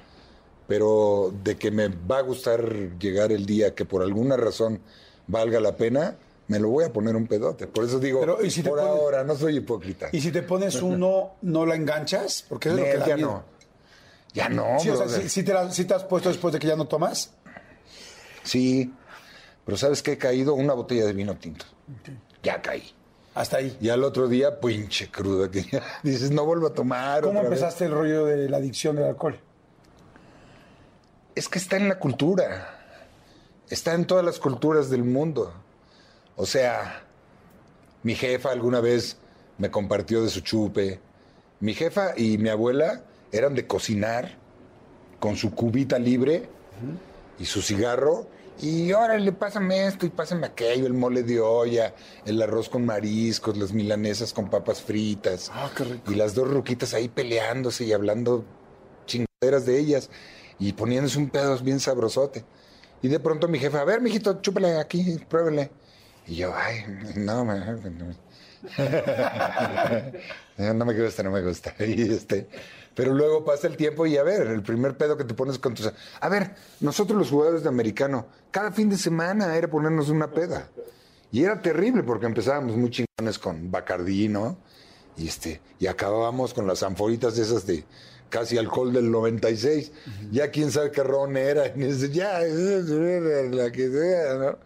Pero 0.67 1.33
de 1.43 1.57
que 1.57 1.71
me 1.71 1.87
va 1.87 2.19
a 2.19 2.21
gustar 2.21 2.63
llegar 2.99 3.31
el 3.31 3.45
día 3.45 3.73
que 3.73 3.85
por 3.85 4.03
alguna 4.03 4.37
razón 4.37 4.79
valga 5.27 5.59
la 5.59 5.75
pena, 5.75 6.15
me 6.47 6.59
lo 6.59 6.69
voy 6.69 6.85
a 6.85 6.93
poner 6.93 7.15
un 7.15 7.27
pedote. 7.27 7.65
Por 7.67 7.83
eso 7.85 7.99
digo, 7.99 8.19
Pero, 8.21 8.43
¿y 8.43 8.51
si 8.51 8.61
te 8.61 8.69
por 8.69 8.79
pones- 8.79 8.91
ahora, 8.91 9.23
no 9.23 9.35
soy 9.35 9.57
hipócrita. 9.57 10.09
Y 10.11 10.21
si 10.21 10.31
te 10.31 10.43
pones 10.43 10.81
uno, 10.81 11.31
¿no 11.41 11.65
la 11.65 11.75
enganchas? 11.75 12.45
Porque 12.47 12.69
es 12.69 12.75
lo 12.75 12.83
que 12.83 12.99
ya 13.07 13.17
no. 13.17 13.43
Ya 14.33 14.47
no, 14.49 14.79
Sí, 14.79 14.89
o 14.89 14.95
sea, 14.95 15.05
brother. 15.05 15.21
¿sí, 15.23 15.29
sí 15.29 15.43
te 15.43 15.53
la- 15.53 15.71
sí 15.71 15.85
te 15.85 15.93
has 15.93 16.03
puesto 16.03 16.29
después 16.29 16.53
de 16.53 16.59
que 16.59 16.67
ya 16.67 16.75
no 16.75 16.85
tomas? 16.87 17.33
Sí, 18.43 18.93
pero 19.65 19.77
¿sabes 19.77 20.01
qué 20.03 20.13
he 20.13 20.17
caído? 20.17 20.53
Una 20.53 20.73
botella 20.73 21.05
de 21.05 21.13
vino 21.13 21.35
tinto. 21.37 21.65
Ya 22.43 22.61
caí. 22.61 22.83
Hasta 23.35 23.57
ahí. 23.57 23.77
Y 23.81 23.89
al 23.89 24.03
otro 24.03 24.27
día, 24.27 24.59
pinche 24.59 25.09
cruda, 25.09 25.49
que 25.49 25.63
ya 25.63 25.81
dices, 26.03 26.31
no 26.31 26.45
vuelvo 26.45 26.67
a 26.67 26.73
tomar. 26.73 27.21
¿Cómo 27.21 27.39
otra 27.39 27.49
vez. 27.49 27.59
empezaste 27.59 27.85
el 27.85 27.91
rollo 27.91 28.25
de 28.25 28.49
la 28.49 28.57
adicción 28.57 28.95
del 28.95 29.05
alcohol? 29.05 29.39
Es 31.35 31.47
que 31.47 31.59
está 31.59 31.77
en 31.77 31.87
la 31.89 31.99
cultura. 31.99 32.75
Está 33.69 33.93
en 33.93 34.05
todas 34.05 34.25
las 34.25 34.39
culturas 34.39 34.89
del 34.89 35.03
mundo. 35.03 35.53
O 36.35 36.45
sea, 36.45 37.03
mi 38.03 38.15
jefa 38.15 38.51
alguna 38.51 38.79
vez 38.81 39.17
me 39.57 39.69
compartió 39.69 40.23
de 40.23 40.29
su 40.29 40.41
chupe. 40.41 40.99
Mi 41.59 41.73
jefa 41.73 42.13
y 42.17 42.37
mi 42.37 42.49
abuela 42.49 43.03
eran 43.31 43.55
de 43.55 43.67
cocinar 43.67 44.37
con 45.19 45.35
su 45.35 45.51
cubita 45.51 45.99
libre 45.99 46.49
y 47.39 47.45
su 47.45 47.61
cigarro. 47.61 48.27
Y 48.61 48.91
órale, 48.91 49.31
pásame 49.31 49.87
esto 49.87 50.05
y 50.05 50.09
pásame 50.09 50.47
aquello, 50.47 50.85
el 50.85 50.93
mole 50.93 51.23
de 51.23 51.39
olla, 51.39 51.93
el 52.25 52.41
arroz 52.41 52.67
con 52.67 52.85
mariscos, 52.85 53.57
las 53.57 53.71
milanesas 53.71 54.33
con 54.33 54.49
papas 54.49 54.81
fritas. 54.81 55.49
Y 56.11 56.15
las 56.15 56.35
dos 56.35 56.49
ruquitas 56.49 56.93
ahí 56.93 57.07
peleándose 57.07 57.85
y 57.85 57.93
hablando 57.93 58.43
chingaderas 59.05 59.65
de 59.65 59.79
ellas 59.79 60.09
y 60.59 60.73
poniéndose 60.73 61.17
un 61.19 61.29
pedo 61.29 61.57
bien 61.59 61.79
sabrosote. 61.79 62.43
Y 63.01 63.07
de 63.07 63.21
pronto 63.21 63.47
mi 63.47 63.59
jefa, 63.59 63.79
a 63.79 63.85
ver, 63.85 64.01
mijito, 64.01 64.41
chúpele 64.41 64.77
aquí, 64.77 65.17
pruébele. 65.29 65.71
Y 66.27 66.35
yo, 66.35 66.53
ay, 66.53 66.83
no, 67.15 67.45
me- 67.45 67.55
no, 70.57 70.85
me- 70.85 70.93
gusta, 71.01 71.23
no 71.23 71.31
me 71.31 71.41
gusta. 71.41 71.73
Y 71.79 72.11
este, 72.13 72.47
pero 72.95 73.13
luego 73.13 73.45
pasa 73.45 73.67
el 73.67 73.77
tiempo 73.77 74.05
y 74.05 74.17
a 74.17 74.23
ver, 74.23 74.47
el 74.47 74.61
primer 74.61 74.97
pedo 74.97 75.15
que 75.17 75.23
te 75.23 75.33
pones 75.33 75.57
con 75.59 75.73
tus... 75.73 75.91
A 76.19 76.29
ver, 76.29 76.55
nosotros 76.79 77.17
los 77.17 77.29
jugadores 77.29 77.63
de 77.63 77.69
americano, 77.69 78.27
cada 78.51 78.71
fin 78.71 78.89
de 78.89 78.97
semana 78.97 79.55
era 79.55 79.69
ponernos 79.69 80.09
una 80.09 80.31
peda. 80.31 80.67
Y 81.31 81.43
era 81.43 81.61
terrible 81.61 82.03
porque 82.03 82.25
empezábamos 82.25 82.75
muy 82.75 82.89
chingones 82.89 83.37
con 83.39 83.71
Bacardí, 83.71 84.27
¿no? 84.27 84.57
Y, 85.15 85.27
este, 85.27 85.61
y 85.79 85.87
acabábamos 85.87 86.53
con 86.53 86.65
las 86.65 86.81
anforitas 86.81 87.37
esas 87.37 87.65
de 87.67 87.83
casi 88.29 88.57
alcohol 88.57 88.91
del 88.93 89.11
96. 89.11 89.91
Ya 90.31 90.49
quién 90.49 90.71
sabe 90.71 90.91
qué 90.91 91.03
ron 91.03 91.37
era. 91.37 91.67
Y 91.75 92.09
ya, 92.11 92.39
la 92.39 93.71
que 93.71 93.89
sea, 93.89 94.33
¿no? 94.35 94.57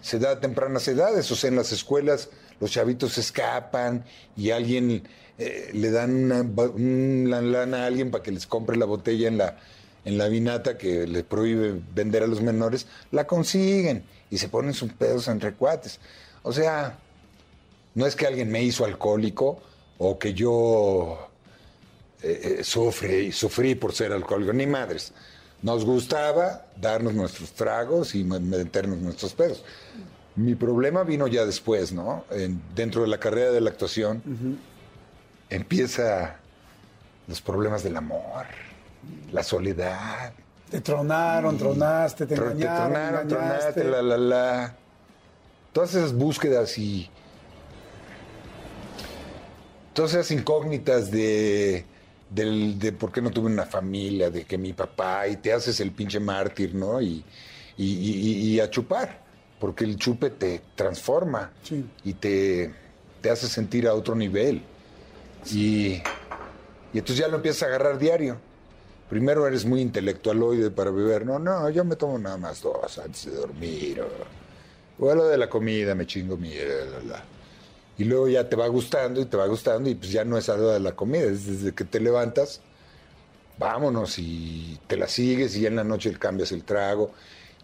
Se 0.00 0.18
da 0.18 0.32
a 0.32 0.40
tempranas 0.40 0.86
edades, 0.88 1.30
o 1.30 1.36
sea, 1.36 1.48
en 1.48 1.56
las 1.56 1.72
escuelas 1.72 2.28
los 2.64 2.70
chavitos 2.70 3.18
escapan 3.18 4.06
y 4.38 4.50
alguien 4.50 5.02
eh, 5.36 5.68
le 5.74 5.90
dan 5.90 6.32
una, 6.32 7.42
lana 7.42 7.82
a 7.82 7.86
alguien 7.86 8.10
para 8.10 8.24
que 8.24 8.32
les 8.32 8.46
compre 8.46 8.78
la 8.78 8.86
botella 8.86 9.28
en 9.28 9.36
la, 9.36 9.58
en 10.06 10.16
la 10.16 10.28
vinata 10.28 10.78
que 10.78 11.06
le 11.06 11.24
prohíbe 11.24 11.78
vender 11.94 12.22
a 12.22 12.26
los 12.26 12.40
menores, 12.40 12.86
la 13.10 13.26
consiguen 13.26 14.02
y 14.30 14.38
se 14.38 14.48
ponen 14.48 14.72
sus 14.72 14.94
pedos 14.94 15.28
entre 15.28 15.52
cuates. 15.52 16.00
O 16.42 16.54
sea, 16.54 16.98
no 17.94 18.06
es 18.06 18.16
que 18.16 18.26
alguien 18.26 18.50
me 18.50 18.62
hizo 18.62 18.86
alcohólico 18.86 19.60
o 19.98 20.18
que 20.18 20.32
yo 20.32 21.18
eh, 22.22 22.56
eh, 22.60 22.64
sufre 22.64 23.24
y 23.24 23.32
sufrí 23.32 23.74
por 23.74 23.92
ser 23.92 24.10
alcohólico, 24.12 24.54
ni 24.54 24.66
madres. 24.66 25.12
Nos 25.60 25.84
gustaba 25.84 26.64
darnos 26.80 27.12
nuestros 27.12 27.52
tragos 27.52 28.14
y 28.14 28.24
me- 28.24 28.40
meternos 28.40 28.96
nuestros 29.00 29.34
pedos. 29.34 29.62
Mi 30.36 30.54
problema 30.56 31.04
vino 31.04 31.26
ya 31.28 31.44
después, 31.46 31.92
¿no? 31.92 32.24
En- 32.30 32.60
dentro 32.74 33.02
de 33.02 33.08
la 33.08 33.18
carrera 33.18 33.52
de 33.52 33.60
la 33.60 33.70
actuación 33.70 34.22
empieza 35.48 36.36
los 37.28 37.40
problemas 37.40 37.82
del 37.84 37.96
amor, 37.96 38.46
la 39.32 39.42
soledad. 39.42 40.32
Te 40.70 40.80
tronaron, 40.80 41.56
tronaste, 41.56 42.26
te 42.26 42.34
engañaron, 42.34 42.92
tronaron, 42.92 43.30
engañaste. 43.30 43.72
tronaste, 43.80 43.84
la, 43.84 44.02
la, 44.02 44.16
la. 44.18 44.74
Todas 45.72 45.94
esas 45.94 46.12
búsquedas 46.12 46.76
y. 46.78 47.08
Todas 49.92 50.12
esas 50.14 50.30
incógnitas 50.32 51.10
de. 51.10 51.84
del- 52.30 52.78
de 52.80 52.90
por 52.92 53.12
qué 53.12 53.22
no 53.22 53.30
tuve 53.30 53.46
una 53.46 53.66
familia, 53.66 54.30
de 54.30 54.44
que 54.44 54.58
mi 54.58 54.72
papá, 54.72 55.28
y 55.28 55.36
te 55.36 55.52
haces 55.52 55.78
el 55.78 55.92
pinche 55.92 56.18
mártir, 56.18 56.74
¿no? 56.74 57.00
Y, 57.00 57.24
y, 57.76 57.84
y- 57.84 58.54
y 58.54 58.60
a 58.60 58.68
chupar, 58.68 59.20
porque 59.58 59.84
el 59.84 59.96
chupe 59.96 60.30
te 60.30 60.60
transforma 60.74 61.52
Sí. 61.62 61.84
y 62.04 62.14
te, 62.14 62.72
te 63.20 63.30
hace 63.30 63.46
sentir 63.48 63.86
a 63.88 63.94
otro 63.94 64.14
nivel. 64.14 64.62
Y, 65.50 65.94
y 65.94 66.02
entonces 66.98 67.16
ya 67.18 67.28
lo 67.28 67.36
empiezas 67.36 67.64
a 67.64 67.66
agarrar 67.66 67.98
diario. 67.98 68.36
Primero 69.08 69.46
eres 69.46 69.64
muy 69.64 69.80
intelectualoide 69.80 70.70
para 70.70 70.90
beber. 70.90 71.26
No, 71.26 71.38
no, 71.38 71.68
yo 71.70 71.84
me 71.84 71.96
tomo 71.96 72.18
nada 72.18 72.36
más 72.36 72.62
dos 72.62 72.98
antes 72.98 73.26
de 73.26 73.32
dormir. 73.36 74.02
O, 74.98 75.14
lo 75.14 75.26
de 75.26 75.36
la 75.36 75.48
comida, 75.48 75.94
me 75.94 76.06
chingo 76.06 76.36
mi... 76.36 76.54
la, 76.54 76.64
la, 76.84 77.00
la. 77.08 77.24
Y 77.96 78.04
luego 78.04 78.28
ya 78.28 78.48
te 78.48 78.56
va 78.56 78.66
gustando 78.66 79.20
y 79.20 79.26
te 79.26 79.36
va 79.36 79.46
gustando 79.46 79.88
y 79.88 79.94
pues 79.94 80.10
ya 80.10 80.24
no 80.24 80.36
es 80.36 80.48
a 80.48 80.56
lo 80.56 80.70
de 80.70 80.80
la 80.80 80.96
comida, 80.96 81.26
es 81.26 81.46
desde 81.46 81.72
que 81.72 81.84
te 81.84 82.00
levantas, 82.00 82.60
vámonos 83.56 84.18
y 84.18 84.80
te 84.88 84.96
la 84.96 85.06
sigues 85.06 85.54
y 85.56 85.60
ya 85.60 85.68
en 85.68 85.76
la 85.76 85.84
noche 85.84 86.12
cambias 86.18 86.50
el 86.52 86.64
trago. 86.64 87.12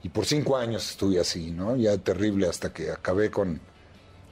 Y 0.02 0.08
por 0.08 0.24
cinco 0.24 0.56
años 0.56 0.90
estuve 0.90 1.20
así, 1.20 1.50
¿no? 1.50 1.76
Ya 1.76 1.96
terrible 1.98 2.48
hasta 2.48 2.72
que 2.72 2.90
acabé 2.90 3.30
con 3.30 3.60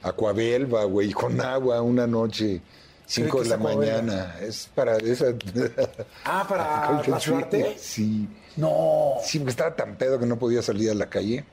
Aquabelva, 0.01 0.85
güey, 0.85 1.11
con 1.11 1.39
agua 1.41 1.81
una 1.81 2.07
noche, 2.07 2.61
cinco 3.05 3.37
¿Qué 3.37 3.43
de 3.43 3.49
la 3.49 3.57
mañana. 3.57 4.35
Es 4.41 4.69
para 4.73 4.97
esa... 4.97 5.27
Ah, 6.25 6.45
para 6.47 7.01
rasurarte. 7.03 7.75
Sí. 7.77 8.27
No. 8.55 9.15
Sí, 9.23 9.39
porque 9.39 9.51
estaba 9.51 9.75
tan 9.75 9.95
pedo 9.95 10.19
que 10.19 10.25
no 10.25 10.39
podía 10.39 10.61
salir 10.61 10.89
a 10.89 10.93
la 10.93 11.09
calle. 11.09 11.45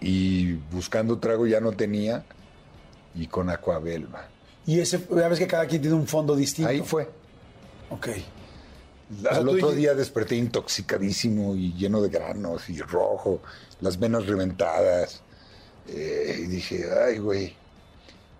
Y 0.00 0.52
buscando 0.70 1.18
trago 1.18 1.46
ya 1.46 1.60
no 1.60 1.72
tenía. 1.72 2.24
Y 3.14 3.26
con 3.26 3.50
Aquabelva. 3.50 4.28
Y 4.66 4.80
ese, 4.80 5.00
ya 5.10 5.28
ves 5.28 5.38
que 5.38 5.46
cada 5.46 5.66
quien 5.66 5.80
tiene 5.80 5.96
un 5.96 6.06
fondo 6.06 6.36
distinto. 6.36 6.70
Ahí 6.70 6.82
fue. 6.82 7.08
Ok. 7.90 8.08
Al 9.30 9.48
otro 9.48 9.72
día 9.72 9.94
desperté 9.94 10.36
intoxicadísimo 10.36 11.54
y 11.54 11.72
lleno 11.72 12.02
de 12.02 12.10
granos 12.10 12.68
y 12.68 12.80
rojo, 12.80 13.40
las 13.80 13.98
venas 13.98 14.26
reventadas. 14.26 15.22
Eh, 15.88 16.40
y 16.40 16.46
dije, 16.46 16.84
ay, 17.06 17.18
güey, 17.18 17.54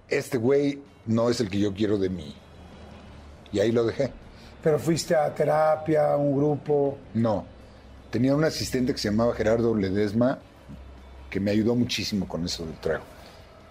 este 0.09 0.37
güey 0.37 0.81
no 1.07 1.31
es 1.31 1.41
el 1.41 1.49
que 1.49 1.59
yo 1.59 1.73
quiero 1.73 1.97
de 1.97 2.11
mí. 2.11 2.35
Y 3.51 3.61
ahí 3.61 3.73
lo 3.73 3.85
dejé. 3.85 4.13
Pero 4.63 4.79
fuiste 4.79 5.17
a 5.17 5.35
terapia, 5.35 6.13
a 6.13 6.17
un 6.17 6.37
grupo. 6.37 6.99
No. 7.15 7.47
Tenía 8.11 8.35
un 8.35 8.45
asistente 8.45 8.93
que 8.93 8.99
se 8.99 9.11
llamaba 9.11 9.35
Gerardo 9.35 9.75
Ledesma, 9.75 10.39
que 11.31 11.41
me 11.41 11.51
ayudó 11.51 11.75
muchísimo 11.75 12.29
con 12.29 12.45
eso 12.45 12.67
del 12.67 12.79
trago. 12.79 13.05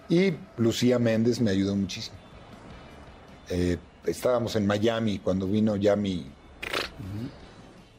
Y 0.08 0.34
Lucía 0.56 0.98
Méndez 0.98 1.40
me 1.40 1.50
ayudó 1.52 1.76
muchísimo. 1.76 2.16
Eh, 3.50 3.78
estábamos 4.04 4.56
en 4.56 4.66
Miami 4.66 5.20
cuando 5.20 5.46
vino 5.46 5.76
Yami 5.76 6.37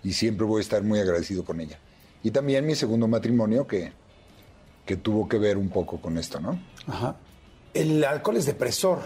y 0.03 0.13
siempre 0.13 0.45
voy 0.45 0.59
a 0.59 0.61
estar 0.61 0.83
muy 0.83 0.99
agradecido 0.99 1.43
con 1.43 1.59
ella. 1.59 1.77
Y 2.23 2.31
también 2.31 2.65
mi 2.65 2.75
segundo 2.75 3.07
matrimonio 3.07 3.65
que, 3.67 3.91
que 4.85 4.97
tuvo 4.97 5.27
que 5.27 5.37
ver 5.37 5.57
un 5.57 5.69
poco 5.69 6.01
con 6.01 6.17
esto, 6.17 6.39
¿no? 6.39 6.61
Ajá. 6.87 7.15
El 7.73 8.03
alcohol 8.03 8.37
es 8.37 8.45
depresor. 8.45 8.99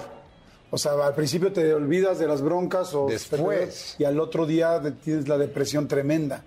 O 0.71 0.77
sea, 0.77 0.93
al 0.93 1.13
principio 1.13 1.51
te 1.53 1.73
olvidas 1.73 2.17
de 2.17 2.27
las 2.27 2.41
broncas 2.41 2.93
o 2.95 3.07
Después. 3.07 3.95
y 3.99 4.05
al 4.05 4.19
otro 4.19 4.45
día 4.47 4.81
tienes 5.03 5.27
la 5.27 5.37
depresión 5.37 5.87
tremenda. 5.87 6.43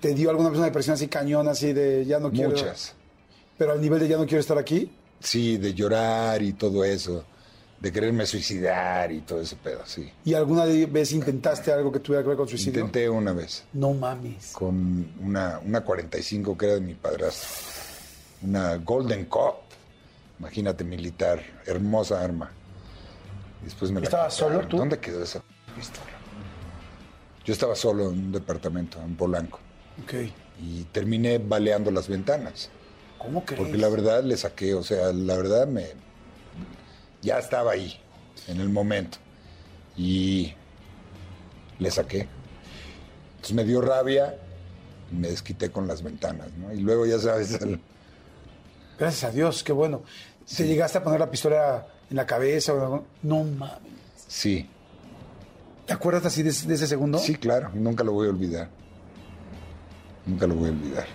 ¿Te 0.00 0.14
dio 0.14 0.30
alguna 0.30 0.50
vez 0.50 0.58
una 0.58 0.66
depresión 0.66 0.94
así 0.94 1.08
cañona, 1.08 1.52
así 1.52 1.72
de 1.72 2.04
ya 2.04 2.20
no 2.20 2.30
quiero? 2.30 2.50
Muchas. 2.50 2.94
Pero 3.58 3.72
al 3.72 3.80
nivel 3.80 3.98
de 4.00 4.08
ya 4.08 4.16
no 4.16 4.26
quiero 4.26 4.40
estar 4.40 4.58
aquí. 4.58 4.92
Sí, 5.18 5.56
de 5.56 5.74
llorar 5.74 6.42
y 6.42 6.52
todo 6.52 6.84
eso, 6.84 7.24
de 7.80 7.90
quererme 7.90 8.26
suicidar 8.26 9.10
y 9.10 9.20
todo 9.22 9.40
ese 9.40 9.56
pedo, 9.56 9.80
sí. 9.86 10.12
¿Y 10.24 10.34
alguna 10.34 10.64
vez 10.66 11.12
intentaste 11.12 11.72
algo 11.72 11.90
que 11.90 12.00
tuviera 12.00 12.22
que 12.22 12.28
ver 12.28 12.36
con 12.36 12.46
suicidio? 12.46 12.80
Intenté 12.80 13.08
una 13.08 13.32
vez. 13.32 13.64
No 13.72 13.94
mames. 13.94 14.52
con 14.52 15.10
una, 15.20 15.58
una 15.64 15.80
45 15.80 16.56
que 16.58 16.66
era 16.66 16.74
de 16.74 16.80
mi 16.82 16.94
padrastro. 16.94 17.48
Una 18.42 18.76
Golden 18.76 19.24
Cup. 19.24 19.54
Imagínate, 20.38 20.84
militar. 20.84 21.42
Hermosa 21.66 22.22
arma. 22.22 22.50
Después 23.64 23.90
me 23.90 24.00
la 24.00 24.04
¿Estabas 24.04 24.34
solo 24.34 24.66
tú? 24.66 24.76
¿Dónde 24.76 24.98
quedó 24.98 25.22
esa 25.22 25.42
pistola? 25.74 26.06
Yo 27.44 27.52
estaba 27.52 27.74
solo 27.74 28.10
en 28.10 28.18
un 28.18 28.32
departamento, 28.32 29.00
en 29.02 29.16
Polanco. 29.16 29.58
Ok. 30.04 30.14
Y 30.62 30.84
terminé 30.84 31.38
baleando 31.38 31.90
las 31.90 32.08
ventanas. 32.08 32.70
¿Cómo 33.18 33.44
crees? 33.44 33.60
Porque 33.60 33.78
la 33.78 33.88
verdad 33.88 34.22
le 34.22 34.36
saqué, 34.36 34.74
o 34.74 34.82
sea, 34.82 35.12
la 35.12 35.36
verdad 35.36 35.66
me. 35.66 35.86
Ya 37.22 37.38
estaba 37.38 37.72
ahí, 37.72 37.98
en 38.48 38.60
el 38.60 38.68
momento. 38.70 39.18
Y 39.96 40.54
le 41.78 41.90
saqué. 41.90 42.28
Entonces 43.36 43.54
me 43.54 43.64
dio 43.64 43.80
rabia 43.80 44.36
y 45.12 45.14
me 45.16 45.28
desquité 45.28 45.70
con 45.70 45.86
las 45.86 46.02
ventanas, 46.02 46.48
¿no? 46.58 46.72
Y 46.72 46.80
luego, 46.80 47.06
ya 47.06 47.18
sabes, 47.18 47.58
Gracias 48.98 49.24
a 49.24 49.30
Dios, 49.34 49.62
qué 49.62 49.72
bueno. 49.72 50.02
¿Te 50.56 50.66
llegaste 50.66 50.98
a 50.98 51.02
poner 51.04 51.20
la 51.20 51.30
pistola 51.30 51.86
en 52.10 52.16
la 52.16 52.26
cabeza 52.26 52.74
o 52.74 52.80
algo? 52.80 53.06
No 53.22 53.44
mames. 53.44 53.92
sí, 54.28 54.68
¿Te 55.86 55.94
acuerdas 55.94 56.24
así 56.26 56.42
de, 56.44 56.52
de 56.52 56.74
ese 56.74 56.86
segundo? 56.86 57.18
sí, 57.18 57.34
claro, 57.34 57.70
nunca 57.74 58.04
lo 58.04 58.12
voy 58.12 58.28
a 58.28 58.30
olvidar. 58.30 58.68
Nunca 60.26 60.46
lo 60.46 60.54
voy 60.54 60.68
a 60.68 60.72
olvidar. 60.72 61.06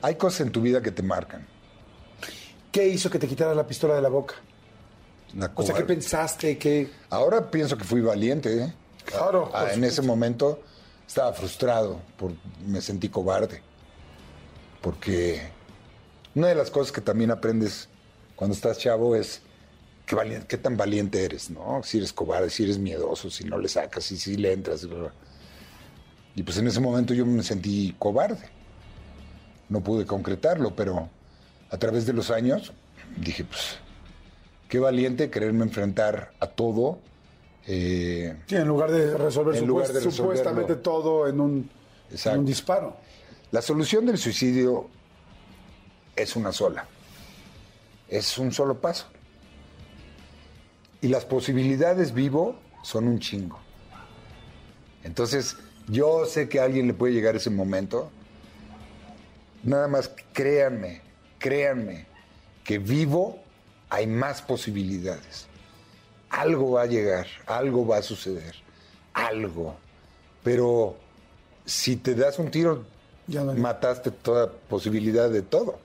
Hay 0.00 0.14
cosas 0.14 0.42
en 0.42 0.52
tu 0.52 0.62
vida 0.62 0.80
que 0.80 0.90
te 0.90 1.02
marcan. 1.02 1.46
¿Qué 2.72 2.86
hizo 2.88 3.10
que 3.10 3.18
te 3.18 3.26
quitaras 3.26 3.54
la 3.56 3.66
pistola 3.66 3.94
de 3.94 4.00
la 4.02 4.08
boca? 4.08 4.36
La 5.36 5.50
O 5.54 5.62
sea, 5.62 5.74
¿qué 5.74 5.84
pensaste? 5.84 6.56
¿Qué... 6.58 6.90
Ahora 7.10 7.50
pienso 7.50 7.76
que 7.76 7.84
fui 7.84 8.00
valiente, 8.00 8.62
¿eh? 8.64 8.72
Claro, 9.04 9.50
Ah, 9.54 9.68
en 9.72 9.84
ese 9.84 10.02
momento 10.02 10.62
estaba 11.06 11.32
frustrado, 11.32 12.00
por, 12.16 12.32
me 12.66 12.80
sentí 12.80 13.08
cobarde. 13.08 13.62
Porque 14.80 15.40
una 16.34 16.48
de 16.48 16.54
las 16.54 16.70
cosas 16.70 16.92
que 16.92 17.00
también 17.00 17.30
aprendes 17.30 17.88
cuando 18.36 18.54
estás 18.54 18.78
chavo 18.78 19.16
es 19.16 19.42
qué, 20.06 20.14
valien- 20.16 20.46
qué 20.46 20.56
tan 20.56 20.76
valiente 20.76 21.24
eres, 21.24 21.50
¿no? 21.50 21.82
Si 21.82 21.98
eres 21.98 22.12
cobarde, 22.12 22.50
si 22.50 22.64
eres 22.64 22.78
miedoso, 22.78 23.30
si 23.30 23.44
no 23.44 23.58
le 23.58 23.68
sacas, 23.68 24.04
si, 24.04 24.16
si 24.16 24.36
le 24.36 24.52
entras. 24.52 24.86
Y 26.34 26.42
pues 26.42 26.56
en 26.58 26.66
ese 26.68 26.80
momento 26.80 27.14
yo 27.14 27.26
me 27.26 27.42
sentí 27.42 27.94
cobarde. 27.98 28.48
No 29.68 29.80
pude 29.82 30.06
concretarlo, 30.06 30.74
pero 30.76 31.08
a 31.70 31.76
través 31.76 32.06
de 32.06 32.12
los 32.12 32.30
años 32.30 32.72
dije, 33.16 33.44
pues, 33.44 33.76
qué 34.68 34.78
valiente 34.78 35.30
quererme 35.30 35.64
enfrentar 35.64 36.32
a 36.40 36.46
todo. 36.46 36.98
eh, 37.66 38.36
Sí, 38.46 38.56
en 38.56 38.66
lugar 38.68 38.90
de 38.90 39.16
resolver, 39.16 39.56
En 39.56 39.66
lugar 39.66 39.88
de 39.88 40.00
supuest- 40.00 40.10
supuestamente 40.16 40.76
todo 40.76 41.28
en 41.28 41.40
un, 41.40 41.70
en 42.24 42.38
un 42.38 42.44
disparo. 42.46 42.96
La 43.50 43.60
solución 43.62 44.06
del 44.06 44.16
suicidio 44.18 44.88
es 46.16 46.34
una 46.36 46.52
sola. 46.52 46.86
Es 48.08 48.38
un 48.38 48.52
solo 48.52 48.80
paso. 48.80 49.06
Y 51.00 51.08
las 51.08 51.24
posibilidades 51.24 52.12
vivo 52.12 52.56
son 52.82 53.06
un 53.06 53.18
chingo. 53.20 53.58
Entonces, 55.04 55.56
yo 55.88 56.24
sé 56.26 56.48
que 56.48 56.60
a 56.60 56.64
alguien 56.64 56.86
le 56.86 56.94
puede 56.94 57.12
llegar 57.12 57.36
ese 57.36 57.50
momento. 57.50 58.10
Nada 59.62 59.88
más 59.88 60.10
créanme, 60.32 61.02
créanme, 61.38 62.06
que 62.64 62.78
vivo 62.78 63.42
hay 63.90 64.06
más 64.06 64.42
posibilidades. 64.42 65.46
Algo 66.30 66.72
va 66.72 66.82
a 66.82 66.86
llegar, 66.86 67.26
algo 67.46 67.86
va 67.86 67.98
a 67.98 68.02
suceder, 68.02 68.54
algo. 69.14 69.76
Pero 70.42 70.96
si 71.64 71.96
te 71.96 72.14
das 72.14 72.38
un 72.38 72.50
tiro, 72.50 72.84
mataste 73.56 74.10
toda 74.10 74.50
posibilidad 74.50 75.30
de 75.30 75.42
todo. 75.42 75.78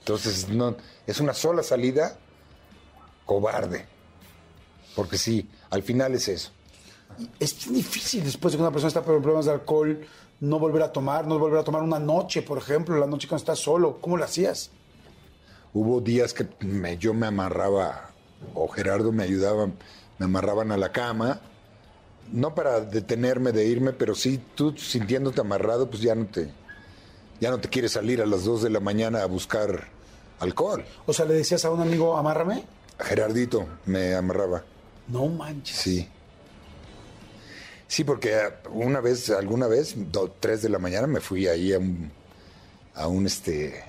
Entonces, 0.00 0.48
no, 0.48 0.76
es 1.06 1.20
una 1.20 1.34
sola 1.34 1.62
salida 1.62 2.16
cobarde. 3.24 3.86
Porque 4.96 5.18
sí, 5.18 5.48
al 5.70 5.82
final 5.82 6.14
es 6.14 6.28
eso. 6.28 6.50
Es 7.38 7.72
difícil 7.72 8.24
después 8.24 8.52
de 8.52 8.58
que 8.58 8.62
una 8.62 8.72
persona 8.72 8.88
está 8.88 9.02
con 9.02 9.20
problemas 9.20 9.46
de 9.46 9.52
alcohol 9.52 10.06
no 10.40 10.58
volver 10.58 10.82
a 10.82 10.90
tomar, 10.90 11.26
no 11.26 11.38
volver 11.38 11.60
a 11.60 11.64
tomar 11.64 11.82
una 11.82 11.98
noche, 11.98 12.42
por 12.42 12.58
ejemplo, 12.58 12.98
la 12.98 13.06
noche 13.06 13.28
cuando 13.28 13.42
estás 13.42 13.58
solo. 13.58 13.98
¿Cómo 14.00 14.16
lo 14.16 14.24
hacías? 14.24 14.70
Hubo 15.72 16.00
días 16.00 16.34
que 16.34 16.46
me- 16.60 16.98
yo 16.98 17.14
me 17.14 17.26
amarraba, 17.26 18.10
o 18.54 18.68
Gerardo 18.68 19.12
me 19.12 19.22
ayudaba, 19.24 19.66
me 20.18 20.24
amarraban 20.26 20.72
a 20.72 20.76
la 20.76 20.92
cama 20.92 21.40
no 22.32 22.54
para 22.54 22.80
detenerme 22.80 23.50
de 23.50 23.66
irme, 23.66 23.92
pero 23.92 24.14
sí 24.14 24.40
tú 24.54 24.76
sintiéndote 24.76 25.40
amarrado, 25.40 25.90
pues 25.90 26.00
ya 26.02 26.14
no 26.14 26.26
te, 26.26 26.52
ya 27.40 27.50
no 27.50 27.58
te 27.60 27.68
quieres 27.68 27.92
salir 27.92 28.22
a 28.22 28.26
las 28.26 28.44
2 28.44 28.62
de 28.62 28.70
la 28.70 28.78
mañana 28.78 29.22
a 29.22 29.26
buscar 29.26 29.88
alcohol. 30.38 30.84
O 31.06 31.12
sea, 31.12 31.24
le 31.26 31.34
decías 31.34 31.64
a 31.64 31.70
un 31.70 31.80
amigo, 31.80 32.16
amárrame. 32.16 32.64
Gerardito 33.00 33.66
me 33.86 34.14
amarraba. 34.14 34.62
No 35.08 35.26
manches. 35.26 35.76
Sí. 35.76 36.08
Sí, 37.88 38.04
porque 38.04 38.36
una 38.72 39.00
vez, 39.00 39.28
alguna 39.30 39.66
vez, 39.66 39.96
tres 40.38 40.62
de 40.62 40.68
la 40.68 40.78
mañana, 40.78 41.08
me 41.08 41.20
fui 41.20 41.48
ahí 41.48 41.72
a 41.72 41.78
un, 41.80 42.12
a 42.94 43.08
un 43.08 43.26
este, 43.26 43.82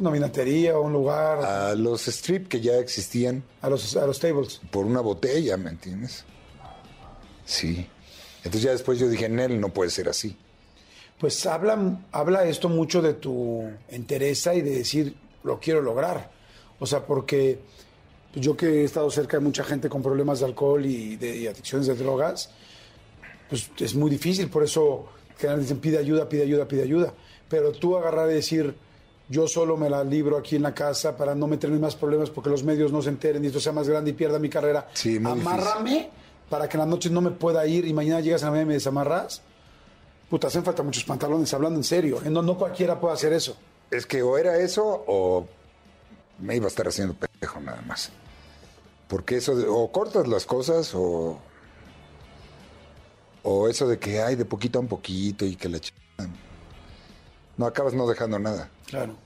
Una 0.00 0.10
vinatería 0.10 0.78
o 0.78 0.82
un 0.82 0.94
lugar. 0.94 1.44
a 1.44 1.74
los 1.74 2.08
strip 2.08 2.48
que 2.48 2.60
ya 2.60 2.78
existían. 2.78 3.42
A 3.60 3.68
los, 3.68 3.96
a 3.96 4.06
los 4.06 4.18
tables. 4.18 4.60
Por 4.70 4.86
una 4.86 5.00
botella, 5.00 5.58
¿me 5.58 5.70
entiendes? 5.70 6.24
Sí. 7.44 7.86
Entonces 8.38 8.62
ya 8.62 8.70
después 8.70 8.98
yo 8.98 9.08
dije, 9.08 9.28
Nel, 9.28 9.60
no 9.60 9.68
puede 9.68 9.90
ser 9.90 10.08
así. 10.08 10.36
Pues 11.18 11.44
habla, 11.44 12.00
habla 12.12 12.44
esto 12.44 12.70
mucho 12.70 13.02
de 13.02 13.12
tu 13.12 13.70
entereza 13.90 14.54
y 14.54 14.62
de 14.62 14.70
decir, 14.70 15.14
lo 15.44 15.60
quiero 15.60 15.82
lograr. 15.82 16.30
O 16.78 16.86
sea, 16.86 17.04
porque 17.04 17.60
yo 18.34 18.56
que 18.56 18.80
he 18.80 18.84
estado 18.84 19.10
cerca 19.10 19.36
de 19.36 19.44
mucha 19.44 19.64
gente 19.64 19.90
con 19.90 20.02
problemas 20.02 20.40
de 20.40 20.46
alcohol 20.46 20.86
y 20.86 21.16
de 21.16 21.36
y 21.36 21.46
adicciones 21.46 21.86
de 21.88 21.94
drogas, 21.94 22.50
pues 23.50 23.70
es 23.78 23.94
muy 23.94 24.10
difícil. 24.10 24.48
Por 24.48 24.64
eso 24.64 25.08
que 25.38 25.48
dicen, 25.56 25.78
pide 25.78 25.98
ayuda, 25.98 26.26
pide 26.26 26.44
ayuda, 26.44 26.66
pide 26.66 26.84
ayuda. 26.84 27.12
Pero 27.50 27.72
tú 27.72 27.98
agarrar 27.98 28.30
y 28.30 28.34
decir, 28.34 28.74
yo 29.30 29.46
solo 29.48 29.76
me 29.78 29.88
la 29.88 30.04
libro 30.04 30.36
aquí 30.36 30.56
en 30.56 30.62
la 30.62 30.74
casa 30.74 31.16
para 31.16 31.34
no 31.34 31.46
meterme 31.46 31.76
en 31.76 31.82
más 31.82 31.94
problemas 31.96 32.28
porque 32.28 32.50
los 32.50 32.62
medios 32.64 32.90
no 32.92 33.00
se 33.00 33.08
enteren 33.08 33.42
y 33.44 33.46
esto 33.46 33.60
sea 33.60 33.72
más 33.72 33.88
grande 33.88 34.10
y 34.10 34.12
pierda 34.12 34.38
mi 34.38 34.50
carrera. 34.50 34.88
Sí, 34.92 35.18
muy 35.18 35.32
difícil. 35.34 35.52
Amárrame 35.52 36.10
para 36.50 36.68
que 36.68 36.76
en 36.76 36.80
las 36.80 36.88
noches 36.88 37.12
no 37.12 37.20
me 37.20 37.30
pueda 37.30 37.64
ir 37.66 37.86
y 37.86 37.92
mañana 37.94 38.20
llegas 38.20 38.42
a 38.42 38.46
la 38.46 38.50
mañana 38.50 38.64
y 38.64 38.68
me 38.68 38.74
desamarras. 38.74 39.40
Puta, 40.28 40.48
hacen 40.48 40.64
falta 40.64 40.82
muchos 40.82 41.04
pantalones, 41.04 41.54
hablando 41.54 41.78
en 41.78 41.84
serio. 41.84 42.20
¿eh? 42.24 42.28
No, 42.30 42.42
no 42.42 42.58
cualquiera 42.58 43.00
puede 43.00 43.14
hacer 43.14 43.32
eso. 43.32 43.56
Es 43.90 44.04
que 44.04 44.20
o 44.22 44.36
era 44.36 44.58
eso 44.58 44.84
o 45.06 45.46
me 46.40 46.56
iba 46.56 46.64
a 46.66 46.68
estar 46.68 46.86
haciendo 46.88 47.14
pendejo 47.14 47.60
nada 47.60 47.80
más. 47.82 48.10
Porque 49.08 49.36
eso, 49.36 49.54
de- 49.56 49.66
o 49.68 49.90
cortas 49.92 50.26
las 50.28 50.44
cosas 50.44 50.92
o, 50.94 51.38
o 53.42 53.68
eso 53.68 53.88
de 53.88 53.98
que 53.98 54.20
hay 54.22 54.36
de 54.36 54.44
poquito 54.44 54.78
a 54.78 54.82
un 54.82 54.88
poquito 54.88 55.44
y 55.44 55.56
que 55.56 55.68
la 55.68 55.78
ch... 55.80 55.92
No 57.60 57.66
acabas 57.66 57.92
no 57.92 58.08
dejando 58.08 58.38
nada. 58.38 58.70
Claro. 58.86 59.18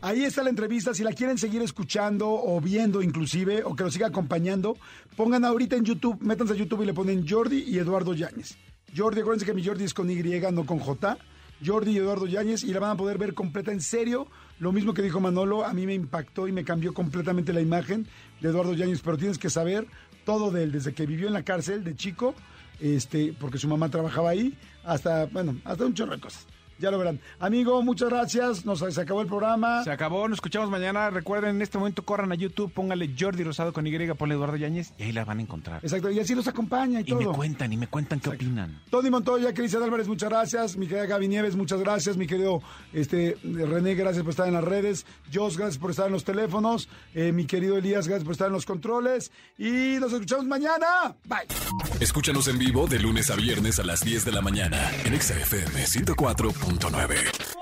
Ahí 0.00 0.24
está 0.24 0.42
la 0.42 0.50
entrevista. 0.50 0.92
Si 0.92 1.04
la 1.04 1.12
quieren 1.12 1.38
seguir 1.38 1.62
escuchando 1.62 2.28
o 2.28 2.60
viendo 2.60 3.00
inclusive, 3.00 3.62
o 3.62 3.76
que 3.76 3.84
lo 3.84 3.92
siga 3.92 4.08
acompañando, 4.08 4.76
pongan 5.16 5.44
ahorita 5.44 5.76
en 5.76 5.84
YouTube, 5.84 6.20
métanse 6.20 6.54
a 6.54 6.56
YouTube 6.56 6.82
y 6.82 6.86
le 6.86 6.94
ponen 6.94 7.24
Jordi 7.28 7.62
y 7.62 7.78
Eduardo 7.78 8.12
Yáñez. 8.12 8.56
Jordi, 8.96 9.20
acuérdense 9.20 9.46
que 9.46 9.54
mi 9.54 9.64
Jordi 9.64 9.84
es 9.84 9.94
con 9.94 10.10
Y, 10.10 10.20
no 10.50 10.66
con 10.66 10.80
J. 10.80 11.16
Jordi 11.64 11.92
y 11.92 11.98
Eduardo 11.98 12.26
Yáñez 12.26 12.64
y 12.64 12.72
la 12.72 12.80
van 12.80 12.90
a 12.90 12.96
poder 12.96 13.18
ver 13.18 13.34
completa 13.34 13.70
en 13.70 13.82
serio. 13.82 14.26
Lo 14.58 14.72
mismo 14.72 14.92
que 14.92 15.02
dijo 15.02 15.20
Manolo, 15.20 15.64
a 15.64 15.72
mí 15.72 15.86
me 15.86 15.94
impactó 15.94 16.48
y 16.48 16.52
me 16.52 16.64
cambió 16.64 16.92
completamente 16.92 17.52
la 17.52 17.60
imagen 17.60 18.08
de 18.40 18.48
Eduardo 18.48 18.74
Yáñez, 18.74 19.00
pero 19.00 19.16
tienes 19.16 19.38
que 19.38 19.48
saber 19.48 19.86
todo 20.24 20.50
de 20.50 20.64
él, 20.64 20.72
desde 20.72 20.92
que 20.92 21.06
vivió 21.06 21.28
en 21.28 21.34
la 21.34 21.44
cárcel 21.44 21.84
de 21.84 21.94
chico, 21.94 22.34
este, 22.80 23.32
porque 23.38 23.58
su 23.58 23.68
mamá 23.68 23.88
trabajaba 23.90 24.30
ahí, 24.30 24.58
hasta, 24.82 25.26
bueno, 25.26 25.56
hasta 25.64 25.86
un 25.86 25.94
chorro 25.94 26.16
de 26.16 26.20
cosas. 26.20 26.44
Ya 26.78 26.90
lo 26.90 26.98
verán. 26.98 27.20
Amigo, 27.38 27.82
muchas 27.82 28.08
gracias. 28.08 28.64
Nos 28.64 28.78
se 28.78 29.00
acabó 29.00 29.20
el 29.20 29.26
programa. 29.26 29.82
Se 29.84 29.90
acabó, 29.90 30.28
nos 30.28 30.36
escuchamos 30.36 30.70
mañana. 30.70 31.10
Recuerden, 31.10 31.56
en 31.56 31.62
este 31.62 31.78
momento 31.78 32.04
corran 32.04 32.30
a 32.32 32.34
YouTube, 32.34 32.72
póngale 32.72 33.10
Jordi 33.18 33.42
Rosado 33.42 33.72
con 33.72 33.86
Y, 33.86 34.12
ponle 34.14 34.34
Eduardo 34.34 34.56
Yáñez 34.56 34.92
y 34.98 35.04
ahí 35.04 35.12
la 35.12 35.24
van 35.24 35.38
a 35.38 35.42
encontrar. 35.42 35.80
Exacto, 35.82 36.10
y 36.10 36.20
así 36.20 36.34
los 36.34 36.46
acompaña 36.46 37.00
y, 37.00 37.04
todo. 37.04 37.20
Y 37.20 37.26
me 37.26 37.32
cuentan, 37.32 37.72
y 37.72 37.76
me 37.76 37.86
cuentan 37.88 38.20
qué 38.20 38.30
opinan. 38.30 38.80
Tony 38.90 39.10
Montoya, 39.10 39.52
Cristian 39.52 39.82
Álvarez, 39.82 40.08
muchas 40.08 40.28
gracias. 40.28 40.76
Mi 40.76 40.86
querida 40.86 41.06
Gaby 41.06 41.28
Nieves, 41.28 41.56
muchas 41.56 41.80
gracias. 41.80 42.16
Mi 42.16 42.26
querido 42.26 42.62
este, 42.92 43.36
René, 43.42 43.94
gracias 43.94 44.22
por 44.22 44.30
estar 44.30 44.46
en 44.46 44.54
las 44.54 44.64
redes. 44.64 45.06
Jos, 45.32 45.56
gracias 45.56 45.78
por 45.78 45.90
estar 45.90 46.06
en 46.06 46.12
los 46.12 46.24
teléfonos. 46.24 46.88
Eh, 47.14 47.32
mi 47.32 47.46
querido 47.46 47.76
Elías, 47.76 48.06
gracias 48.06 48.24
por 48.24 48.32
estar 48.32 48.46
en 48.46 48.52
los 48.52 48.66
controles. 48.66 49.32
Y 49.56 49.96
nos 50.00 50.12
escuchamos 50.12 50.46
mañana. 50.46 51.16
Bye. 51.24 51.48
Escúchanos 52.00 52.48
en 52.48 52.58
vivo 52.58 52.86
de 52.86 52.98
lunes 52.98 53.30
a 53.30 53.36
viernes 53.36 53.78
a 53.78 53.84
las 53.84 54.00
10 54.04 54.24
de 54.24 54.32
la 54.32 54.40
mañana 54.40 54.90
en 55.04 55.20
XFM 55.20 55.86
104. 55.86 56.52
92.9. 56.68 57.57